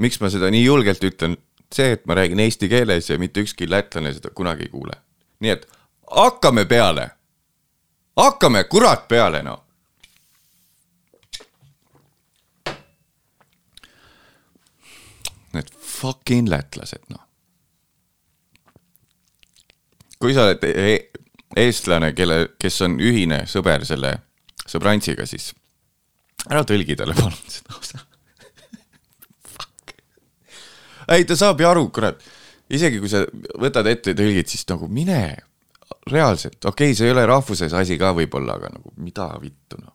Miks 0.00 0.20
ma 0.20 0.30
seda 0.32 0.50
nii 0.52 0.64
julgelt 0.64 1.04
ütlen, 1.04 1.36
see, 1.72 1.94
et 1.96 2.06
ma 2.08 2.16
räägin 2.18 2.40
eesti 2.42 2.68
keeles 2.72 3.10
ja 3.10 3.18
mitte 3.20 3.44
ükski 3.44 3.68
lätlane 3.70 4.12
seda 4.16 4.32
kunagi 4.34 4.66
ei 4.66 4.72
kuule. 4.72 4.96
nii 5.40 5.50
et 5.50 5.66
hakkame 6.10 6.64
peale. 6.64 7.10
hakkame 8.16 8.64
kurat 8.64 9.08
peale 9.08 9.42
noh. 9.42 9.64
Need 15.52 15.70
fucking 15.74 16.48
lätlased 16.48 17.08
noh. 17.08 17.24
kui 20.20 20.34
sa 20.34 20.44
oled 20.44 20.64
e 20.68 20.98
eestlane, 21.56 22.12
kelle, 22.12 22.50
kes 22.60 22.82
on 22.84 22.98
ühine 23.00 23.44
sõber 23.50 23.86
selle 23.88 24.12
sõbrantsiga, 24.68 25.26
siis 25.26 25.50
ära 26.46 26.62
tõlgi 26.68 26.96
talle 26.98 27.16
palun 27.16 27.50
seda 27.50 27.78
osa. 27.78 28.04
ei, 31.10 31.26
ta 31.28 31.36
saab 31.38 31.60
ju 31.60 31.68
aru, 31.68 31.88
kurat. 31.94 32.20
isegi 32.70 33.00
kui 33.02 33.10
sa 33.10 33.24
võtad 33.58 33.88
ette 33.90 34.12
ja 34.12 34.18
tõlgid, 34.18 34.50
siis 34.50 34.66
nagu 34.70 34.88
mine 34.88 35.22
reaalselt, 36.10 36.60
okei 36.64 36.90
okay,, 36.92 36.98
see 36.98 37.08
ei 37.08 37.14
ole 37.14 37.24
rahvuses 37.26 37.72
asi 37.76 37.98
ka 37.98 38.12
võib-olla, 38.16 38.58
aga 38.60 38.70
nagu 38.76 38.92
mida 39.02 39.26
vittu 39.42 39.80
noh. 39.80 39.94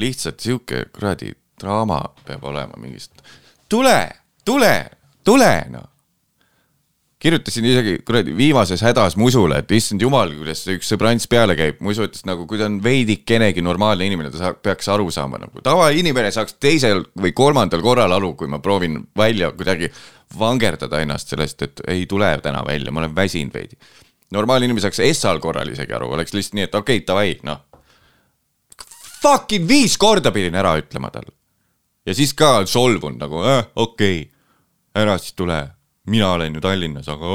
lihtsalt 0.00 0.40
sihuke 0.40 0.86
kuradi 0.92 1.32
draama 1.60 2.00
peab 2.24 2.44
olema 2.48 2.80
mingist, 2.80 3.20
tule, 3.68 3.98
tule, 4.44 4.74
tule 5.24 5.52
noh. 5.72 5.92
Kirjutasin 7.22 7.64
isegi 7.64 7.94
kuradi 8.06 8.34
viimases 8.36 8.82
hädas 8.84 9.16
Musule, 9.16 9.60
et 9.62 9.70
issand 9.72 10.02
jumal, 10.04 10.32
kuidas 10.36 10.62
see 10.66 10.76
üks 10.76 10.90
sõbrants 10.92 11.24
peale 11.30 11.56
käib, 11.56 11.78
Musu 11.84 12.04
ütles 12.04 12.26
nagu, 12.28 12.44
kui 12.48 12.60
ta 12.60 12.68
on 12.68 12.76
veidikenegi 12.84 13.64
normaalne 13.64 14.08
inimene, 14.08 14.30
ta 14.32 14.42
saab, 14.42 14.58
peaks 14.64 14.90
aru 14.92 15.08
saama 15.14 15.40
nagu, 15.40 15.62
tavainimene 15.64 16.32
saaks 16.34 16.58
teisel 16.60 17.06
või 17.16 17.32
kolmandal 17.36 17.84
korral 17.84 18.12
aru, 18.18 18.34
kui 18.36 18.50
ma 18.52 18.60
proovin 18.64 19.00
välja 19.16 19.50
kuidagi 19.56 19.88
vangerdada 20.38 21.00
ennast 21.00 21.32
sellest, 21.32 21.64
et 21.64 21.84
ei 21.88 22.04
tule 22.10 22.28
täna 22.44 22.60
välja, 22.66 22.92
ma 22.92 23.00
olen 23.04 23.16
väsinud 23.16 23.54
veidi. 23.54 23.78
normaalne 24.32 24.68
inimene 24.68 24.84
saaks 24.84 25.00
esmal 25.00 25.40
korral 25.40 25.72
isegi 25.72 25.96
aru, 25.96 26.10
oleks 26.12 26.34
lihtsalt 26.34 26.58
nii, 26.58 26.68
et 26.68 26.74
okei 26.74 27.00
okay,, 27.00 27.06
davai, 27.06 27.38
noh. 27.48 27.64
Fucking 29.22 29.64
viis 29.68 29.96
korda 29.98 30.30
pidin 30.30 30.54
ära 30.54 30.76
ütlema 30.76 31.08
talle. 31.10 31.32
ja 32.06 32.14
siis 32.14 32.34
ka 32.34 32.66
solvunud 32.66 33.18
nagu 33.24 33.40
äh,, 33.40 33.64
okei 33.74 34.20
okay., 34.20 34.32
ära 34.96 35.16
siis 35.18 35.32
tule, 35.36 35.56
mina 36.06 36.32
olen 36.32 36.54
ju 36.54 36.60
Tallinnas, 36.60 37.08
aga 37.08 37.30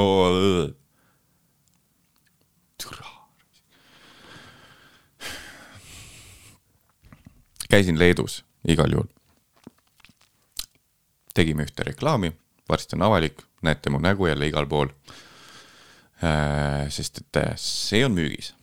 türa. 2.78 3.08
käisin 7.70 8.00
Leedus 8.00 8.44
igal 8.68 8.92
juhul. 8.92 9.08
tegime 11.34 11.64
ühte 11.64 11.84
reklaami, 11.84 12.34
varsti 12.70 12.96
on 12.96 13.08
avalik, 13.08 13.42
näete 13.62 13.90
mu 13.90 14.00
nägu 14.00 14.28
jälle 14.28 14.48
igal 14.48 14.68
pool. 14.68 14.90
sest 16.90 17.18
et 17.18 17.38
äh, 17.38 17.54
see 17.58 18.06
on 18.06 18.14
müügis 18.14 18.54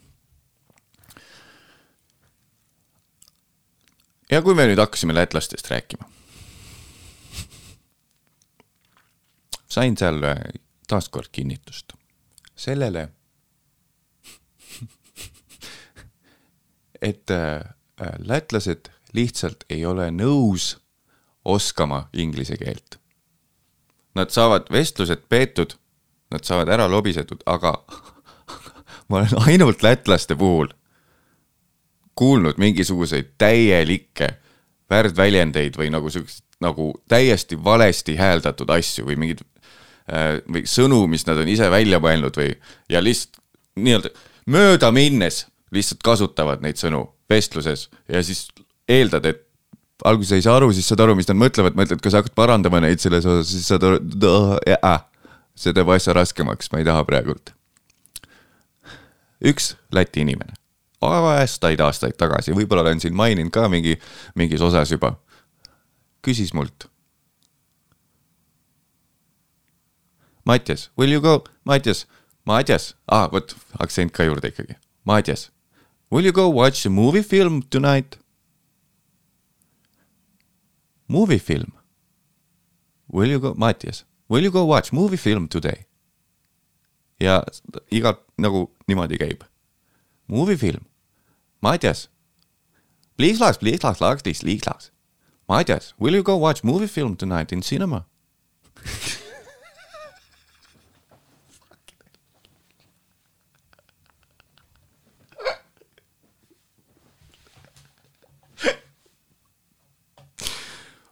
ja 4.30 4.42
kui 4.44 4.54
me 4.54 4.66
nüüd 4.68 4.80
hakkasime 4.80 5.16
lätlastest 5.16 5.70
rääkima, 5.72 6.08
sain 9.68 9.96
seal 9.96 10.22
äh, 10.24 10.36
taaskord 10.88 11.28
kinnitust 11.32 11.92
sellele, 12.56 13.08
et 17.02 17.30
äh, 17.30 17.56
äh, 18.00 18.14
lätlased 18.18 18.90
lihtsalt 19.12 19.64
ei 19.70 19.86
ole 19.86 20.10
nõus 20.10 20.76
oskama 21.44 22.08
inglise 22.12 22.56
keelt. 22.60 22.98
Nad 24.14 24.32
saavad 24.34 24.66
vestlused 24.72 25.28
peetud, 25.28 25.76
nad 26.30 26.44
saavad 26.44 26.68
ära 26.74 26.88
lobisetud, 26.90 27.42
aga 27.46 27.84
ma 29.08 29.20
olen 29.20 29.38
ainult 29.46 29.82
lätlaste 29.82 30.36
puhul 30.36 30.68
kuulnud 32.18 32.58
mingisuguseid 32.58 33.24
täielikke 33.38 34.28
värdväljendeid 34.90 35.76
või 35.78 35.92
nagu 35.94 36.10
siukseid 36.10 36.48
nagu 36.60 37.02
täiesti 37.08 37.64
valesti 37.64 38.16
hääldatud 38.16 38.70
asju 38.70 39.06
või 39.06 39.16
mingid 39.16 39.42
äh, 39.42 39.57
või 40.48 40.64
sõnu, 40.68 41.02
mis 41.10 41.26
nad 41.28 41.40
on 41.42 41.48
ise 41.50 41.68
välja 41.70 42.00
mõelnud 42.00 42.36
või 42.38 42.52
ja 42.88 43.02
lihtsalt 43.04 43.42
nii-öelda 43.78 44.12
mööda 44.48 44.90
minnes 44.94 45.44
lihtsalt 45.74 46.00
kasutavad 46.04 46.64
neid 46.64 46.80
sõnu 46.80 47.04
vestluses 47.30 47.88
ja 48.08 48.22
siis 48.24 48.46
eeldad, 48.88 49.26
et 49.28 49.44
alguses 50.08 50.38
ei 50.38 50.44
saa 50.44 50.56
aru, 50.58 50.70
siis 50.72 50.88
saad 50.88 51.02
aru, 51.04 51.16
mis 51.18 51.28
nad 51.28 51.38
mõtlevad, 51.40 51.76
mõtled, 51.78 52.00
kas 52.02 52.16
hakkad 52.18 52.34
parandama 52.38 52.80
neid 52.84 53.02
selles 53.02 53.26
osas, 53.28 53.50
siis 53.52 53.68
saad 53.68 53.84
aru, 53.84 54.94
see 55.58 55.74
teeb 55.74 55.90
asja 55.92 56.14
raskemaks, 56.16 56.70
ma 56.72 56.80
ei 56.80 56.86
taha 56.88 57.04
praegult. 57.08 57.52
üks 59.38 59.74
Läti 59.94 60.22
inimene, 60.24 60.54
aastaid-aastaid 61.04 62.16
tagasi, 62.18 62.54
võib-olla 62.56 62.86
olen 62.86 63.02
siin 63.02 63.16
maininud 63.18 63.52
ka 63.54 63.68
mingi, 63.70 63.96
mingis 64.38 64.62
osas 64.64 64.90
juba, 64.94 65.16
küsis 66.24 66.54
mult. 66.54 66.88
Mattias, 70.48 70.88
will 70.96 71.10
you 71.10 71.20
go, 71.20 71.44
Mattias, 71.66 72.06
Mattias, 72.46 72.94
ah 73.08 73.26
vot 73.32 73.54
aktsent 73.78 74.12
ka 74.12 74.24
juurde 74.24 74.48
ikkagi, 74.50 74.76
Mattias, 75.06 75.50
will 76.10 76.24
you 76.24 76.32
go 76.32 76.48
watch 76.48 76.86
a 76.86 76.90
movie 76.90 77.22
film 77.22 77.62
tonight? 77.62 78.16
Movie 81.08 81.38
film. 81.38 81.72
Will 83.08 83.30
you 83.30 83.38
go, 83.38 83.54
Mattias, 83.54 84.04
will 84.28 84.42
you 84.42 84.50
go 84.50 84.64
watch 84.64 84.92
movie 84.92 85.16
film 85.16 85.48
today? 85.48 85.84
ja 87.20 87.42
iga 87.90 88.14
nagu 88.38 88.68
niimoodi 88.88 89.18
käib. 89.18 89.42
Movie 90.28 90.56
film. 90.56 90.84
Mattias. 91.62 92.08
Please 93.16 93.40
last, 93.40 93.60
please 93.60 93.82
last, 93.82 94.00
last, 94.00 94.24
please, 94.24 94.66
last. 94.66 94.90
Mattias, 95.48 95.92
will 95.98 96.14
you 96.14 96.22
go 96.22 96.36
watch 96.36 96.62
movie 96.62 96.86
film 96.86 97.16
tonight 97.16 97.52
in 97.52 97.62
cinema? 97.62 98.06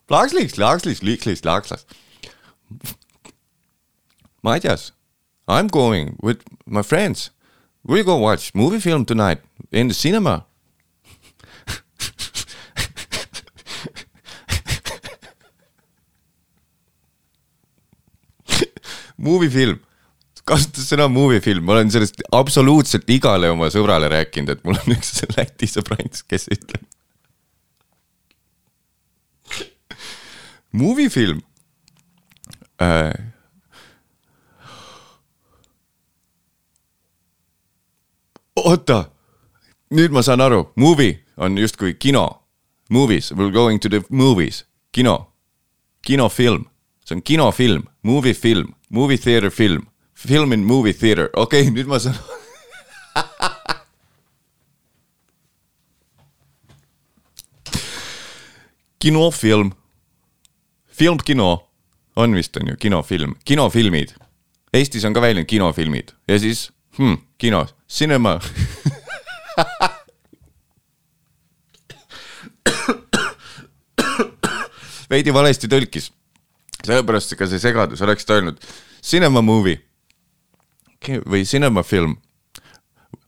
Lakslis, 0.08 0.56
Lakslis, 0.58 1.02
Likslis, 1.02 1.42
Lakslas. 1.42 1.84
Mattias, 4.44 4.92
I'm 5.48 5.66
going 5.66 6.16
with 6.22 6.44
my 6.64 6.82
friends. 6.82 7.30
We'll 7.84 8.04
go 8.04 8.16
watch 8.16 8.54
movie 8.54 8.78
film 8.78 9.04
tonight 9.04 9.40
in 9.72 9.88
the 9.88 9.94
cinema. 9.94 10.46
movie 19.18 19.50
film, 19.50 19.80
kasutas 20.46 20.86
sõna 20.86 21.08
movie 21.10 21.40
film, 21.42 21.64
ma 21.66 21.72
olen 21.74 21.90
sellest 21.90 22.22
absoluutselt 22.36 23.10
igale 23.10 23.50
oma 23.50 23.66
sõbrale 23.74 24.06
rääkinud, 24.12 24.50
et 24.54 24.62
mul 24.66 24.78
on 24.78 24.94
üks 24.94 25.18
Läti 25.34 25.66
sõbrants, 25.70 26.22
kes 26.28 26.46
ütleb. 26.54 26.84
Movie 30.76 31.08
film 31.08 31.42
äh,. 32.80 33.12
oota, 38.56 39.10
nüüd 39.90 40.10
ma 40.12 40.22
saan 40.22 40.40
aru, 40.44 40.72
movie 40.76 41.24
on 41.36 41.56
justkui 41.58 41.94
kino. 41.94 42.42
Movies, 42.90 43.32
we 43.32 43.44
are 43.44 43.52
going 43.52 43.80
to 43.80 43.88
the 43.88 44.04
movies, 44.10 44.64
kino, 44.92 45.32
kinofilm, 46.02 46.64
see 47.04 47.14
on 47.16 47.22
kinofilm, 47.22 47.88
movie 48.02 48.34
film, 48.34 48.74
movie 48.90 49.16
theater 49.16 49.50
film, 49.50 49.86
film 50.14 50.52
in 50.52 50.64
movie 50.64 50.92
theater, 50.92 51.30
okei 51.32 51.60
okay,, 51.60 51.72
nüüd 51.72 51.86
ma 51.88 51.98
saan. 51.98 52.14
kinofilm 59.00 59.72
film, 60.96 61.18
kino 61.24 61.68
on 62.16 62.34
vist 62.34 62.56
on 62.56 62.68
ju 62.68 62.76
kinofilm, 62.76 63.34
kinofilmid. 63.44 64.14
Eestis 64.72 65.04
on 65.04 65.14
ka 65.14 65.20
väljend 65.20 65.46
kinofilmid 65.48 66.12
ja 66.28 66.38
siis 66.40 66.70
hmm, 66.96 67.16
kinos, 67.38 67.74
cinema. 67.88 68.40
veidi 75.10 75.34
valesti 75.34 75.68
tõlkis, 75.70 76.10
sellepärast 76.82 77.36
ka 77.38 77.46
see 77.46 77.60
segadus, 77.62 78.02
oleks 78.02 78.24
ta 78.26 78.34
öelnud 78.38 78.56
cinema 79.04 79.42
movie 79.44 79.78
või 81.06 81.44
cinema 81.46 81.82
film. 81.86 82.16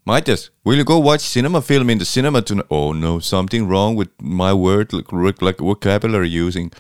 Mattias, 0.09 0.51
will 0.65 0.79
you 0.81 0.85
go 0.89 0.99
watch 0.99 1.29
cinema 1.29 1.61
film 1.61 1.91
in 1.91 1.99
the 1.99 2.05
cinema 2.09 2.41
tonight? 2.43 2.67
Oh 2.71 2.93
no, 2.97 3.21
something 3.21 3.69
wrong 3.69 3.95
with 3.95 4.09
my 4.19 4.53
word 4.55 4.93
like, 4.93 5.13
like 5.43 5.61
vocabulary 5.61 6.29
using 6.29 6.73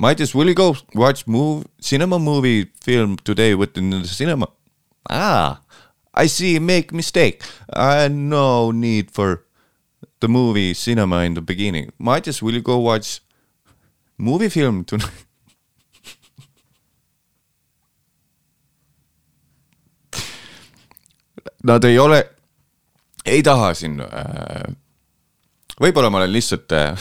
Mattias, 0.00 0.34
will 0.34 0.48
you 0.48 0.54
go 0.54 0.76
watch 0.94 1.26
move 1.26 1.64
cinema 1.80 2.18
movie 2.18 2.66
film 2.80 3.16
today 3.16 3.54
within 3.54 3.90
the 3.90 4.04
cinema? 4.06 4.48
Ah, 5.08 5.60
I 6.14 6.26
see, 6.26 6.58
make 6.58 6.92
mistake 6.92 7.42
uh,. 7.72 8.08
no 8.10 8.70
need 8.72 9.10
for 9.10 9.44
the 10.20 10.28
movie 10.28 10.74
cinema 10.74 11.24
in 11.24 11.34
the 11.34 11.40
beginning. 11.40 11.92
Mattias, 12.00 12.42
will 12.42 12.54
you 12.54 12.62
go 12.62 12.78
watch 12.78 13.20
movie 14.18 14.48
film 14.50 14.84
tonight? 14.84 15.10
Nad 21.64 21.84
ei 21.84 21.98
ole, 21.98 22.30
ei 23.24 23.42
taha 23.42 23.74
siin 23.74 24.00
äh, 24.00 24.76
võib-olla 25.80 26.10
ma 26.10 26.18
olen 26.20 26.32
lihtsalt 26.32 26.72
äh, 26.72 26.94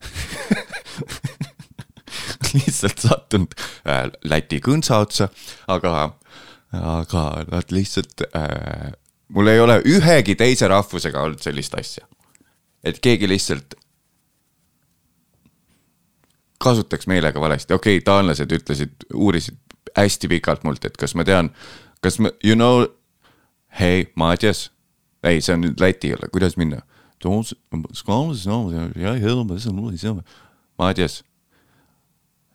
lihtsalt 2.60 3.02
sattunud 3.08 3.56
äh, 3.86 4.06
Läti 4.24 4.60
kõntsa 4.64 5.00
otsa, 5.04 5.30
aga, 5.72 6.12
aga 6.72 7.24
nad 7.50 7.74
lihtsalt 7.74 8.26
äh,, 8.32 8.92
mul 9.28 9.50
ei 9.52 9.60
ole 9.60 9.80
ühegi 9.86 10.36
teise 10.38 10.68
rahvusega 10.70 11.22
olnud 11.22 11.42
sellist 11.42 11.74
asja. 11.78 12.06
et 12.86 13.00
keegi 13.02 13.28
lihtsalt 13.28 13.74
kasutaks 16.62 17.06
meelega 17.06 17.40
valesti, 17.40 17.74
okei 17.74 17.98
okay,, 17.98 18.04
taanlased 18.04 18.52
ütlesid, 18.52 19.08
uurisid 19.14 19.58
hästi 19.96 20.28
pikalt 20.28 20.64
mult, 20.64 20.84
et 20.84 20.96
kas 20.96 21.14
ma 21.16 21.24
tean, 21.24 21.50
kas 22.04 22.18
ma, 22.20 22.32
you 22.44 22.56
know, 22.56 22.86
hei, 23.80 24.06
Matjas, 24.16 24.70
ei, 25.24 25.40
see 25.40 25.56
on 25.56 25.64
nüüd 25.66 25.80
Läti 25.80 26.12
jälle, 26.14 26.30
kuidas 26.32 26.56
minna? 26.60 26.82
Matjas, 30.78 31.22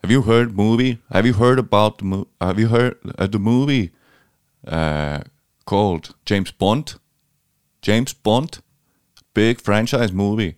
have 0.02 0.12
you 0.12 0.22
heard 0.24 0.56
movie, 0.56 1.00
have 1.12 1.26
you 1.26 1.34
heard 1.34 1.60
about 1.60 1.98
the 2.00 2.06
mo-, 2.06 2.28
have 2.40 2.60
you 2.60 2.68
heard 2.68 2.96
uh, 3.18 3.28
the 3.28 3.40
movie 3.40 3.92
uh, 4.68 5.20
called 5.66 6.16
James 6.26 6.52
Bond? 6.52 6.96
James 7.82 8.14
Bond, 8.14 8.60
big 9.34 9.62
franchise 9.62 10.12
movie. 10.12 10.58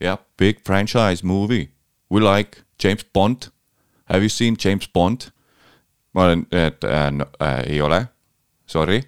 Yeah, 0.00 0.16
big 0.36 0.60
franchise 0.64 1.22
movie. 1.22 1.70
We 2.08 2.20
like 2.20 2.62
James 2.78 3.02
Bond. 3.02 3.50
Have 4.06 4.22
you 4.22 4.28
seen 4.28 4.56
James 4.56 4.86
Bond? 4.86 5.32
äh, 6.14 7.10
no, 7.10 7.24
äh, 7.40 7.70
ei 7.70 7.80
ole, 7.80 8.08
sorry, 8.66 9.02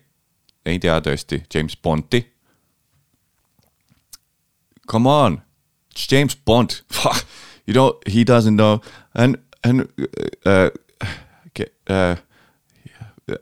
ei 0.65 0.79
tea 0.79 1.01
tõesti 1.01 1.43
James 1.53 1.77
Bondi. 1.77 2.25
Come 4.87 5.09
on, 5.09 5.43
it's 5.91 6.07
James 6.11 6.35
Bond, 6.35 6.83
you 7.67 7.73
know 7.73 7.99
he 8.07 8.25
doesn't 8.25 8.57
know 8.57 8.81
and 9.15 9.39
and 9.65 9.89
uh, 10.47 10.71
uh, 11.91 12.17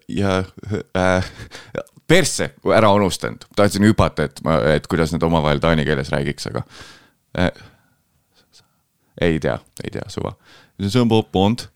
ja 0.09 0.45
äh, 0.97 1.25
persse 2.07 2.51
ära 2.75 2.93
unustanud, 2.93 3.45
tahtsin 3.57 3.85
hüpata, 3.87 4.27
et 4.29 4.43
ma, 4.45 4.59
et 4.75 4.87
kuidas 4.87 5.13
nad 5.15 5.23
omavahel 5.23 5.61
taani 5.63 5.85
keeles 5.85 6.11
räägiks, 6.13 6.47
aga 6.51 6.63
äh, 7.39 7.51
ei 9.21 9.41
tea, 9.41 9.59
ei 9.85 9.91
tea, 9.91 10.05
suva. 10.09 10.35
see 10.89 11.01
on 11.01 11.09
Bob 11.09 11.33
Bond 11.33 11.67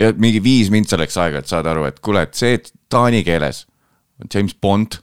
ja 0.00 0.12
mingi 0.16 0.42
viis 0.42 0.70
mintsa 0.70 0.98
läks 0.98 1.16
aega, 1.20 1.38
et 1.38 1.50
saada 1.50 1.70
aru, 1.70 1.86
et 1.88 2.00
kuule, 2.00 2.24
et 2.26 2.34
see 2.34 2.58
taani 2.90 3.22
keeles 3.24 3.64
on 4.20 4.30
James 4.34 4.54
Bond. 4.54 5.00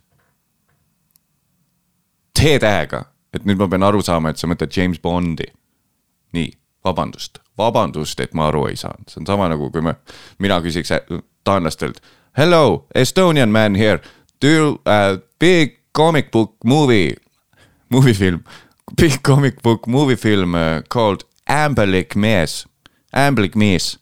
T-tähega, 2.38 3.04
et 3.34 3.46
nüüd 3.46 3.60
ma 3.60 3.68
pean 3.70 3.84
aru 3.86 4.02
saama, 4.04 4.32
et 4.32 4.40
sa 4.40 4.48
mõtled 4.50 4.72
James 4.76 5.00
Bondi. 5.00 5.46
nii, 6.32 6.52
vabandust, 6.86 7.40
vabandust, 7.58 8.20
et 8.20 8.34
ma 8.34 8.48
aru 8.48 8.66
ei 8.70 8.76
saanud, 8.80 9.10
see 9.10 9.22
on 9.22 9.30
sama 9.30 9.50
nagu, 9.52 9.70
kui 9.72 9.82
me, 9.86 9.96
mina 10.40 10.62
küsiks 10.62 10.92
äh, 10.96 11.22
taanlastelt. 11.44 12.02
Hello, 12.38 12.86
Estonian 12.96 13.52
man 13.52 13.76
here, 13.76 14.00
do 14.42 14.48
you 14.48 14.68
uh, 14.86 15.18
big 15.40 15.80
comic 15.94 16.32
book 16.32 16.56
movie, 16.64 17.16
movie 17.90 18.14
film, 18.14 18.44
big 18.96 19.22
comic 19.24 19.62
book 19.62 19.88
movie 19.88 20.16
film 20.16 20.56
uh, 20.56 20.82
called 20.90 21.26
Ambalik 21.50 22.16
mees, 22.16 22.66
Amblik 23.14 23.56
mees 23.56 23.98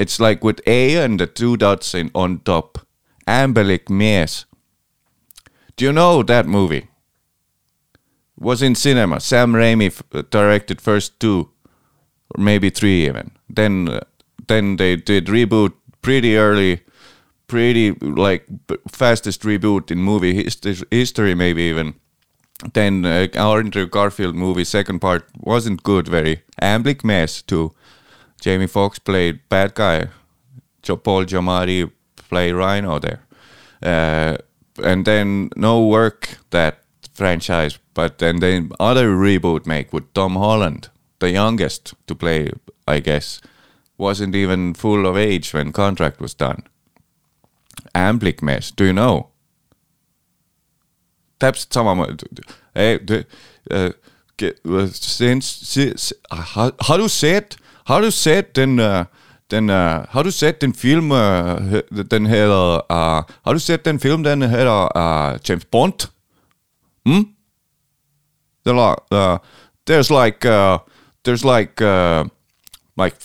It's 0.00 0.18
like 0.18 0.42
with 0.42 0.62
A 0.66 0.96
and 0.96 1.20
the 1.20 1.26
two 1.26 1.58
dots 1.58 1.94
in 1.94 2.10
on 2.14 2.40
top. 2.40 2.78
Ambalik 3.26 3.90
Mees. 3.90 4.46
Do 5.76 5.84
you 5.84 5.92
know 5.92 6.22
that 6.22 6.46
movie? 6.46 6.89
Was 8.40 8.62
in 8.62 8.74
cinema. 8.74 9.20
Sam 9.20 9.52
Raimi 9.52 9.86
f- 9.88 10.02
directed 10.30 10.80
first 10.80 11.20
two, 11.20 11.50
or 12.34 12.42
maybe 12.42 12.70
three 12.70 13.06
even. 13.06 13.32
Then, 13.48 13.88
uh, 13.88 14.00
then 14.48 14.76
they 14.76 14.96
did 14.96 15.26
reboot 15.26 15.72
pretty 16.00 16.36
early, 16.36 16.80
pretty 17.46 17.92
like 18.00 18.46
fastest 18.88 19.42
reboot 19.42 19.90
in 19.90 19.98
movie 19.98 20.34
hist- 20.34 20.86
history, 20.90 21.34
maybe 21.34 21.62
even. 21.62 21.94
Then 22.72 23.04
uh, 23.04 23.26
Andrew 23.34 23.86
Garfield 23.86 24.34
movie 24.34 24.64
second 24.64 25.00
part 25.00 25.24
wasn't 25.38 25.82
good. 25.82 26.08
Very 26.08 26.42
Amblik 26.62 27.04
Mess 27.04 27.42
too. 27.42 27.72
Jamie 28.40 28.66
Foxx 28.68 28.98
played 28.98 29.40
bad 29.48 29.74
guy. 29.74 30.08
Paul 30.82 31.26
Giamatti 31.26 31.90
played 32.28 32.54
Rhino 32.54 32.98
there. 32.98 33.20
Uh, 33.82 34.38
and 34.82 35.04
then 35.04 35.50
no 35.56 35.86
work 35.86 36.38
that 36.50 36.79
franchise, 37.20 37.78
but 37.94 38.18
then 38.18 38.40
then 38.40 38.70
other 38.78 39.08
reboot 39.24 39.66
make 39.66 39.92
with 39.92 40.12
Tom 40.14 40.36
Holland, 40.36 40.88
the 41.18 41.30
youngest 41.30 41.94
to 42.06 42.14
play, 42.14 42.50
I 42.96 43.00
guess, 43.00 43.40
wasn't 43.98 44.34
even 44.34 44.74
full 44.74 45.06
of 45.06 45.16
age 45.16 45.52
when 45.54 45.72
contract 45.72 46.20
was 46.20 46.34
done. 46.34 46.62
Amblik 47.94 48.42
Mess, 48.42 48.72
do 48.78 48.84
you 48.84 48.92
know? 48.92 49.26
täpselt 51.40 51.72
samamoodi. 51.72 52.26
uh, 53.70 53.90
Since, 54.92 55.46
since 55.46 56.12
how, 56.30 56.72
how 56.88 56.96
to 56.96 57.08
say 57.08 57.36
it? 57.36 57.56
How 57.84 58.00
to 58.00 58.10
say 58.10 58.38
it 58.38 58.54
then? 58.54 58.78
Uh, 58.80 59.04
then 59.50 59.68
uh, 59.68 60.06
how 60.10 60.22
to 60.22 60.30
say 60.32 60.48
it 60.48 60.62
in 60.62 60.72
film? 60.72 61.12
Uh, 61.12 61.82
then 61.90 62.26
heter 62.26 62.82
uh, 62.88 63.22
how 63.44 63.52
to 63.52 63.58
say 63.58 63.74
it 63.74 63.86
in 63.86 63.98
film? 63.98 64.22
Then 64.22 64.40
heter 64.40 64.88
uh, 64.94 65.38
James 65.38 65.64
Bond. 65.64 66.06
Hmm. 67.08 67.22
There 68.64 68.76
are, 68.76 68.98
uh, 69.10 69.38
there's 69.86 70.10
like 70.10 70.44
uh, 70.44 70.78
there's 71.24 71.44
like 71.44 71.80
uh, 71.80 72.24
like 72.96 73.16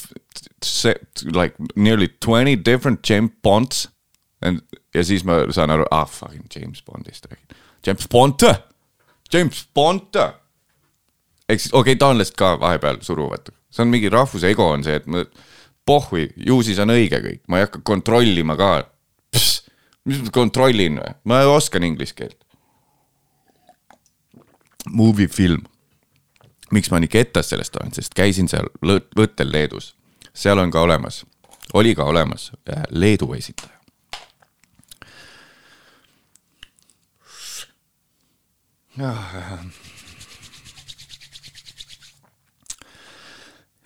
like 1.23 1.55
nearly 1.76 2.07
twenty 2.19 2.55
different 2.55 3.03
James 3.03 3.32
Bonds 3.43 3.89
and 4.41 4.61
ja 4.95 5.03
siis 5.03 5.26
ma 5.28 5.43
saan 5.53 5.73
aru, 5.73 5.86
ah 5.91 6.05
fucking 6.05 6.47
James 6.55 6.82
Bondist 6.86 7.28
räägin. 7.30 7.57
James 7.86 8.07
Bond, 8.07 8.41
James 9.34 9.67
Bond. 9.73 10.15
ehk 11.49 11.61
siis 11.61 11.73
okei 11.73 11.93
okay,, 11.93 11.99
taanlased 12.01 12.34
ka 12.38 12.55
vahepeal 12.59 13.03
suruvad, 13.05 13.51
see 13.69 13.84
on 13.84 13.91
mingi 13.93 14.09
rahvuse 14.09 14.49
ego 14.49 14.65
on 14.73 14.84
see, 14.84 14.95
et 14.97 15.05
ma, 15.05 15.21
pohhui, 15.86 16.32
ju 16.41 16.57
siis 16.65 16.80
on 16.82 16.89
õige 16.89 17.19
kõik, 17.21 17.43
ma 17.47 17.59
ei 17.59 17.67
hakka 17.67 17.84
kontrollima 17.86 18.55
ka. 18.57 18.71
mis 20.05 20.23
ma 20.23 20.32
kontrollin 20.34 20.97
või, 21.01 21.13
ma 21.30 21.43
oskan 21.49 21.86
inglise 21.86 22.17
keelt. 22.17 22.39
Movie 24.89 25.27
film. 25.27 25.63
miks 26.71 26.89
ma 26.91 26.99
nii 26.99 27.07
kettas 27.07 27.49
sellest 27.53 27.75
olen, 27.77 27.93
sest 27.93 28.13
käisin 28.17 28.47
seal 28.51 28.65
lõ- 28.83 29.03
võttel 29.17 29.51
Leedus, 29.53 29.93
seal 30.33 30.59
on 30.59 30.71
ka 30.73 30.81
olemas, 30.81 31.21
oli 31.73 31.95
ka 31.95 32.03
olemas 32.03 32.51
äh, 32.69 32.83
Leedu 32.89 33.33
esindaja. 33.33 33.69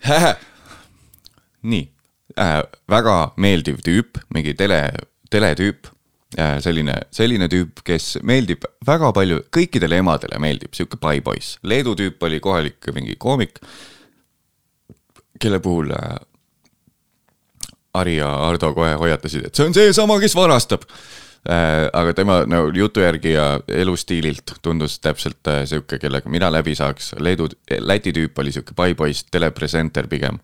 nii 1.62 1.84
äh,, 2.38 2.62
väga 2.88 3.32
meeldiv 3.36 3.78
tüüp, 3.84 4.18
mingi 4.34 4.54
tele, 4.56 4.92
teletüüp 5.30 5.86
äh,. 5.86 5.99
selline, 6.36 6.94
selline 7.10 7.48
tüüp, 7.50 7.80
kes 7.84 8.18
meeldib 8.22 8.64
väga 8.86 9.10
palju, 9.16 9.40
kõikidele 9.54 9.98
emadele 9.98 10.38
meeldib, 10.42 10.74
sihuke 10.76 10.98
paipoiss. 11.00 11.58
Leedu 11.66 11.96
tüüp 11.98 12.22
oli 12.22 12.38
kohalik 12.40 12.90
mingi 12.94 13.16
koomik, 13.18 13.58
kelle 15.40 15.60
puhul 15.60 15.90
äh, 15.96 16.18
Ari 17.94 18.16
ja 18.20 18.28
Ardo 18.46 18.70
kohe 18.74 18.94
hoiatasid, 19.00 19.48
et 19.48 19.58
see 19.58 19.66
on 19.66 19.74
seesama, 19.74 20.20
kes 20.22 20.36
varastab 20.38 20.84
äh,. 20.86 21.88
aga 21.92 22.14
tema 22.14 22.44
no 22.46 22.68
jutu 22.74 23.02
järgi 23.02 23.32
ja 23.32 23.46
elustiililt 23.66 24.54
tundus 24.62 25.00
täpselt 25.00 25.50
äh, 25.50 25.64
sihuke, 25.66 25.98
kellega 25.98 26.30
mina 26.30 26.52
läbi 26.52 26.76
saaks. 26.78 27.14
Leedu, 27.18 27.48
Läti 27.80 28.12
tüüp 28.14 28.38
oli 28.38 28.52
sihuke 28.54 28.76
paipoiss, 28.76 29.26
telepresenter 29.30 30.06
pigem. 30.06 30.38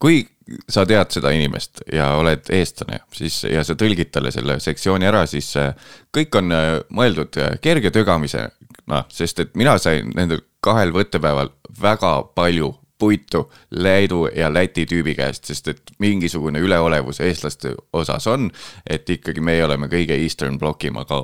kui 0.00 0.22
sa 0.68 0.84
tead 0.88 1.12
seda 1.14 1.30
inimest 1.34 1.84
ja 1.92 2.10
oled 2.18 2.48
eestlane, 2.54 3.00
siis 3.14 3.42
ja 3.46 3.62
sa 3.66 3.76
tõlgid 3.78 4.10
talle 4.14 4.32
selle 4.34 4.58
sektsiooni 4.62 5.06
ära, 5.06 5.24
siis 5.30 5.52
äh, 5.60 5.72
kõik 6.14 6.36
on 6.40 6.54
äh, 6.54 6.68
mõeldud 6.90 7.38
äh, 7.40 7.56
kerge 7.62 7.92
tögamisena, 7.94 9.04
sest 9.12 9.44
et 9.44 9.54
mina 9.58 9.76
sain 9.78 10.10
nendel 10.16 10.42
kahel 10.64 10.92
võttepäeval 10.94 11.52
väga 11.80 12.14
palju 12.34 12.72
puitu 13.00 13.46
Leedu 13.70 14.26
ja 14.34 14.50
Läti 14.52 14.84
tüübi 14.86 15.14
käest, 15.16 15.46
sest 15.48 15.70
et 15.72 15.94
mingisugune 16.02 16.60
üleolevus 16.60 17.22
eestlaste 17.24 17.72
osas 17.96 18.26
on, 18.28 18.50
et 18.86 19.08
ikkagi 19.08 19.40
meie 19.40 19.64
oleme 19.64 19.88
kõige 19.88 20.18
Eastern 20.18 20.58
blokim, 20.58 20.98
aga 21.00 21.22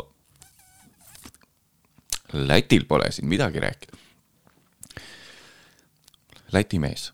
Lätil 2.33 2.87
pole 2.89 3.11
siin 3.13 3.29
midagi 3.29 3.61
rääkida. 3.63 4.01
Läti 6.53 6.79
mees 6.79 7.11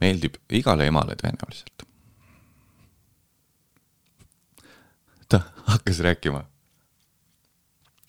meeldib 0.00 0.36
igale 0.50 0.86
emale 0.86 1.16
tõenäoliselt. 1.16 1.86
ta 5.28 5.40
hakkas 5.66 5.98
rääkima, 5.98 6.44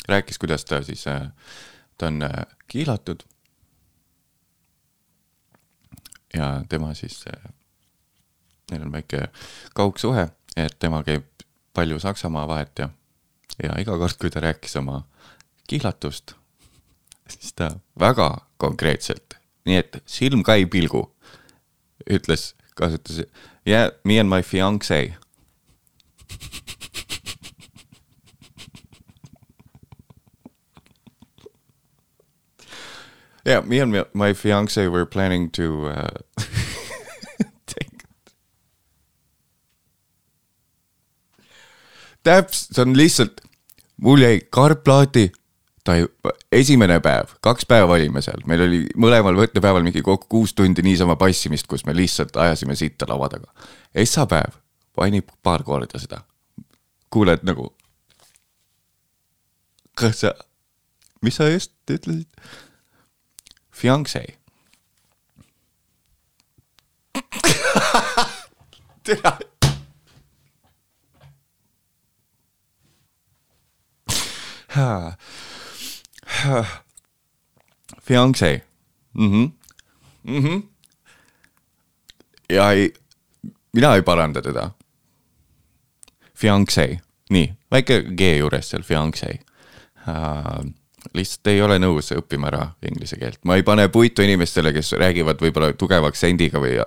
rääkis, 0.07 0.38
kuidas 0.38 0.65
ta 0.65 0.83
siis, 0.83 1.05
ta 1.97 2.07
on 2.07 2.23
äh, 2.23 2.45
kiilatud. 2.67 3.23
ja 6.33 6.63
tema 6.69 6.93
siis 6.93 7.23
äh, 7.33 7.53
neil 8.71 8.81
on 8.81 8.91
väike 8.91 9.27
kaugsuhe, 9.75 10.27
et 10.55 10.75
tema 10.79 11.03
käib 11.03 11.25
palju 11.73 11.99
Saksamaa 11.99 12.47
vahet 12.47 12.79
ja, 12.79 12.89
ja 13.63 13.77
iga 13.81 13.97
kord, 13.97 14.17
kui 14.19 14.29
ta 14.33 14.43
rääkis 14.43 14.75
oma 14.75 15.01
kihlatust, 15.67 16.33
siis 17.29 17.53
ta 17.53 17.71
väga 17.99 18.29
konkreetselt, 18.57 19.38
nii 19.65 19.77
et 19.81 19.99
silm 20.05 20.43
ka 20.43 20.57
ei 20.59 20.65
pilgu, 20.65 21.05
ütles, 22.10 22.53
kasutas 22.76 23.26
yeah, 23.66 23.91
me 24.03 24.20
and 24.20 24.30
my 24.30 24.41
fiance. 24.41 25.16
yeah, 33.45 33.62
me 33.62 33.80
and 33.80 34.05
my 34.14 34.34
fiance 34.34 34.88
were 34.88 35.05
planning 35.05 35.49
to 35.51 35.88
uh, 35.88 36.10
täpselt, 42.28 42.76
see 42.76 42.82
on 42.84 42.95
lihtsalt, 42.97 43.41
mul 44.03 44.22
jäi 44.22 44.41
karplaati, 44.51 45.30
ta 45.88 45.95
ei, 45.95 46.05
esimene 46.51 46.99
päev, 47.03 47.31
kaks 47.41 47.65
päeva 47.67 47.95
olime 47.95 48.21
seal, 48.23 48.41
meil 48.49 48.65
oli 48.65 48.79
mõlemal 48.99 49.38
võttepäeval 49.39 49.85
mingi 49.85 50.01
kokku 50.03 50.27
kuus 50.33 50.51
tundi 50.57 50.83
niisama 50.83 51.15
passimist, 51.19 51.67
kus 51.71 51.85
me 51.88 51.95
lihtsalt 51.95 52.35
ajasime 52.35 52.75
sitta 52.75 53.07
laua 53.07 53.29
taga. 53.31 53.47
esmapäev 53.95 54.59
panin 54.95 55.23
paar 55.43 55.63
korda 55.63 55.99
seda. 55.99 56.21
kuuled 57.09 57.39
nagu. 57.47 57.73
kas 59.95 60.19
sa, 60.25 60.33
mis 61.21 61.35
sa 61.39 61.49
just 61.49 61.71
ütlesid? 61.91 62.27
Fiancé 63.71 64.25
tere 69.05 69.38
Fiancé. 78.07 78.61
-hmm. 79.17 79.51
Mm 80.23 80.43
-hmm. 80.43 80.63
ja 82.49 82.71
ei, 82.71 82.93
mina 83.73 83.95
ei 83.95 84.01
paranda 84.01 84.41
teda. 84.41 84.71
Fiancé, 86.35 86.99
nii, 87.29 87.53
väike 87.71 88.03
G 88.17 88.38
juures 88.38 88.69
seal, 88.69 88.83
fiancé 88.83 89.39
uh, 90.07 90.65
lihtsalt 91.13 91.47
ei 91.47 91.61
ole 91.61 91.79
nõus 91.79 92.11
õppima 92.15 92.51
ära 92.51 92.63
inglise 92.85 93.17
keelt, 93.17 93.39
ma 93.45 93.55
ei 93.55 93.63
pane 93.63 93.88
puitu 93.89 94.21
inimestele, 94.21 94.73
kes 94.73 94.93
räägivad 94.99 95.41
võib-olla 95.41 95.73
tugeva 95.73 96.11
aktsendiga 96.11 96.61
või, 96.61 96.77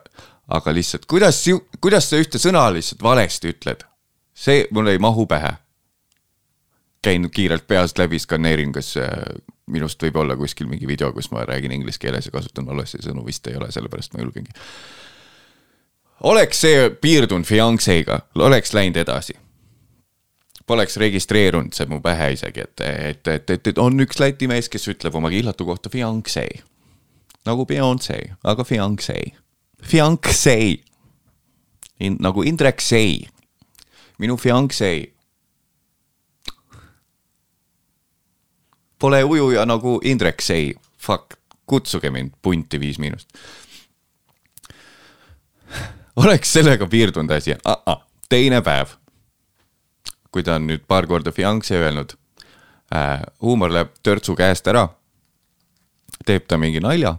aga 0.49 0.75
lihtsalt 0.75 1.07
kuidas, 1.11 1.43
kuidas 1.81 2.11
sa 2.11 2.21
ühte 2.21 2.39
sõna 2.39 2.69
lihtsalt 2.75 3.03
valesti 3.03 3.55
ütled? 3.55 3.87
see 4.35 4.65
mul 4.71 4.89
ei 4.89 4.99
mahu 4.99 5.27
pähe 5.27 5.57
käin 7.03 7.31
kiirelt 7.31 7.67
peast 7.67 7.99
läbi, 7.99 8.19
skaneerin, 8.19 8.73
kas 8.73 8.95
äh, 9.01 9.13
minust 9.71 10.03
võib 10.03 10.17
olla 10.21 10.37
kuskil 10.37 10.69
mingi 10.69 10.89
video, 10.89 11.13
kus 11.17 11.31
ma 11.33 11.45
räägin 11.49 11.73
inglise 11.73 12.01
keeles 12.01 12.29
ja 12.29 12.35
kasutan 12.35 12.67
valesti 12.67 13.01
sõnu, 13.05 13.25
vist 13.27 13.47
ei 13.49 13.57
ole, 13.57 13.71
sellepärast 13.73 14.15
ma 14.15 14.25
julgengi. 14.25 14.53
oleks 16.29 16.61
see 16.61 16.91
piirdunud 16.91 17.49
fiancé'ga, 17.49 18.21
oleks 18.35 18.75
läinud 18.77 19.01
edasi. 19.01 19.39
Poleks 20.67 20.97
registreerunud 21.01 21.75
see 21.75 21.89
mu 21.91 21.99
pähe 22.05 22.33
isegi, 22.37 22.61
et, 22.61 22.81
et, 22.81 23.29
et, 23.29 23.51
et, 23.51 23.67
et 23.73 23.79
on 23.79 23.97
üks 24.05 24.21
Läti 24.21 24.47
mees, 24.47 24.69
kes 24.69 24.87
ütleb 24.93 25.17
oma 25.17 25.31
kihlatu 25.33 25.67
kohta 25.67 25.91
fiancé. 25.91 26.47
nagu 27.47 27.67
Beyonce, 27.67 28.19
aga 28.45 28.65
fiancé. 28.65 29.33
Fiancé. 29.83 30.83
nagu 32.19 32.43
Indrek 32.43 32.81
Sei. 32.81 33.27
minu 34.19 34.37
fiancé 34.37 35.20
Pole 39.01 39.23
ujuja 39.25 39.65
nagu 39.67 39.99
Indrek 40.05 40.43
Sei, 40.45 40.75
fuck, 40.99 41.35
kutsuge 41.67 42.11
mind 42.11 42.35
punti 42.43 42.81
Viis 42.81 42.99
Miinust. 42.99 43.29
oleks 46.17 46.53
sellega 46.53 46.87
piirdunud 46.87 47.31
asi 47.31 47.55
ah, 47.65 47.83
ah, 47.87 48.03
teine 48.29 48.61
päev. 48.63 48.97
kui 50.31 50.43
ta 50.43 50.55
on 50.55 50.67
nüüd 50.67 50.85
paar 50.87 51.07
korda 51.07 51.33
fiancé 51.33 51.75
öelnud 51.75 52.13
äh,, 52.95 53.23
huumor 53.43 53.73
läheb 53.73 53.95
törtsu 54.03 54.37
käest 54.37 54.67
ära. 54.67 54.89
teeb 56.27 56.47
ta 56.47 56.59
mingi 56.59 56.81
nalja 56.81 57.17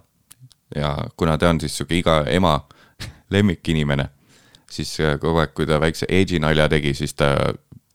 ja 0.76 0.98
kuna 1.18 1.38
ta 1.38 1.50
on 1.50 1.60
siis 1.60 1.78
sihuke 1.78 1.98
iga 1.98 2.24
ema 2.28 2.68
lemmikinimene, 3.34 4.10
siis 4.72 5.00
äh, 5.00 5.18
kogu 5.20 5.40
aeg, 5.40 5.54
kui 5.54 5.68
ta 5.68 5.80
väikse 5.82 6.06
edgy 6.10 6.40
nalja 6.40 6.70
tegi, 6.70 6.94
siis 6.94 7.14
ta 7.14 7.54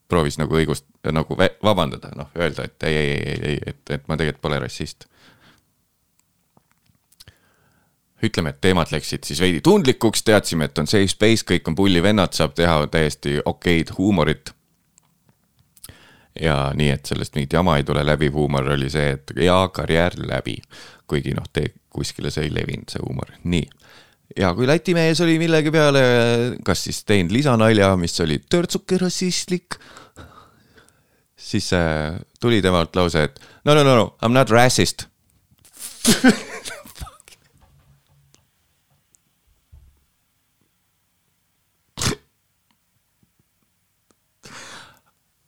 proovis 0.08 0.38
nagu 0.38 0.56
õigust, 0.58 0.86
nagu 1.12 1.36
vabandada, 1.36 2.12
noh, 2.16 2.30
öelda, 2.38 2.66
et 2.68 2.86
ei, 2.88 2.96
ei, 2.96 3.12
ei, 3.18 3.38
ei, 3.50 3.60
et, 3.72 3.82
et 3.90 4.08
ma 4.08 4.18
tegelikult 4.18 4.42
pole 4.48 4.62
rassist. 4.66 5.08
ütleme, 8.26 8.50
et 8.50 8.60
teemad 8.64 8.90
läksid 8.90 9.26
siis 9.28 9.38
veidi 9.38 9.60
tundlikuks, 9.62 10.22
teadsime, 10.26 10.66
et 10.66 10.78
on 10.80 10.88
safe 10.88 11.06
space, 11.12 11.44
kõik 11.46 11.68
on 11.68 11.74
pullivennad, 11.78 12.32
saab 12.34 12.54
teha 12.58 12.86
täiesti 12.90 13.36
okeid 13.44 13.92
huumorit. 13.98 14.54
ja 16.40 16.72
nii, 16.74 16.90
et 16.90 17.06
sellest 17.06 17.36
mingit 17.36 17.52
jama 17.52 17.76
ei 17.76 17.84
tule 17.84 18.02
läbi, 18.06 18.28
huumor 18.32 18.72
oli 18.72 18.90
see, 18.90 19.12
et 19.18 19.32
jaa, 19.36 19.68
karjäär 19.68 20.16
läbi. 20.18 20.56
kuigi 21.06 21.34
noh, 21.36 21.46
te 21.52 21.72
kuskile 21.90 22.30
see 22.30 22.48
ei 22.48 22.54
levinud, 22.54 22.88
see 22.90 23.04
huumor, 23.04 23.30
nii 23.44 23.68
ja 24.34 24.50
kui 24.56 24.66
Läti 24.66 24.94
mees 24.96 25.20
oli 25.24 25.36
millegi 25.40 25.70
peale 25.74 26.02
kas 26.66 26.82
siis 26.88 27.04
teinud 27.06 27.32
lisanalja, 27.36 27.92
mis 28.00 28.16
oli 28.24 28.40
törtsuke 28.50 28.98
rassistlik, 29.00 29.78
siis 31.36 31.70
äh, 31.76 32.16
tuli 32.40 32.62
temalt 32.64 32.96
lause, 32.98 33.22
et 33.28 33.38
no, 33.64 33.74
no, 33.74 33.84
no, 33.84 33.94
no, 33.94 34.06
I 34.22 34.26
m 34.30 34.34
not 34.34 34.50
racist 34.50 35.06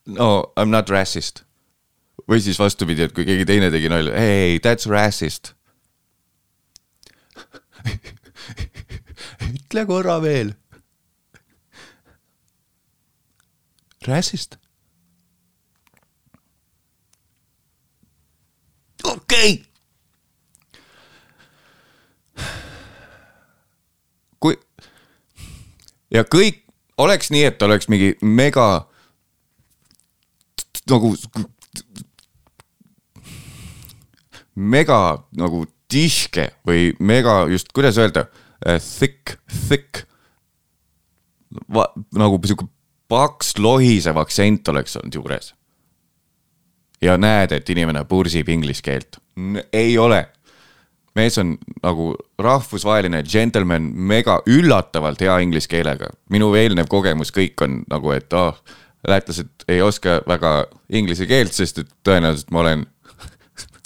no 0.07 0.31
I 0.57 0.64
m 0.64 0.70
not 0.72 0.89
racist. 0.91 1.45
või 2.29 2.43
siis 2.45 2.59
vastupidi, 2.61 3.07
et 3.07 3.14
kui 3.16 3.24
keegi 3.24 3.47
teine 3.49 3.70
tegi 3.72 3.89
nalja, 3.89 4.12
hey, 4.18 4.59
that's 4.61 4.87
racist 4.91 5.55
ütle 9.55 9.84
korra 9.86 10.18
veel. 10.22 10.55
Räsist. 14.07 14.59
okei 19.05 19.53
okay.. 19.53 19.64
kui 24.38 24.57
ja 26.14 26.24
kõik 26.24 26.62
oleks 26.99 27.30
nii, 27.32 27.44
et 27.51 27.62
oleks 27.62 27.88
mingi 27.88 28.14
mega 28.22 28.68
nagu 30.90 31.14
mega 34.59 35.01
nagu 35.38 35.64
tihke 35.88 36.51
või 36.66 36.92
mega 36.99 37.40
just, 37.53 37.72
kuidas 37.72 37.99
öelda 38.01 38.26
thick, 38.67 39.39
thick. 39.69 40.05
nagu 42.15 42.41
sihuke 42.45 42.69
paks 43.09 43.55
lohisev 43.59 44.19
aktsent 44.21 44.69
oleks 44.69 44.97
olnud 44.97 45.15
juures. 45.15 45.55
ja 47.03 47.15
näed, 47.17 47.53
et 47.55 47.71
inimene 47.71 48.05
pursib 48.05 48.49
inglise 48.49 48.83
keelt. 48.83 49.21
ei 49.73 49.99
ole. 49.99 50.27
mees 51.15 51.39
on 51.39 51.57
nagu 51.83 52.15
rahvusvaheline 52.39 53.23
džentelmen, 53.23 53.83
mega 53.83 54.43
üllatavalt 54.47 55.21
hea 55.21 55.39
inglise 55.39 55.69
keelega. 55.69 56.11
minu 56.31 56.55
eelnev 56.55 56.89
kogemus 56.89 57.33
kõik 57.33 57.65
on 57.65 57.83
nagu, 57.91 58.13
et 58.13 58.33
oh, 58.33 58.59
lätlased 59.09 59.69
ei 59.69 59.83
oska 59.83 60.21
väga 60.29 60.67
inglise 60.91 61.27
keelt, 61.27 61.53
sest 61.53 61.79
et 61.79 61.93
tõenäoliselt 62.05 62.51
ma 62.51 62.61
olen 62.65 62.87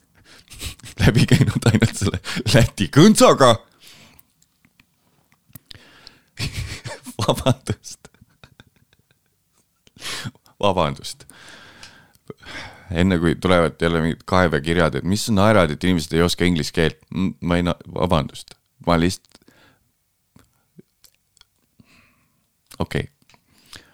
läbi 1.04 1.26
käinud 1.26 1.70
ainult 1.70 1.94
selle 1.94 2.18
Läti 2.54 2.88
kõntsaga 2.92 3.54
vabandust. 7.22 8.08
vabandust. 10.60 11.26
enne 12.90 13.18
kui 13.18 13.34
tulevad 13.40 13.80
jälle 13.80 14.02
mingid 14.04 14.24
kaebekirjad, 14.28 14.94
et 14.94 15.04
mis 15.08 15.26
sa 15.26 15.32
naerad, 15.32 15.70
et 15.72 15.84
inimesed 15.84 16.12
ei 16.16 16.22
oska 16.22 16.44
inglise 16.44 16.74
keelt. 16.74 16.98
ma 17.40 17.56
ei, 17.58 17.64
vabandust, 17.94 18.54
ma 18.86 18.98
lihtsalt. 19.00 19.40
okei 22.78 23.08
okay. 23.08 23.84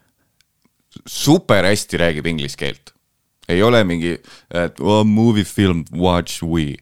super 1.07 1.65
hästi 1.65 1.97
räägib 1.97 2.27
inglise 2.27 2.57
keelt. 2.57 2.95
ei 3.49 3.63
ole 3.63 3.85
mingi, 3.85 4.19
et 4.51 4.81
oh, 4.81 5.05
movie 5.05 5.45
film, 5.45 5.85
watch 5.93 6.43
we. 6.43 6.75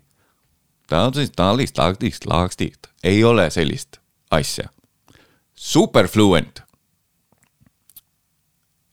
ei 3.05 3.25
ole 3.25 3.51
sellist 3.51 4.01
asja. 4.31 4.69
Super 5.57 6.09
fluent. 6.09 6.63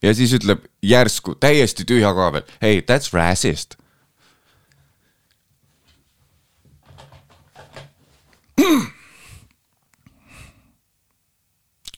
ja 0.03 0.14
siis 0.14 0.34
ütleb 0.34 0.66
järsku 0.84 1.36
täiesti 1.36 1.86
tühja 1.88 2.14
koha 2.14 2.32
peal, 2.32 2.49
hey 2.61 2.82
that's 2.82 3.14
racist. 3.14 3.78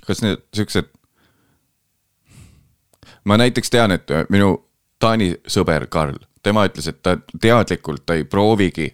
kas 0.06 0.22
need 0.22 0.44
siuksed 0.54 0.92
ma 3.26 3.38
näiteks 3.38 3.70
tean, 3.70 3.92
et 3.92 4.12
minu 4.30 4.56
Taani 5.00 5.34
sõber 5.52 5.88
Karl, 5.92 6.18
tema 6.44 6.64
ütles, 6.70 6.88
et 6.88 7.02
ta 7.04 7.18
teadlikult, 7.42 8.06
ta 8.06 8.16
ei 8.16 8.24
proovigi 8.24 8.88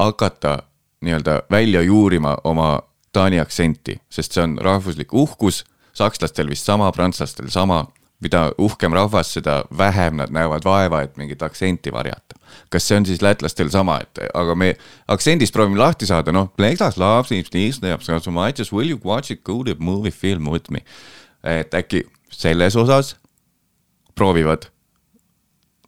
hakata 0.00 0.58
nii-öelda 1.04 1.42
välja 1.50 1.82
juurima 1.82 2.36
oma 2.44 2.78
Taani 3.14 3.38
aktsenti, 3.40 4.00
sest 4.10 4.34
see 4.34 4.42
on 4.42 4.56
rahvuslik 4.58 5.12
uhkus, 5.14 5.62
sakslastel 5.94 6.50
vist 6.50 6.66
sama, 6.66 6.90
prantslastel 6.92 7.50
sama, 7.52 7.84
mida 8.24 8.48
uhkem 8.58 8.94
rahvas, 8.96 9.32
seda 9.36 9.62
vähem 9.78 10.18
nad 10.18 10.32
näevad 10.34 10.64
vaeva, 10.66 11.02
et 11.04 11.16
mingit 11.20 11.42
aktsenti 11.42 11.92
varjata. 11.92 12.38
kas 12.70 12.88
see 12.88 12.96
on 12.96 13.06
siis 13.06 13.22
lätlastel 13.22 13.70
sama, 13.70 13.98
et 14.02 14.18
aga 14.34 14.54
me 14.54 14.74
aktsendist 15.08 15.54
proovime 15.54 15.78
lahti 15.78 16.06
saada, 16.06 16.32
noh, 16.32 16.50
will 18.72 18.90
you 18.90 19.00
watch 19.04 19.30
a 19.30 19.36
good 19.36 19.76
movie 19.78 20.10
film 20.10 20.48
with 20.50 20.70
me. 20.70 20.84
et 21.44 21.74
äkki 21.74 22.04
selles 22.30 22.76
osas 22.76 23.16
proovivad 24.14 24.70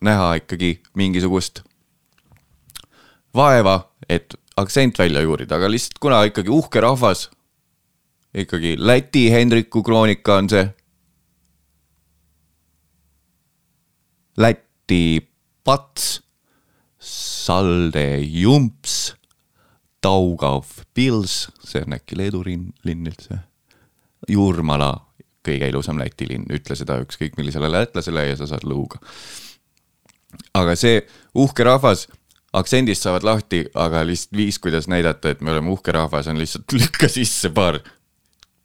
näha 0.00 0.34
ikkagi 0.34 0.82
mingisugust 0.94 1.62
vaeva, 3.34 3.88
et 4.08 4.34
aktsent 4.56 4.98
välja 4.98 5.22
juurida, 5.24 5.58
aga 5.58 5.68
lihtsalt 5.70 6.00
kuna 6.00 6.22
ikkagi 6.28 6.52
uhke 6.52 6.80
rahvas, 6.80 7.28
ikkagi 8.34 8.76
Läti 8.78 9.28
Hendriku 9.32 9.82
kroonika 9.84 10.40
on 10.40 10.48
see. 10.52 10.66
Läti 14.36 15.28
pats, 15.64 16.20
Salde 17.00 18.18
jumps, 18.20 19.14
Daugava 20.02 20.84
pils, 20.94 21.46
see 21.64 21.82
on 21.84 21.96
äkki 21.96 22.18
Leedu 22.18 22.42
linn, 22.44 22.70
linn 22.84 23.08
üldse. 23.08 23.38
Jurmala, 24.30 24.92
kõige 25.46 25.68
ilusam 25.70 26.00
Läti 26.00 26.28
linn, 26.28 26.48
ütle 26.52 26.76
seda 26.78 26.98
ükskõik 27.04 27.36
millisele 27.38 27.70
lätlasele 27.72 28.26
ja 28.28 28.36
sa 28.38 28.48
saad 28.50 28.66
lõuga. 28.68 29.00
aga 30.52 30.74
see 30.76 31.00
uhke 31.34 31.64
rahvas, 31.64 32.06
aktsendist 32.56 33.04
saavad 33.04 33.26
lahti, 33.26 33.64
aga 33.74 34.02
lihtsalt 34.06 34.36
viis, 34.36 34.58
kuidas 34.62 34.88
näidata, 34.88 35.32
et 35.32 35.42
me 35.44 35.52
oleme 35.52 35.70
uhke 35.74 35.92
rahvas, 35.92 36.28
on 36.30 36.38
lihtsalt 36.40 36.72
lükka 36.78 37.08
sisse 37.12 37.50
paar, 37.54 37.80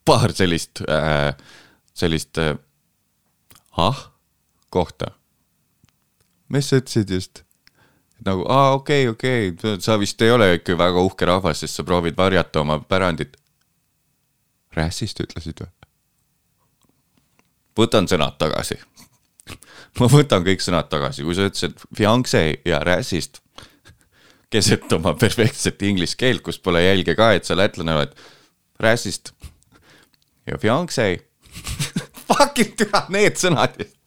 paar 0.06 0.34
sellist 0.36 0.84
äh,, 0.88 1.36
sellist 1.94 2.38
äh, 2.38 2.56
ah 3.78 4.12
kohta. 4.70 5.12
mis 6.50 6.70
sa 6.70 6.80
ütlesid 6.80 7.12
just? 7.12 7.44
nagu 8.26 8.46
aa, 8.48 8.74
okei 8.74 9.10
okay,, 9.10 9.50
okei 9.50 9.50
okay., 9.50 9.84
sa 9.84 10.00
vist 10.00 10.22
ei 10.22 10.32
ole 10.32 10.54
ikka 10.60 10.78
väga 10.78 11.04
uhke 11.04 11.28
rahvas, 11.28 11.64
sest 11.64 11.80
sa 11.80 11.84
proovid 11.84 12.18
varjata 12.18 12.62
oma 12.62 12.80
pärandit. 12.80 13.38
Rässist 14.72 15.20
ütlesid 15.20 15.60
või? 15.60 15.72
võtan 17.78 18.08
sõnad 18.08 18.38
tagasi. 18.40 18.78
ma 20.00 20.08
võtan 20.12 20.46
kõik 20.48 20.64
sõnad 20.64 20.88
tagasi, 20.92 21.26
kui 21.28 21.36
sa 21.36 21.50
ütlesid 21.50 21.82
fiancé 21.98 22.44
ja 22.66 22.80
rässist 22.86 23.42
keset 24.52 24.92
oma 24.94 25.14
perfektset 25.24 25.82
inglise 25.88 26.18
keelt, 26.20 26.44
kus 26.46 26.60
pole 26.60 26.84
jälge 26.84 27.16
ka, 27.16 27.32
et 27.38 27.48
sa 27.48 27.58
lätlane 27.58 27.96
oled. 27.96 28.14
rässist 28.82 29.32
ja 30.48 30.58
fiancé. 30.58 31.18
Fucking 32.28 32.76
türa 32.80 33.06
need 33.10 33.36
sõnad 33.38 33.76
just. 33.82 33.98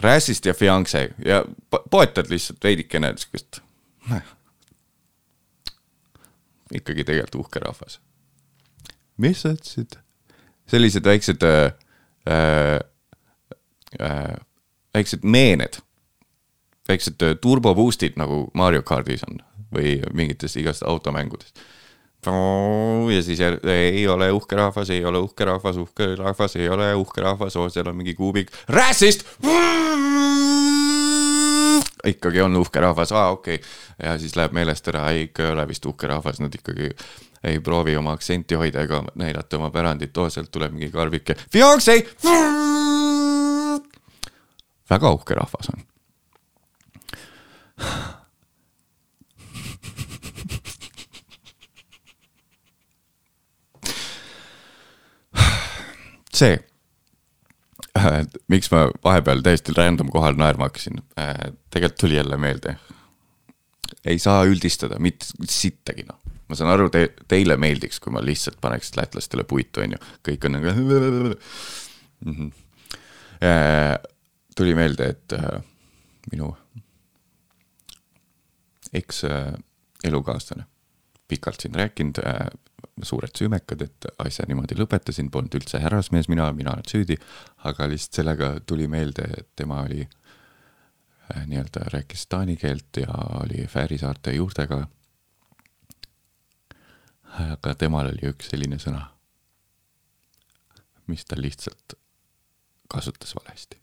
rässist 0.00 0.46
ja 0.46 0.54
fiancé 0.54 1.08
ja 1.24 1.44
po- 1.70 1.82
poetad 1.90 2.30
lihtsalt 2.30 2.64
veidikene 2.64 3.14
siukest. 3.16 3.60
ikkagi 6.78 7.04
tegelikult 7.04 7.34
uhke 7.44 7.58
rahvas. 7.60 8.00
mis 9.16 9.42
sa 9.42 9.48
ütlesid? 9.54 9.98
sellised 10.70 11.04
väiksed 11.04 11.42
äh, 11.42 11.72
väiksed 14.94 15.22
meened, 15.22 15.80
väiksed 16.88 17.22
äh, 17.22 17.36
turbo 17.40 17.74
boost'id 17.74 18.18
nagu 18.20 18.48
Mario 18.54 18.82
kardis 18.82 19.24
on 19.28 19.40
või 19.74 20.00
mingites 20.12 20.56
igast 20.58 20.82
automängudes. 20.82 21.52
ja 23.14 23.22
siis 23.22 23.40
jär- 23.40 23.68
ei 23.68 24.08
ole 24.08 24.32
uhke 24.32 24.56
rahvas, 24.56 24.90
ei 24.90 25.04
ole 25.04 25.18
uhke 25.18 25.44
rahvas, 25.44 25.76
uhke 25.76 26.14
rahvas 26.16 26.56
ei 26.56 26.68
ole 26.68 26.94
uhke 26.94 27.20
rahvas, 27.20 27.56
oo 27.56 27.68
seal 27.70 27.88
on 27.88 27.96
mingi 27.96 28.14
kuubik, 28.14 28.50
rässist. 28.68 29.24
ikkagi 32.04 32.40
on 32.40 32.56
uhke 32.56 32.80
rahvas, 32.80 33.12
aa 33.12 33.30
okei 33.30 33.54
okay. 33.54 33.68
ja 34.02 34.18
siis 34.18 34.36
läheb 34.36 34.52
meelest 34.52 34.88
ära, 34.88 35.10
ei 35.10 35.22
ikka 35.22 35.44
ei 35.44 35.52
ole 35.52 35.68
vist 35.68 35.86
uhke 35.86 36.06
rahvas, 36.06 36.40
nad 36.40 36.54
ikkagi 36.54 36.90
ei 37.44 37.60
proovi 37.60 37.96
oma 37.96 38.12
aktsenti 38.12 38.54
hoida 38.54 38.84
ega 38.84 39.02
näidata 39.14 39.56
oma 39.56 39.70
pärandit, 39.70 40.16
oo 40.16 40.30
sealt 40.30 40.50
tuleb 40.52 40.72
mingi 40.76 40.90
fiancé. 41.52 42.00
väga 44.90 45.10
uhke 45.10 45.34
rahvas 45.34 45.70
on. 45.74 45.84
see, 56.40 56.56
miks 58.48 58.70
ma 58.72 58.86
vahepeal 59.04 59.42
täiesti 59.44 59.74
random 59.76 60.12
kohal 60.12 60.38
naerma 60.40 60.68
hakkasin, 60.68 61.00
tegelikult 61.70 62.00
tuli 62.00 62.16
jälle 62.16 62.36
meelde. 62.36 62.76
ei 64.04 64.18
saa 64.18 64.44
üldistada 64.48 64.98
mitte 64.98 65.26
sittagi 65.44 66.06
noh, 66.08 66.19
ma 66.50 66.58
saan 66.58 66.72
aru 66.72 66.88
te,, 66.92 67.06
teile 67.30 67.56
meeldiks, 67.60 68.00
kui 68.02 68.12
ma 68.14 68.22
lihtsalt 68.24 68.58
paneks 68.62 68.94
lätlastele 68.98 69.46
puitu, 69.48 69.84
onju, 69.84 70.00
kõik 70.26 70.46
on 70.48 70.56
nagu 70.58 70.74
mm. 70.74 71.34
-hmm. 72.26 72.50
tuli 74.56 74.74
meelde, 74.74 75.08
et 75.14 75.36
äh, 75.38 75.62
minu 76.32 76.50
eks 78.92 79.24
äh, 79.24 79.54
pikalt 81.28 81.60
siin 81.62 81.74
rääkinud 81.74 82.18
suured 83.02 83.36
süümekad, 83.38 83.82
et 83.84 84.06
asja 84.18 84.44
niimoodi 84.48 84.74
lõpetasin, 84.78 85.30
polnud 85.30 85.54
üldse 85.54 85.78
härrasmees 85.78 86.28
mina, 86.28 86.48
mina 86.52 86.72
olen 86.74 86.88
süüdi, 86.88 87.16
aga 87.68 87.86
lihtsalt 87.88 88.18
sellega 88.18 88.48
tuli 88.66 88.88
meelde, 88.90 89.28
et 89.38 89.48
tema 89.56 89.82
oli 89.84 90.08
nii-öelda 91.46 91.86
rääkis 91.94 92.26
taani 92.26 92.56
keelt 92.56 92.96
ja 92.96 93.14
oli 93.42 93.66
Fääri 93.66 93.98
saarte 93.98 94.32
juurtega. 94.34 94.86
Aga 97.38 97.74
temal 97.78 98.10
oli 98.10 98.26
üks 98.30 98.50
selline 98.50 98.78
sõna, 98.82 99.04
mis 101.10 101.24
ta 101.24 101.38
lihtsalt 101.38 101.94
kasutas 102.90 103.34
valesti. 103.38 103.78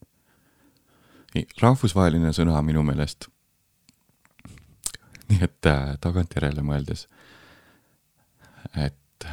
rahvusvaheline 1.62 2.34
sõna 2.34 2.62
minu 2.62 2.84
meelest. 2.84 3.28
nii 5.30 5.44
et 5.44 5.68
äh, 5.68 5.98
tagantjärele 6.00 6.64
mõeldes, 6.64 7.08
et, 8.76 9.26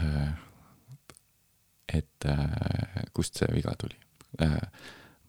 et 1.88 2.26
äh, 2.26 3.04
kust 3.14 3.38
see 3.38 3.46
viga 3.54 3.74
tuli 3.78 3.98
äh, 4.42 4.58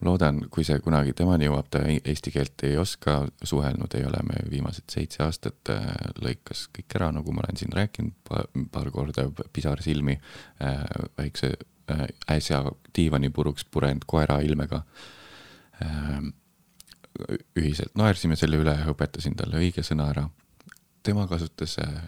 loodan, 0.03 0.41
kui 0.51 0.65
see 0.67 0.79
kunagi 0.83 1.13
temani 1.15 1.47
jõuab, 1.47 1.69
ta 1.71 1.81
eesti 1.87 2.33
keelt 2.33 2.63
ei 2.67 2.75
oska, 2.77 3.21
suhelnud 3.43 3.95
ei 3.95 4.05
ole 4.05 4.19
me 4.27 4.41
viimased 4.51 4.89
seitse 4.91 5.23
aastat, 5.23 5.71
lõikas 6.21 6.65
kõik 6.75 6.97
ära, 6.99 7.11
nagu 7.15 7.33
ma 7.33 7.45
olen 7.45 7.59
siin 7.59 7.73
rääkinud 7.75 8.15
pa- 8.27 8.45
paar 8.71 8.91
korda, 8.91 9.29
pisar 9.55 9.81
silmi, 9.85 10.17
väikse 11.17 11.53
äh, 11.91 12.07
äsja 12.31 12.63
diivani 12.95 13.29
puruks 13.29 13.65
purenud 13.71 14.07
koera 14.07 14.39
ilmega. 14.43 14.83
ühiselt 17.55 17.95
naersime 17.95 18.35
selle 18.35 18.57
üle 18.59 18.73
õpetasin 18.91 19.35
talle 19.35 19.59
õige 19.59 19.83
sõna 19.83 20.09
ära. 20.11 20.29
tema 21.03 21.27
kasutas 21.27 21.77
äh, 21.79 22.07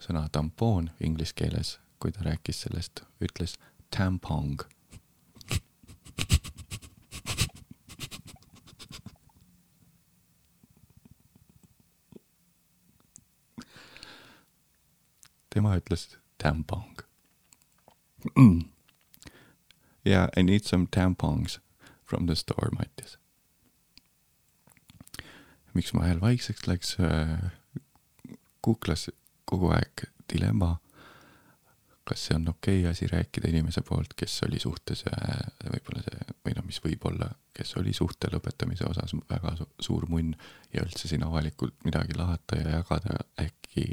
sõna 0.00 0.28
tampoon 0.32 0.90
inglise 1.00 1.34
keeles, 1.34 1.78
kui 1.98 2.12
ta 2.12 2.24
rääkis 2.26 2.60
sellest, 2.66 3.02
ütles 3.20 3.56
tampong 3.90 4.62
tema 15.56 15.76
ütles 15.80 16.08
tampong. 16.42 17.04
Yeah, 20.06 20.28
I 20.36 20.42
need 20.42 20.62
some 20.62 20.86
tampons 20.86 21.58
from 22.04 22.28
the 22.28 22.36
store, 22.38 22.70
Mattias. 22.70 23.16
miks 25.74 25.90
mu 25.92 26.00
hääl 26.00 26.20
vaikseks 26.22 26.62
läks 26.70 26.94
äh,, 27.02 27.50
kuklas 28.64 29.10
kogu 29.44 29.72
aeg 29.74 30.06
dilemma 30.32 30.76
kas 32.06 32.26
see 32.26 32.36
on 32.36 32.48
okei 32.48 32.80
okay 32.80 32.90
asi 32.90 33.06
rääkida 33.10 33.50
inimese 33.50 33.82
poolt, 33.82 34.14
kes 34.16 34.38
oli 34.46 34.58
suhtes 34.62 35.02
ja 35.06 35.70
võib-olla 35.72 36.02
see, 36.06 36.34
või 36.46 36.54
noh, 36.56 36.66
mis 36.68 36.78
võib 36.84 37.06
olla, 37.10 37.28
kes 37.56 37.74
oli 37.80 37.94
suhte 37.96 38.30
lõpetamise 38.32 38.86
osas 38.86 39.14
väga 39.30 39.56
su 39.58 39.66
suur 39.88 40.06
munn 40.10 40.36
ja 40.74 40.84
üldse 40.86 41.10
siin 41.10 41.26
avalikult 41.26 41.74
midagi 41.84 42.14
lahata 42.18 42.60
ja 42.60 42.76
jagada, 42.78 43.18
äkki 43.42 43.88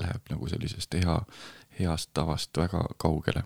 läheb 0.00 0.30
nagu 0.30 0.48
sellisest 0.48 0.94
hea, 0.94 1.16
heast 1.78 2.10
tavast 2.14 2.56
väga 2.56 2.84
kaugele. 2.96 3.44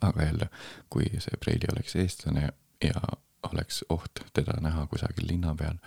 aga 0.00 0.22
jälle, 0.22 0.48
kui 0.90 1.08
see 1.18 1.36
Preili 1.40 1.66
oleks 1.72 1.96
eestlane 1.96 2.48
ja 2.84 3.00
oleks 3.42 3.84
oht 3.88 4.20
teda 4.32 4.60
näha 4.60 4.86
kusagil 4.86 5.26
linna 5.26 5.54
peal 5.54 5.80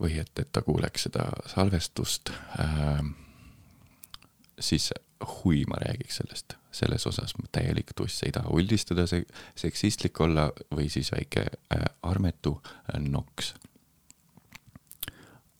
või 0.00 0.18
et, 0.18 0.32
et 0.38 0.50
ta 0.52 0.62
kuuleks 0.62 1.06
seda 1.06 1.28
salvestust 1.46 2.30
äh,, 2.58 3.04
siis 4.60 4.90
hui 5.26 5.64
ma 5.68 5.76
räägiks 5.82 6.16
sellest, 6.16 6.54
selles 6.72 7.06
osas 7.06 7.34
täielik 7.52 7.90
tuss, 7.96 8.22
ei 8.22 8.32
taha 8.32 8.50
uldistada, 8.54 9.06
seksistlik 9.58 10.20
olla 10.20 10.48
või 10.74 10.88
siis 10.90 11.10
väike 11.12 11.46
äh, 11.74 11.84
armetu 12.02 12.60
äh, 12.64 13.00
noks. 13.02 13.54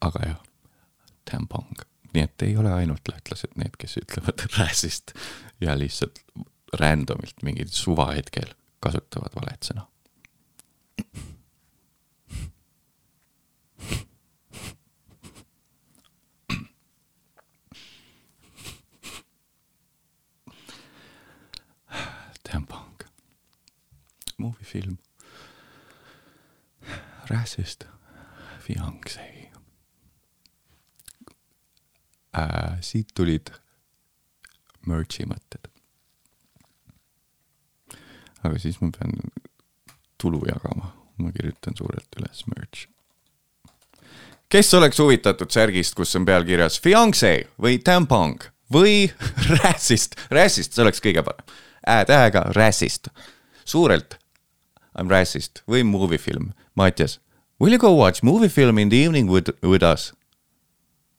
aga 0.00 0.20
jah, 0.26 0.42
tampong, 1.30 1.67
nii 2.14 2.24
et 2.24 2.42
ei 2.46 2.56
ole 2.56 2.72
ainult 2.72 3.08
lätlased 3.12 3.56
need, 3.60 3.76
kes 3.78 3.98
ütlevad 4.02 4.46
rääsist 4.58 5.14
ja 5.60 5.76
lihtsalt 5.78 6.22
random'ilt 6.78 7.42
mingil 7.42 7.70
suvahetkel 7.72 8.52
kasutavad 8.84 9.34
valet 9.38 9.70
sõna 9.70 9.86
Tampong. 22.48 23.04
Moviefilm. 24.38 24.96
Racist 27.28 27.84
fiancé 28.64 29.50
äh,. 32.36 32.80
siit 32.80 33.07
tulid 33.18 33.50
merch'i 34.86 35.26
mõtted. 35.28 35.66
aga 38.46 38.58
siis 38.62 38.78
ma 38.80 38.92
pean 38.94 39.16
tulu 40.22 40.44
jagama, 40.46 40.92
ma 41.18 41.32
kirjutan 41.34 41.74
suurelt 41.76 42.20
üles 42.20 42.44
merch. 42.54 42.86
kes 44.48 44.74
oleks 44.74 45.02
huvitatud 45.02 45.50
särgist, 45.50 45.96
kus 45.98 46.14
on 46.16 46.24
pealkirjas 46.28 46.78
fiancé 46.80 47.48
või 47.58 47.82
tampong 47.82 48.46
või 48.72 49.10
racist, 49.58 50.14
racist, 50.30 50.72
see 50.72 50.86
oleks 50.86 51.02
kõige 51.02 51.26
parem 51.26 51.58
ä-tähega 51.88 52.52
racist. 52.54 53.08
suurelt 53.64 54.18
I 54.98 55.04
m 55.04 55.10
racist 55.10 55.62
või 55.68 55.84
movie 55.84 56.18
film. 56.18 56.52
Mattias, 56.74 57.18
will 57.60 57.72
you 57.72 57.78
go 57.78 57.92
watch 57.94 58.22
movie 58.22 58.48
film 58.48 58.78
in 58.78 58.88
the 58.88 58.98
evening 59.04 59.30
with, 59.30 59.50
with 59.62 59.82
us? 59.82 60.12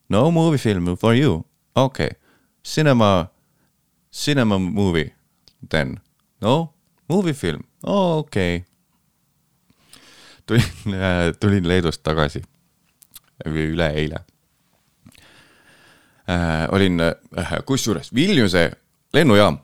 No 0.09 0.31
movie 0.31 0.57
film 0.57 0.97
for 0.97 1.15
you. 1.15 1.45
Okei. 1.83 2.07
Okay., 2.07 2.19
cinema, 2.63 3.27
cinema 4.11 4.57
movie 4.57 5.15
then. 5.69 5.99
no? 6.41 6.73
Movie 7.09 7.33
film, 7.33 7.63
okei. 7.83 8.55
Okay.. 8.55 8.69
tulin 10.45 10.63
äh,, 10.93 11.33
tulin 11.39 11.67
Leedust 11.67 12.03
tagasi. 12.03 12.41
Üleeile. 13.45 14.19
Äh,. 16.29 16.67
olin 16.71 16.99
äh, 16.99 17.65
kusjuures 17.65 18.13
Vilniuse 18.13 18.71
lennujaam. 19.13 19.57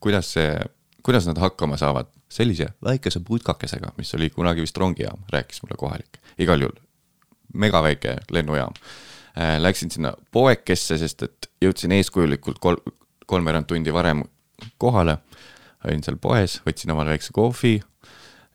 Kuidas 0.00 0.32
see, 0.32 0.60
kuidas 1.02 1.26
nad 1.26 1.38
hakkama 1.38 1.76
saavad? 1.76 2.06
Sellise 2.28 2.66
väikese 2.84 3.20
putkakesega, 3.20 3.92
mis 3.96 4.14
oli 4.14 4.30
kunagi 4.30 4.60
vist 4.60 4.76
rongijaam, 4.76 5.18
rääkis 5.32 5.62
mulle 5.62 5.76
kohalik, 5.78 6.18
igal 6.38 6.60
juhul 6.60 6.85
megaväike 7.54 8.16
lennujaam. 8.30 8.74
Äh, 9.36 9.56
läksin 9.60 9.90
sinna 9.90 10.14
poekesse, 10.32 10.98
sest 10.98 11.22
et 11.22 11.50
jõudsin 11.62 11.92
eeskujulikult 11.92 12.58
kol-, 12.58 12.80
kolmveerand 13.26 13.68
tundi 13.68 13.92
varem 13.92 14.24
kohale. 14.78 15.18
olin 15.86 16.02
seal 16.02 16.16
poes, 16.18 16.60
võtsin 16.66 16.90
omale 16.90 17.12
väikse 17.14 17.32
kohvi 17.32 17.76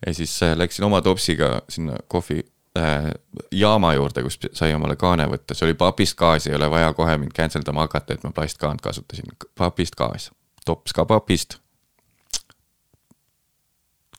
ja 0.05 0.13
siis 0.13 0.43
äh, 0.43 0.57
läksin 0.57 0.85
oma 0.85 1.01
topsiga 1.01 1.61
sinna 1.69 1.95
kohvi 2.07 2.41
äh, 2.77 3.11
jaama 3.51 3.93
juurde, 3.93 4.23
kus 4.23 4.39
sai 4.53 4.73
omale 4.73 4.95
kaane 4.95 5.27
võtta, 5.29 5.55
see 5.55 5.69
oli 5.69 5.77
papist 5.77 6.17
gaas, 6.17 6.47
ei 6.47 6.57
ole 6.57 6.69
vaja 6.69 6.93
kohe 6.97 7.17
mind 7.17 7.31
cancel 7.37 7.63
dama 7.65 7.85
hakata, 7.85 8.17
et 8.17 8.23
ma 8.23 8.33
plastkaant 8.35 8.81
kasutasin, 8.81 9.31
papist 9.55 9.95
gaas 9.95 10.31
tops 10.65 10.93
ka 10.93 11.05
papist. 11.05 11.57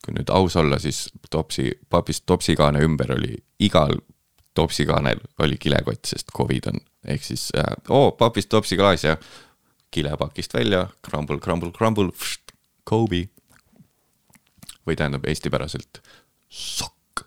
kui 0.03 0.17
nüüd 0.17 0.31
aus 0.35 0.57
olla, 0.59 0.81
siis 0.83 1.13
topsi, 1.31 1.69
papist 1.91 2.25
topsikaane 2.27 2.81
ümber 2.83 3.13
oli 3.15 3.37
igal 3.63 4.01
topsikaanel 4.55 5.21
oli 5.39 5.57
kilekott, 5.59 6.05
sest 6.07 6.33
Covid 6.37 6.67
on, 6.73 6.81
ehk 7.05 7.25
siis 7.25 7.49
äh, 7.57 7.77
oo, 7.89 8.11
papist 8.13 8.49
topsiklaas 8.53 9.05
ja 9.05 9.17
kile 9.91 10.17
pakist 10.17 10.55
välja, 10.55 10.87
crumble, 11.09 11.39
crumble, 11.41 11.73
crumble, 11.73 12.11
Kobe. 12.85 13.29
või 14.87 14.97
tähendab 14.99 15.25
eestipäraselt 15.31 16.01
sokk 16.51 17.23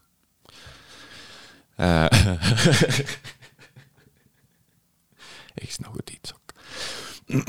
äh, 1.80 2.10
ehk 5.62 5.72
siis 5.72 5.80
nagu 5.86 6.04
Tiit 6.06 6.34
Sokk 6.34 6.52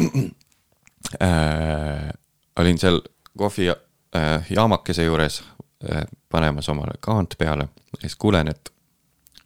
äh, 1.22 2.12
olin 2.56 2.78
seal 2.78 3.00
kohvi 3.38 3.68
äh, 3.68 4.46
jaamakese 4.50 5.04
juures 5.04 5.42
äh, 5.90 6.06
panemas 6.28 6.68
omale 6.68 6.96
kaant 7.00 7.34
peale 7.38 7.66
ja 7.66 8.00
siis 8.00 8.16
kuulen, 8.16 8.48
et 8.48 8.75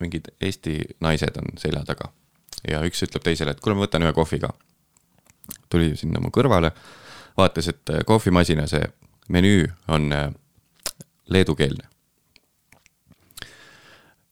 mingid 0.00 0.32
Eesti 0.40 0.80
naised 1.00 1.36
on 1.36 1.58
selja 1.58 1.84
taga. 1.84 2.12
ja 2.68 2.82
üks 2.84 3.02
ütleb 3.02 3.24
teisele, 3.24 3.50
et 3.50 3.60
kuule, 3.60 3.76
ma 3.78 3.86
võtan 3.86 4.04
ühe 4.04 4.12
kohvi 4.12 4.40
ka. 4.40 4.52
tuli 5.68 5.96
sinna 5.96 6.20
mu 6.20 6.30
kõrvale, 6.34 6.72
vaatas, 7.36 7.68
et 7.68 7.90
äh, 7.90 8.04
kohvimasina 8.06 8.66
see 8.66 8.82
menüü 9.28 9.68
on 9.88 10.12
äh, 10.12 10.32
leedukeelne. 11.28 11.88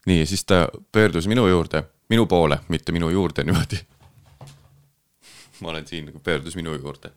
nii, 0.07 0.27
siis 0.27 0.45
ta 0.45 0.69
pöördus 0.93 1.27
minu 1.27 1.47
juurde, 1.49 1.85
minu 2.09 2.27
poole, 2.27 2.59
mitte 2.69 2.93
minu 2.93 3.11
juurde 3.11 3.45
niimoodi 3.47 3.85
ma 5.61 5.69
olen 5.69 5.87
siin, 5.87 6.21
pöördus 6.25 6.57
minu 6.57 6.75
juurde. 6.75 7.11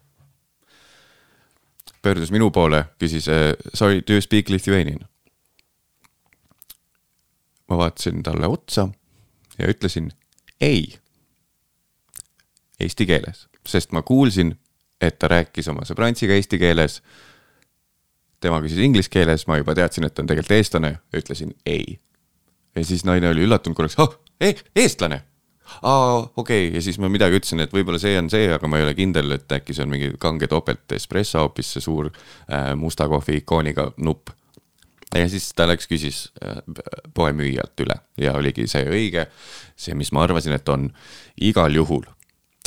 pöördus 2.02 2.32
minu 2.32 2.52
poole, 2.52 2.86
küsis 3.00 3.28
eh, 3.28 3.54
sorry, 3.74 4.02
do 4.08 4.14
you 4.14 4.22
speak 4.22 4.50
Lithuanian? 4.50 5.11
Ma 7.72 7.80
vaatasin 7.80 8.24
talle 8.24 8.50
otsa 8.52 8.90
ja 9.60 9.70
ütlesin 9.72 10.12
ei. 10.62 10.98
Eesti 12.82 13.06
keeles, 13.06 13.46
sest 13.68 13.92
ma 13.94 14.02
kuulsin, 14.02 14.56
et 15.02 15.20
ta 15.22 15.30
rääkis 15.32 15.70
oma 15.72 15.86
sõbrantsiga 15.88 16.36
eesti 16.38 16.60
keeles. 16.62 17.02
tema 18.42 18.58
küsis 18.62 18.82
inglise 18.82 19.10
keeles, 19.14 19.46
ma 19.48 19.60
juba 19.62 19.76
teadsin, 19.78 20.04
et 20.04 20.14
ta 20.14 20.24
on 20.24 20.30
tegelikult 20.30 20.58
eestlane, 20.58 20.96
ütlesin 21.14 21.54
ei. 21.66 22.00
ja 22.76 22.86
siis 22.86 23.06
naine 23.06 23.30
oli 23.30 23.46
üllatunud 23.46 23.78
korraks, 23.78 24.00
ah, 24.00 24.16
eestlane 24.76 25.22
aa, 25.82 26.18
okei 26.36 26.68
okay. 26.68 26.76
ja 26.76 26.82
siis 26.82 27.00
ma 27.00 27.10
midagi 27.10 27.40
ütlesin, 27.40 27.64
et 27.64 27.74
võib-olla 27.74 28.00
see 28.02 28.18
on 28.20 28.30
see, 28.32 28.50
aga 28.54 28.68
ma 28.70 28.80
ei 28.80 28.86
ole 28.88 28.96
kindel, 28.98 29.36
et 29.38 29.52
äkki 29.56 29.76
see 29.76 29.86
on 29.86 29.94
mingi 29.94 30.12
kange 30.22 30.50
topelt 30.52 30.96
espresso 30.96 31.46
hoopis 31.46 31.76
see 31.76 31.86
suur 31.86 32.12
äh, 32.12 32.72
musta 32.80 33.08
kohvi 33.12 33.42
ikooniga 33.42 33.92
nupp. 34.04 34.34
Ja 35.16 35.30
siis 35.30 35.50
ta 35.56 35.68
läks, 35.68 35.88
küsis 35.92 36.22
äh, 36.44 36.62
poemüüjalt 37.14 37.84
üle 37.84 37.98
ja 38.22 38.34
oligi 38.40 38.68
see 38.72 38.86
õige, 38.88 39.28
see, 39.76 39.96
mis 39.98 40.12
ma 40.16 40.24
arvasin, 40.26 40.56
et 40.56 40.70
on 40.70 40.90
igal 41.42 41.76
juhul. 41.76 42.06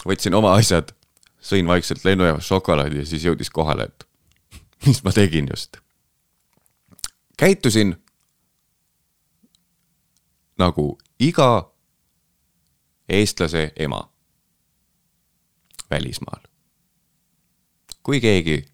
võtsin 0.04 0.34
oma 0.36 0.52
asjad, 0.58 0.92
sõin 1.40 1.66
vaikselt 1.66 2.04
lennujaamas 2.04 2.46
šokolaadi 2.48 3.00
ja 3.02 3.06
siis 3.08 3.24
jõudis 3.24 3.50
kohale, 3.50 3.88
et 3.88 4.08
mis 4.86 5.04
ma 5.04 5.12
tegin 5.12 5.48
just. 5.50 5.80
käitusin 7.36 7.96
nagu 10.58 10.98
iga 11.18 11.70
eestlase 13.08 13.72
ema 13.76 14.10
välismaal. 15.90 16.40
kui 18.02 18.20
keegi, 18.20 18.64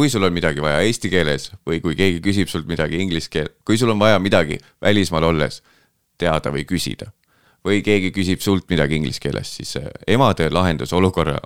kui 0.00 0.08
sul 0.08 0.24
on 0.24 0.32
midagi 0.32 0.62
vaja 0.64 0.78
eesti 0.80 1.10
keeles 1.12 1.50
või 1.68 1.82
kui 1.84 1.92
keegi 1.92 2.22
küsib 2.24 2.48
sult 2.48 2.64
midagi 2.70 2.96
inglise 3.04 3.28
keeles, 3.28 3.52
kui 3.68 3.76
sul 3.76 3.92
on 3.92 3.98
vaja 4.00 4.16
midagi 4.16 4.56
välismaal 4.80 5.26
olles 5.28 5.58
teada 6.16 6.48
või 6.54 6.64
küsida 6.64 7.10
või 7.68 7.82
keegi 7.84 8.08
küsib 8.16 8.40
sult 8.40 8.64
midagi 8.72 8.96
inglise 8.96 9.20
keeles, 9.20 9.50
siis 9.58 9.74
äh, 9.76 9.90
emade 10.08 10.46
lahendus 10.48 10.94
olukorra 10.96 11.36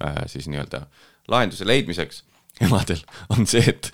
äh, 0.00 0.22
siis 0.24 0.48
nii-öelda 0.48 0.86
lahenduse 1.28 1.68
leidmiseks 1.68 2.22
emadel 2.64 3.04
on 3.28 3.44
see, 3.44 3.60
et 3.74 3.92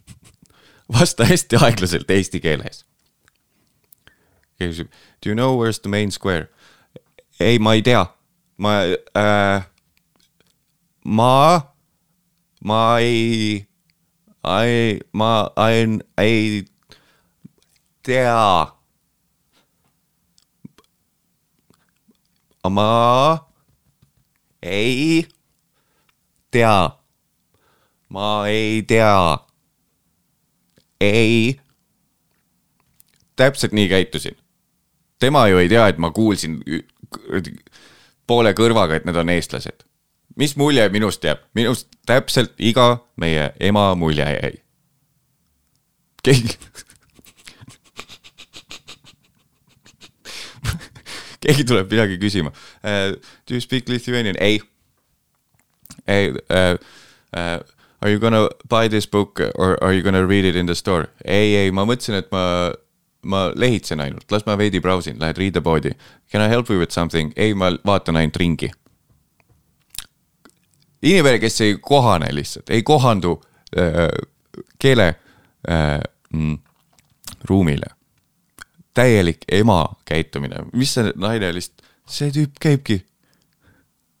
vasta 0.98 1.28
hästi 1.28 1.60
aeglaselt 1.60 2.08
eesti 2.16 2.40
keeles. 2.40 2.86
keegi 4.56 4.72
küsib, 4.72 4.96
do 5.20 5.28
you 5.28 5.36
know 5.36 5.60
where's 5.60 5.84
the 5.84 5.92
main 5.92 6.08
square? 6.08 6.48
ei, 7.36 7.58
ma 7.58 7.76
ei 7.76 7.84
tea, 7.84 8.06
ma 8.56 8.78
äh,, 9.12 9.68
ma, 11.04 11.36
ma 12.60 12.98
ei, 12.98 13.66
ei, 14.44 15.00
ma 15.12 15.52
ei, 15.56 15.98
ei 16.16 16.64
tea. 18.02 18.76
ma 22.68 23.48
ei 24.62 25.26
tea. 26.50 26.98
ma 28.08 28.48
ei 28.48 28.82
tea. 28.82 29.38
ei. 31.00 31.60
täpselt 33.36 33.72
nii 33.72 33.88
käitusin. 33.88 34.36
tema 35.18 35.48
ju 35.48 35.58
ei 35.58 35.68
tea, 35.68 35.88
et 35.88 35.98
ma 35.98 36.10
kuulsin 36.10 36.60
poole 38.26 38.52
kõrvaga, 38.52 38.96
et 38.96 39.04
need 39.08 39.16
on 39.16 39.32
eestlased. 39.32 39.89
Mis 40.36 40.56
mulje 40.56 40.88
minust 40.88 41.24
jääb? 41.24 41.42
minust 41.54 41.88
täpselt 42.06 42.54
iga 42.58 43.04
meie 43.16 43.52
ema 43.60 43.94
mulje 43.94 44.24
jäi. 44.24 44.54
keegi 46.22 46.56
keegi 51.40 51.64
tuleb 51.64 51.90
midagi 51.90 52.18
küsima 52.20 52.52
uh,. 52.52 53.16
Do 53.48 53.54
you 53.54 53.60
speak 53.60 53.88
Lithuanian? 53.88 54.36
ei. 54.40 54.60
ei 56.06 56.30
uh,. 56.30 56.78
Uh, 57.30 57.62
are 58.02 58.10
you 58.10 58.18
gonna 58.18 58.48
buy 58.68 58.88
this 58.88 59.06
book 59.06 59.40
or 59.54 59.78
are 59.84 59.92
you 59.92 60.02
gonna 60.02 60.26
read 60.26 60.44
it 60.44 60.56
in 60.56 60.66
the 60.66 60.74
store? 60.74 61.06
ei, 61.24 61.54
ei, 61.56 61.70
ma 61.70 61.84
mõtlesin, 61.86 62.16
et 62.18 62.30
ma, 62.32 62.72
ma 63.22 63.42
lehitsen 63.54 64.00
ainult, 64.02 64.26
las 64.32 64.46
ma 64.48 64.56
veidi 64.58 64.80
brausin, 64.82 65.18
lähed 65.20 65.38
riidepoodi. 65.38 65.92
Can 66.32 66.42
I 66.42 66.48
help 66.48 66.70
you 66.70 66.80
with 66.80 66.92
something? 66.92 67.32
ei, 67.36 67.54
ma 67.54 67.70
vaatan 67.86 68.18
ainult 68.20 68.40
ringi. 68.40 68.70
inimene, 71.02 71.38
kes 71.38 71.60
ei 71.60 71.78
kohane 71.82 72.28
lihtsalt, 72.34 72.70
ei 72.70 72.82
kohandu 72.82 73.38
äh, 73.76 74.08
keele 74.78 75.08
äh, 75.70 76.00
ruumile 77.44 77.94
täielik 78.94 79.44
ema 79.52 79.84
käitumine, 80.08 80.64
mis 80.72 80.94
see 80.96 81.12
naine 81.20 81.52
lihtsalt, 81.54 81.84
see 82.10 82.32
tüüp 82.34 82.58
käibki, 82.62 82.98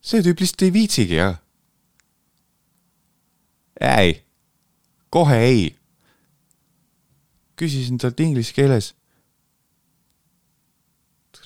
see 0.04 0.22
tüüp 0.24 0.42
lihtsalt 0.42 0.66
ei 0.66 0.74
viitsigi 0.74 1.18
jah. 1.18 1.36
ei, 3.80 4.20
kohe 5.10 5.38
ei. 5.42 5.66
küsisin 7.60 7.98
talt 8.00 8.20
inglise 8.20 8.54
keeles. 8.56 8.94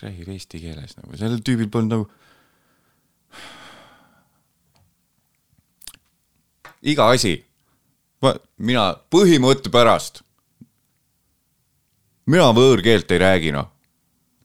räägib 0.05 0.29
eesti 0.35 0.61
keeles 0.61 0.99
nagu, 0.99 1.17
sellel 1.17 1.41
tüübil 1.47 1.71
polnud 1.73 1.95
nagu. 1.95 2.24
Iga 6.85 7.09
asi, 7.11 7.39
mina 8.59 8.93
põhimõtte 9.11 9.73
pärast 9.73 10.25
mina 12.27 12.51
võõrkeelt 12.57 13.11
ei 13.13 13.21
räägi 13.21 13.53
noh. 13.53 13.69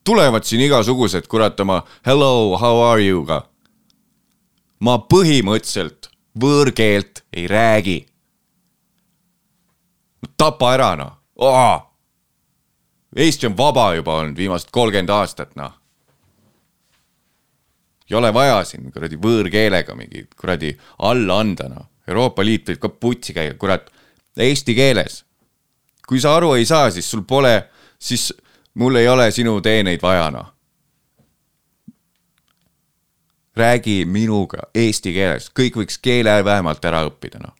tulevad 0.03 0.43
siin 0.43 0.61
igasugused 0.65 1.27
kurat 1.27 1.59
oma 1.59 1.83
hello, 2.05 2.57
how 2.57 2.81
are 2.91 3.03
you'ga. 3.03 3.43
ma 4.79 4.97
põhimõtteliselt 4.99 6.09
võõrkeelt 6.39 7.23
ei 7.33 7.47
räägi. 7.47 8.05
tapa 10.37 10.73
ära 10.73 10.95
noh 10.95 11.15
oh!. 11.35 11.85
Eesti 13.15 13.47
on 13.47 13.55
vaba 13.57 13.95
juba 13.95 14.19
olnud 14.21 14.37
viimased 14.37 14.69
kolmkümmend 14.71 15.09
aastat 15.09 15.55
noh. 15.55 15.73
ei 18.09 18.15
ole 18.15 18.33
vaja 18.33 18.63
siin 18.65 18.91
kuradi 18.91 19.15
võõrkeelega 19.15 19.95
mingi 19.95 20.27
kuradi 20.35 20.75
alla 20.99 21.39
anda 21.39 21.69
noh. 21.69 21.87
Euroopa 22.09 22.43
Liit 22.45 22.69
võib 22.71 22.83
ka 22.83 22.89
putsi 22.89 23.35
käia, 23.37 23.53
kurat, 23.59 23.89
eesti 24.39 24.75
keeles 24.75 25.23
kui 26.09 26.17
sa 26.21 26.33
aru 26.39 26.55
ei 26.57 26.65
saa, 26.65 26.89
siis 26.91 27.05
sul 27.11 27.21
pole, 27.21 27.69
siis 28.01 28.31
mul 28.81 28.97
ei 28.97 29.07
ole 29.07 29.27
sinu 29.31 29.59
teeneid 29.61 30.01
vaja, 30.01 30.31
noh. 30.33 30.55
räägi 33.59 34.05
minuga 34.07 34.69
eesti 34.73 35.11
keeles, 35.13 35.49
kõik 35.51 35.75
võiks 35.81 35.97
keele 36.01 36.37
vähemalt 36.47 36.85
ära 36.89 37.03
õppida, 37.05 37.41
noh. 37.43 37.53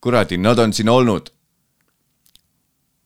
kuradi, 0.00 0.38
nad 0.40 0.58
on 0.58 0.72
siin 0.72 0.88
olnud 0.88 1.28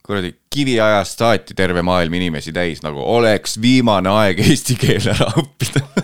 kuradi 0.06 0.34
kiviajast 0.52 1.18
saati 1.18 1.54
terve 1.56 1.82
maailm 1.82 2.14
inimesi 2.14 2.52
täis, 2.54 2.82
nagu 2.84 3.02
oleks 3.02 3.58
viimane 3.60 4.08
aeg 4.08 4.38
eesti 4.40 4.76
keel 4.80 5.10
ära 5.12 5.26
õppida. 5.42 5.82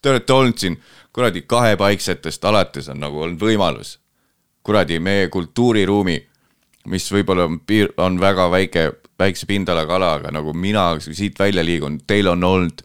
Te 0.00 0.12
olete 0.12 0.32
olnud 0.32 0.62
siin 0.62 0.78
kuradi 1.16 1.46
kahepaiksetest 1.48 2.44
alates 2.44 2.90
on 2.92 3.00
nagu 3.00 3.22
olnud 3.24 3.40
võimalus 3.40 3.96
kuradi 4.66 4.98
meie 4.98 5.28
kultuuriruumi, 5.30 6.16
mis 6.90 7.06
võib-olla 7.14 7.44
on 7.46 7.60
piir, 7.62 7.92
on 8.02 8.18
väga 8.18 8.48
väike, 8.50 8.82
väikse 9.18 9.46
pindalaga 9.46 9.94
ala, 9.94 10.08
aga 10.18 10.32
nagu 10.34 10.54
mina 10.54 10.88
siit 11.00 11.38
välja 11.38 11.62
liigun, 11.64 12.00
teil 12.06 12.32
on 12.32 12.42
olnud 12.44 12.82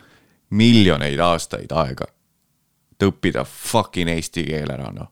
miljoneid 0.54 1.20
aastaid 1.26 1.74
aega, 1.74 2.06
et 2.94 3.08
õppida 3.08 3.46
fucking 3.50 4.14
eesti 4.14 4.46
keel 4.52 4.70
ära, 4.70 4.92
noh. 4.94 5.10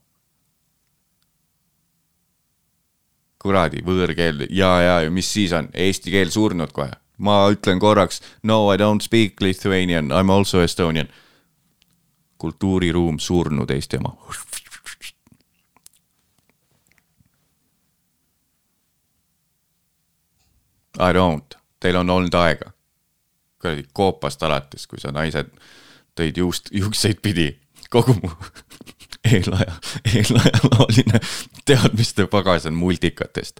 kuradi 3.40 3.80
võõrkeel 3.88 4.50
ja, 4.52 4.70
ja, 4.84 4.96
ja 5.06 5.12
mis 5.16 5.30
siis 5.32 5.54
on, 5.56 5.72
eesti 5.74 6.12
keel 6.12 6.30
surnud 6.30 6.74
kohe. 6.76 6.92
ma 7.18 7.48
ütlen 7.50 7.80
korraks 7.80 8.22
no 8.44 8.68
I 8.74 8.78
don't 8.78 9.02
speak 9.02 9.42
Lithuanian, 9.42 10.12
I 10.12 10.24
m 10.24 10.30
also 10.30 10.62
Estonian. 10.62 11.08
Kultuuriruum 12.40 13.20
surnud 13.20 13.70
Eesti 13.70 14.00
oma 14.00 14.16
I 21.00 21.14
don't, 21.14 21.56
teil 21.80 21.96
on 21.96 22.10
olnud 22.10 22.34
aega. 22.34 22.72
kuradi 23.62 23.84
koopast 23.94 24.44
alates, 24.44 24.88
kui 24.88 25.00
sa 25.00 25.12
naised 25.12 25.48
tõid 26.16 26.38
juust, 26.40 26.70
juukseid 26.72 27.20
pidi, 27.24 27.50
kogu 27.92 28.16
mu 28.20 28.32
eelaja, 29.32 29.76
eelajalooline 30.08 31.20
teadmiste 31.66 32.28
pagas 32.28 32.66
on 32.66 32.76
multikatest. 32.80 33.60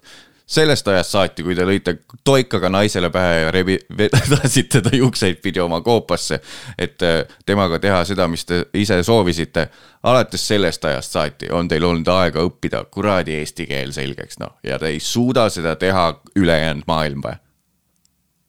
Sellest 0.50 0.88
ajast 0.88 1.14
saati, 1.14 1.44
kui 1.46 1.54
te 1.54 1.64
lõite 1.66 1.94
toikaga 2.26 2.68
naisele 2.72 3.10
pähe 3.14 3.34
ja 3.44 3.50
rebi, 3.54 3.76
vedasite 3.98 4.80
ta 4.84 4.90
juukseid 4.96 5.38
pidi 5.42 5.62
oma 5.62 5.80
koopasse, 5.86 6.40
et 6.78 7.02
äh, 7.06 7.22
temaga 7.46 7.78
teha 7.78 8.02
seda, 8.08 8.26
mis 8.28 8.44
te 8.44 8.64
ise 8.74 9.02
soovisite. 9.06 9.68
alates 10.02 10.48
sellest 10.48 10.84
ajast 10.84 11.12
saati 11.12 11.50
on 11.52 11.68
teil 11.68 11.84
olnud 11.84 12.08
aega 12.08 12.42
õppida 12.42 12.84
kuradi 12.90 13.38
eesti 13.38 13.66
keel 13.66 13.92
selgeks, 13.92 14.40
noh, 14.42 14.56
ja 14.62 14.78
te 14.78 14.90
ei 14.90 15.00
suuda 15.00 15.48
seda 15.48 15.76
teha 15.76 16.20
ülejäänud 16.36 16.86
maailm 16.86 17.22
või? 17.24 17.38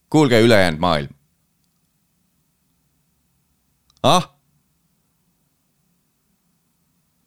kuulge, 0.09 0.41
ülejäänud 0.41 0.79
maailm. 0.79 1.13
ah? 4.03 4.31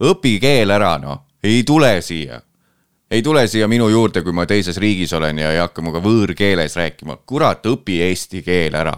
õpi 0.02 0.40
keel 0.40 0.70
ära, 0.70 0.98
noh, 0.98 1.22
ei 1.44 1.62
tule 1.62 2.00
siia. 2.02 2.40
Ei 3.10 3.22
tule 3.22 3.46
siia 3.48 3.68
minu 3.68 3.88
juurde, 3.88 4.22
kui 4.22 4.32
ma 4.32 4.46
teises 4.46 4.76
riigis 4.80 5.12
olen 5.12 5.38
ja 5.38 5.52
ei 5.52 5.58
hakka 5.60 5.82
minuga 5.82 6.00
võõrkeeles 6.04 6.76
rääkima. 6.76 7.16
kurat, 7.26 7.66
õpi 7.66 8.00
eesti 8.08 8.42
keel 8.42 8.74
ära. 8.74 8.94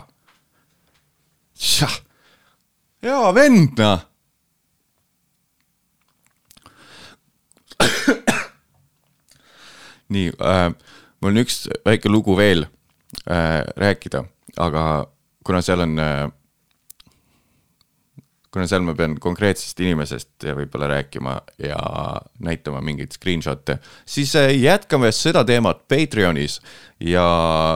hea 3.03 3.35
vend, 3.35 3.79
noh. 3.79 4.01
nii 10.15 10.31
äh,, 10.41 10.71
mul 11.21 11.31
on 11.35 11.43
üks 11.43 11.69
väike 11.85 12.09
lugu 12.09 12.37
veel 12.39 12.65
äh, 12.65 12.71
rääkida, 13.77 14.25
aga 14.57 14.83
kuna 15.45 15.61
seal 15.63 15.81
on 15.85 15.99
äh, 16.01 16.31
kuna 18.57 18.65
seal 18.71 18.87
ma 18.87 18.95
pean 18.97 19.19
konkreetsest 19.21 19.81
inimesest 19.85 20.47
võib-olla 20.57 20.89
rääkima 20.95 21.35
ja 21.61 21.77
näitama 22.41 22.81
mingeid 22.85 23.13
screenshot'e, 23.13 23.77
siis 24.09 24.33
äh, 24.41 24.55
jätkame 24.57 25.13
seda 25.13 25.45
teemat 25.45 25.85
Patreonis 25.93 26.63
ja 27.05 27.27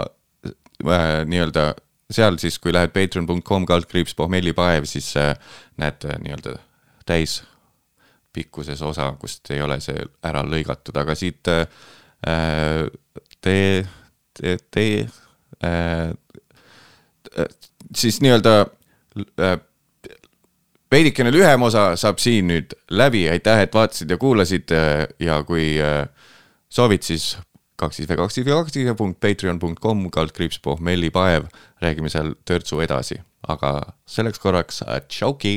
äh, 0.00 1.04
nii-öelda 1.28 1.74
seal 2.10 2.40
siis, 2.40 2.56
kui 2.58 2.72
lähed 2.72 2.94
patreon.com 2.96 3.68
kaldkriips 3.68 4.16
pohmellipaev, 4.16 4.88
siis 4.88 5.12
äh, 5.20 5.34
näed 5.80 6.08
nii-öelda 6.24 6.56
täis 7.04 7.42
pikkuses 8.32 8.80
osa, 8.86 9.10
kust 9.20 9.52
ei 9.52 9.60
ole 9.60 9.76
see 9.84 10.00
ära 10.24 10.40
lõigatud, 10.46 10.96
aga 10.96 11.16
siit 11.18 11.52
äh, 11.52 11.66
te, 13.44 13.56
te, 14.40 14.56
te 14.72 14.86
äh, 15.66 16.12
siis 17.96 18.20
nii-öelda 18.24 18.54
äh, 18.64 19.58
veidikene 20.90 21.32
lühem 21.32 21.62
osa 21.62 21.94
saab 22.00 22.18
siin 22.22 22.50
nüüd 22.50 22.74
läbi, 22.90 23.26
aitäh, 23.30 23.64
et 23.66 23.74
vaatasid 23.74 24.10
ja 24.10 24.18
kuulasid. 24.18 24.74
Äh, 24.74 25.06
ja 25.22 25.42
kui 25.46 25.72
äh, 25.82 26.04
soovid 26.70 27.06
siis 27.06 27.36
kaks 27.80 28.00
siis 28.00 28.08
V 28.10 28.18
kaks 28.20 28.36
siis 28.36 28.46
V 28.46 28.54
kaks 28.58 28.76
siis 28.76 28.92
punkt 28.98 29.20
patreon 29.20 29.58
punkt 29.58 29.80
kom 29.80 30.04
kaldkriips 30.12 30.60
pohmellipaev, 30.64 31.48
räägime 31.82 32.12
seal 32.12 32.34
törtsu 32.44 32.80
edasi, 32.84 33.20
aga 33.48 33.78
selleks 34.08 34.42
korraks 34.42 34.82
tšauki 35.08 35.56